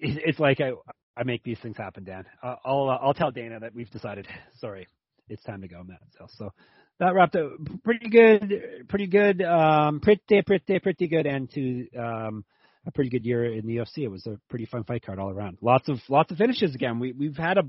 [0.00, 0.72] It's like I
[1.18, 2.24] I make these things happen, Dan.
[2.42, 4.26] Uh, I'll uh, I'll tell Dana that we've decided.
[4.60, 4.86] Sorry,
[5.28, 6.00] it's time to go, Matt.
[6.18, 6.52] So so
[7.00, 7.52] that wrapped up
[7.84, 12.44] pretty good, pretty good, um, pretty pretty pretty good end to um,
[12.86, 13.98] a pretty good year in the UFC.
[13.98, 15.58] It was a pretty fun fight card all around.
[15.60, 16.98] Lots of lots of finishes again.
[16.98, 17.62] We we've had a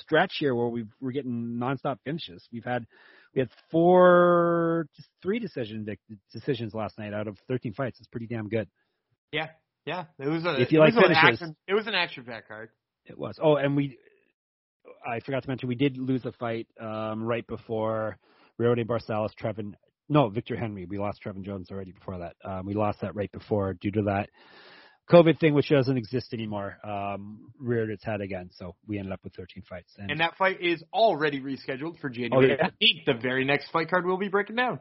[0.00, 2.46] stretch here where we we're getting nonstop finishes.
[2.52, 2.86] We've had
[3.34, 4.86] we had four,
[5.22, 5.86] three decision
[6.32, 7.98] decisions last night out of 13 fights.
[7.98, 8.68] It's pretty damn good.
[9.32, 9.48] Yeah,
[9.86, 10.04] yeah.
[10.18, 11.42] It was a If you it like was an finishes.
[11.42, 11.56] action.
[11.66, 12.68] It was an action pack card.
[13.06, 13.38] It was.
[13.42, 13.98] Oh, and we,
[15.06, 18.18] I forgot to mention, we did lose a fight um, right before
[18.60, 19.74] Raoni Barcelos, Trevin,
[20.08, 20.84] no, Victor Henry.
[20.86, 22.36] We lost Trevin Jones already before that.
[22.44, 24.28] Um, we lost that right before due to that
[25.10, 28.50] COVID thing, which doesn't exist anymore, um, reared its head again.
[28.52, 29.92] So we ended up with 13 fights.
[29.98, 32.68] And, And that fight is already rescheduled for January Oh, yeah?
[32.68, 34.78] 15th, the very next fight card we'll be breaking down.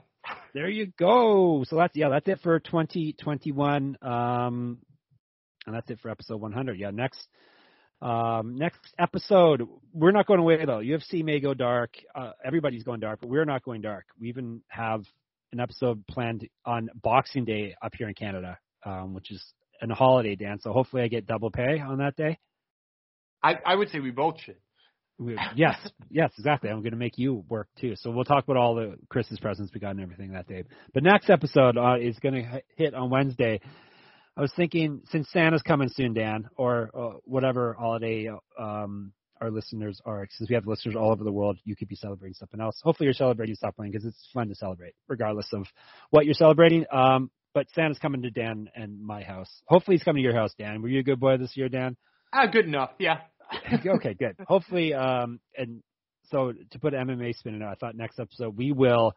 [0.54, 1.64] there you go.
[1.68, 3.98] So that's, yeah, that's it for 2021.
[4.02, 4.78] Um,
[5.66, 6.78] and that's it for episode 100.
[6.80, 7.28] Yeah, next
[8.02, 10.80] um, next episode, we're not going away though.
[10.80, 11.94] UFC may go dark.
[12.16, 14.06] Uh, everybody's going dark, but we're not going dark.
[14.20, 15.04] We even have
[15.52, 19.44] an episode planned on Boxing Day up here in Canada, um, which is
[19.82, 20.60] a holiday, Dan.
[20.60, 22.40] So hopefully I get double pay on that day.
[23.44, 24.58] I, I would say we both should.
[25.20, 25.76] We- yes,
[26.10, 26.70] yes, exactly.
[26.70, 27.96] I'm going to make you work too.
[27.96, 30.64] So we'll talk about all the Christmas presents we got and everything that day.
[30.94, 33.62] But next episode uh, is going to hit on Wednesday.
[34.42, 38.28] I was thinking since Santa's coming soon, Dan, or uh, whatever holiday
[38.60, 41.96] um, our listeners are, since we have listeners all over the world, you could be
[41.96, 42.82] celebrating something else.
[42.82, 45.68] Hopefully, you're celebrating something because it's fun to celebrate, regardless of
[46.10, 46.86] what you're celebrating.
[46.92, 49.62] Um, but Santa's coming to Dan and my house.
[49.68, 50.82] Hopefully, he's coming to your house, Dan.
[50.82, 51.96] Were you a good boy this year, Dan?
[52.34, 52.90] Ah, good enough.
[52.98, 53.20] Yeah.
[53.86, 54.38] okay, good.
[54.48, 55.84] Hopefully, um, and
[56.32, 59.14] so to put MMA spin in it, I thought next episode we will,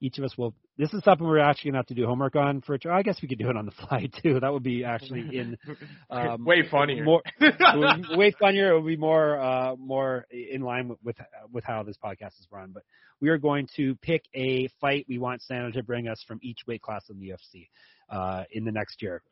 [0.00, 0.54] each of us will.
[0.78, 2.78] This is something we're actually gonna have to do homework on for.
[2.90, 4.40] I guess we could do it on the fly too.
[4.40, 5.56] That would be actually in
[6.10, 7.04] um, Way funnier.
[7.04, 8.72] More, it would be way funnier.
[8.72, 11.16] It would be more uh, more in line with, with
[11.50, 12.72] with how this podcast is run.
[12.72, 12.82] But
[13.20, 16.58] we are going to pick a fight we want Santa to bring us from each
[16.66, 17.68] weight class in the UFC
[18.10, 19.22] uh, in the next year.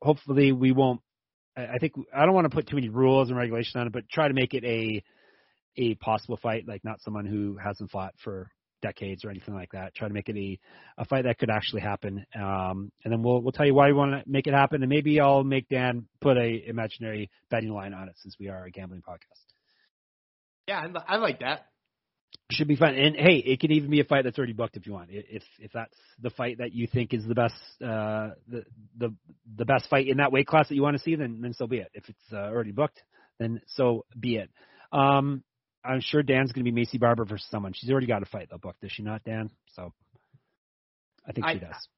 [0.00, 1.00] Hopefully, we won't.
[1.56, 3.92] I I think I don't want to put too many rules and regulation on it,
[3.92, 5.02] but try to make it a
[5.76, 8.50] a possible fight, like not someone who hasn't fought for
[8.82, 9.94] decades or anything like that.
[9.94, 10.58] Try to make it a,
[10.98, 13.94] a fight that could actually happen, um, and then we'll we'll tell you why we
[13.94, 17.94] want to make it happen, and maybe I'll make Dan put a imaginary betting line
[17.94, 19.44] on it since we are a gambling podcast.
[20.68, 21.66] yeah, I I like that.
[22.50, 24.86] Should be fun, and hey, it can even be a fight that's already booked if
[24.86, 25.08] you want.
[25.10, 28.64] If if that's the fight that you think is the best uh, the
[28.98, 29.14] the
[29.56, 31.66] the best fight in that weight class that you want to see, then then so
[31.66, 31.90] be it.
[31.94, 33.02] If it's uh, already booked,
[33.38, 34.50] then so be it.
[34.92, 35.44] Um,
[35.84, 37.72] I'm sure Dan's going to be Maycee Barber versus someone.
[37.74, 39.50] She's already got a fight though booked, does she not, Dan?
[39.74, 39.92] So
[41.26, 41.88] I think I- she does.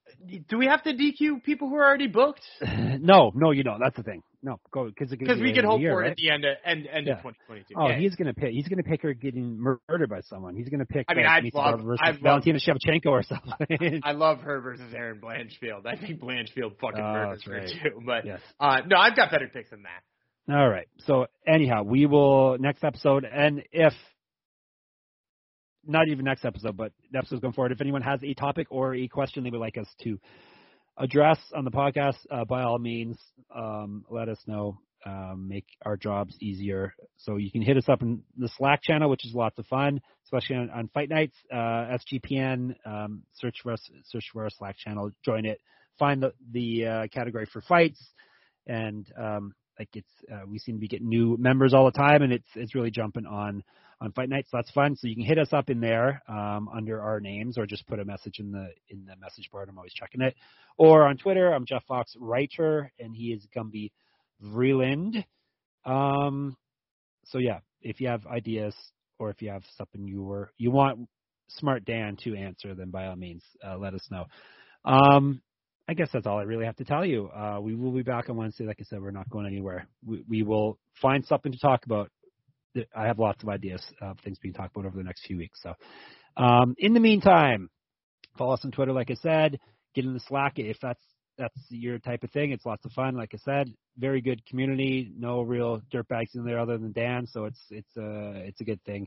[0.48, 2.42] Do we have to DQ people who are already booked?
[3.00, 3.80] no, no, you don't.
[3.80, 4.22] That's the thing.
[4.42, 6.10] No, go because Because we can hope year, for it right?
[6.12, 7.14] at the end of end, end Yeah.
[7.14, 7.74] of 2022.
[7.76, 7.98] Oh, Yeah.
[7.98, 8.50] he's gonna pick.
[8.52, 10.54] He's gonna pick her getting murdered by someone.
[10.54, 11.06] He's gonna pick.
[11.08, 14.00] I mean, uh, Denise love- Barber versus I'd love- Valentina Shevchenko or something.
[14.04, 15.86] I love her versus Erin Blanchfield.
[15.86, 18.02] I think Blanchfield fucking Oh, murders that's her too.
[18.04, 18.40] But yes.
[18.60, 20.02] uh, no, I've got better picks than that.
[20.50, 20.86] All right.
[21.06, 23.94] So anyhow, we will next episode, and if
[25.86, 29.08] not even next episode, but episodes going forward, if anyone has a topic or a
[29.08, 30.18] question they would like us to
[30.98, 33.18] address on the podcast, uh, by all means,
[33.54, 34.78] um, let us know.
[35.06, 36.94] Um, make our jobs easier.
[37.18, 40.00] So you can hit us up in the Slack channel, which is lots of fun,
[40.24, 41.36] especially on, on fight nights.
[41.52, 45.58] Uh, SGPN, um, search for us, search for our Slack channel, join it,
[45.98, 48.02] find the the uh, category for fights,
[48.66, 52.22] and um, like it's uh, we seem to be getting new members all the time,
[52.22, 53.62] and it's it's really jumping on
[54.00, 54.50] on fight nights.
[54.50, 54.96] So that's fun.
[54.96, 58.00] So you can hit us up in there um, under our names, or just put
[58.00, 59.68] a message in the in the message board.
[59.68, 60.34] I'm always checking it.
[60.76, 63.90] Or on Twitter, I'm Jeff Fox Writer, and he is Gumby
[64.42, 65.24] Vreeland.
[65.84, 66.56] Um,
[67.26, 68.74] so yeah, if you have ideas
[69.18, 71.08] or if you have something you were you want
[71.48, 74.24] Smart Dan to answer, then by all means, uh, let us know.
[74.84, 75.42] Um,
[75.88, 77.28] I guess that's all I really have to tell you.
[77.28, 78.64] Uh, we will be back on Wednesday.
[78.64, 79.86] Like I said, we're not going anywhere.
[80.04, 82.10] We, we will find something to talk about.
[82.96, 85.60] I have lots of ideas of things being talked about over the next few weeks.
[85.62, 85.74] So,
[86.42, 87.68] um, in the meantime,
[88.36, 88.92] follow us on Twitter.
[88.92, 89.60] Like I said,
[89.94, 91.02] get in the Slack if that's
[91.38, 92.52] that's your type of thing.
[92.52, 93.14] It's lots of fun.
[93.16, 95.12] Like I said, very good community.
[95.16, 98.82] No real dirtbags in there other than Dan, so it's it's a it's a good
[98.84, 99.06] thing.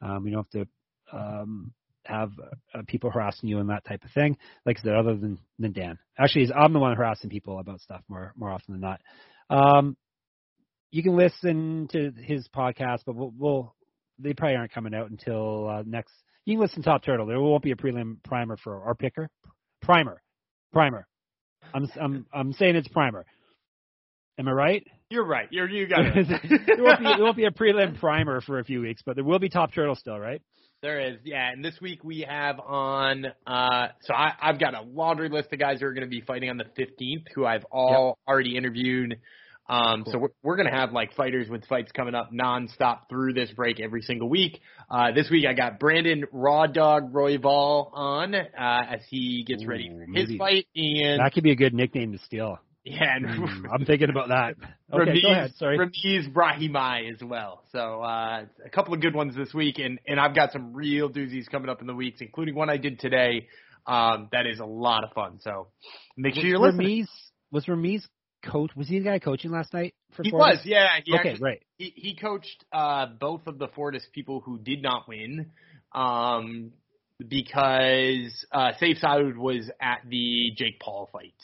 [0.00, 1.72] Um, you don't have to um,
[2.04, 2.30] have
[2.74, 4.36] uh, people harassing you and that type of thing.
[4.66, 5.98] Like I said, other than than Dan.
[6.18, 9.00] Actually, I'm the one harassing people about stuff more more often than not.
[9.50, 9.96] Um,
[10.90, 13.74] you can listen to his podcast, but we'll, we'll
[14.18, 16.12] they probably aren't coming out until uh, next.
[16.44, 17.26] You can listen to Top Turtle.
[17.26, 19.28] There won't be a prelim primer for our picker.
[19.80, 20.22] Primer,
[20.72, 21.06] primer.
[21.74, 23.24] I'm I'm I'm saying it's primer.
[24.38, 24.86] Am I right?
[25.10, 25.48] You're right.
[25.50, 26.26] You're you got it.
[26.66, 29.24] there won't be there won't be a prelim primer for a few weeks, but there
[29.24, 30.42] will be Top Turtle still, right?
[30.82, 31.48] There is, yeah.
[31.52, 33.26] And this week we have on.
[33.46, 36.22] uh So I, I've got a laundry list of guys who are going to be
[36.22, 39.16] fighting on the 15th, who I've all already interviewed.
[39.68, 43.32] Um, So we're, we're going to have like fighters with fights coming up nonstop through
[43.34, 44.58] this break every single week.
[44.90, 49.88] Uh, this week I got Brandon Raw Dog Royval on uh, as he gets ready
[49.88, 52.58] for his maybe- fight, and That could be a good nickname to steal.
[52.84, 54.56] Yeah, and Hmm, I'm thinking about that.
[54.92, 55.54] Okay, Ramiz, go ahead.
[55.56, 55.78] Sorry.
[55.78, 57.62] Ramiz Brahimaj as well.
[57.70, 61.08] So uh, a couple of good ones this week, and and I've got some real
[61.08, 63.46] doozies coming up in the weeks, including one I did today.
[63.86, 65.38] Um, that is a lot of fun.
[65.40, 65.68] So
[66.16, 67.02] make sure you're was listening.
[67.02, 67.08] Ramiz
[67.52, 68.02] was Ramiz
[68.44, 68.70] coach?
[68.76, 70.24] Was he the guy coaching last night for?
[70.24, 70.58] He Fortis?
[70.58, 70.88] was, yeah.
[71.04, 71.62] He Okay, actually, right.
[71.78, 75.50] he, he coached uh, both of the Fortis people who did not win,
[75.92, 76.72] um,
[77.18, 81.34] because uh, Sayif Saud was at the Jake Paul fight.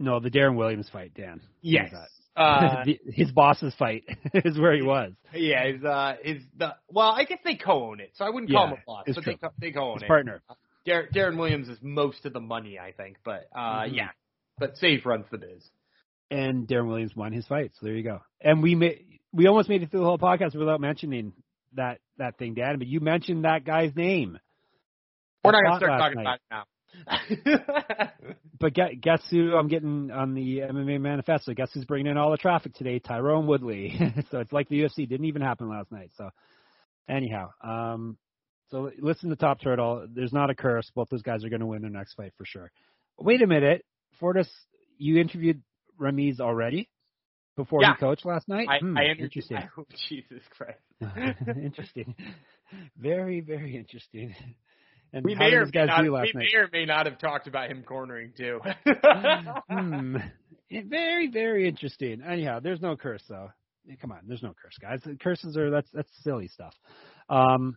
[0.00, 1.40] No, the Darren Williams fight, Dan.
[1.62, 1.92] Yes.
[2.36, 2.82] Uh.
[2.86, 4.04] The- his boss's fight
[4.34, 5.12] is where he was.
[5.34, 8.64] Yeah, his uh his the well, I guess they co-own it, so I wouldn't call
[8.66, 9.22] Yeah, him a boss, but true.
[9.32, 10.08] they co- they co-own His it.
[10.08, 10.42] partner.
[10.86, 13.94] Dar- Darren Williams is most of the money, I think, but uh Mhm.
[13.96, 14.08] yeah,
[14.58, 15.62] but Sayif runs the biz.
[16.30, 17.72] and Darren Williams won his fight.
[17.78, 18.20] So there you go.
[18.40, 19.04] And we made
[19.34, 21.32] we almost made it through the whole podcast without mentioning
[21.74, 22.78] that that thing, Dan.
[22.78, 24.38] But you mentioned that guy's name.
[25.44, 26.22] We're not gonna start talking night.
[26.22, 26.64] about it now.
[28.60, 31.54] But guess, who I'm getting on the MMA manifesto?
[31.54, 33.00] Guess who's bringing in all the traffic today?
[33.00, 33.98] Tyron Woodley.
[34.30, 36.10] so it's like the UFC didn't even happen last night.
[36.18, 36.28] So
[37.08, 38.18] anyhow, um,
[38.70, 40.06] so listen to Top Turtle.
[40.14, 40.90] There's not a curse.
[40.94, 42.70] Both those guys are going to win their next fight for sure.
[43.18, 43.82] Wait a minute,
[44.20, 44.50] Fortis,
[44.98, 45.62] you interviewed
[45.98, 46.90] Ramiz already
[47.56, 47.94] before Yeah.
[47.94, 48.68] he coached last night.
[48.68, 49.56] I, Hmm, I interesting.
[49.78, 50.78] Oh, Jesus Christ.
[51.56, 52.14] interesting.
[52.98, 54.34] Very, very interesting.
[55.12, 56.12] And We may did or these may guys not.
[56.12, 56.48] last We night?
[56.52, 58.60] may or may not have talked about him cornering too.
[59.70, 60.16] hmm.
[60.70, 62.22] Very, very interesting.
[62.22, 63.50] Anyhow, there's no curse though.
[64.00, 65.00] Come on, there's no curse, guys.
[65.20, 66.74] Curses are that's that's silly stuff.
[67.28, 67.76] Um,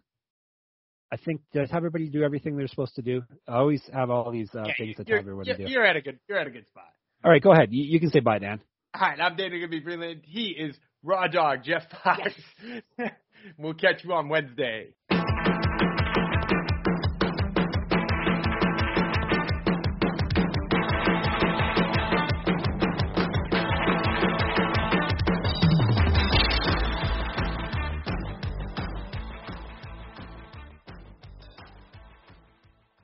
[1.11, 3.21] I think does everybody do everything they're supposed to do?
[3.47, 5.71] I always have all these uh, Yeah, things to tell you're, everyone you're, to do.
[5.71, 6.19] you're at a good.
[6.27, 6.91] You're at a good spot.
[7.23, 7.69] All right, go ahead.
[7.71, 8.59] You, you can say bye, Dan.
[8.95, 10.21] Hi, I'm Dana Gonna be Freeland.
[10.25, 12.31] He is Raw Dog Jeff Fox.
[13.57, 14.93] we'll catch you on Wednesday.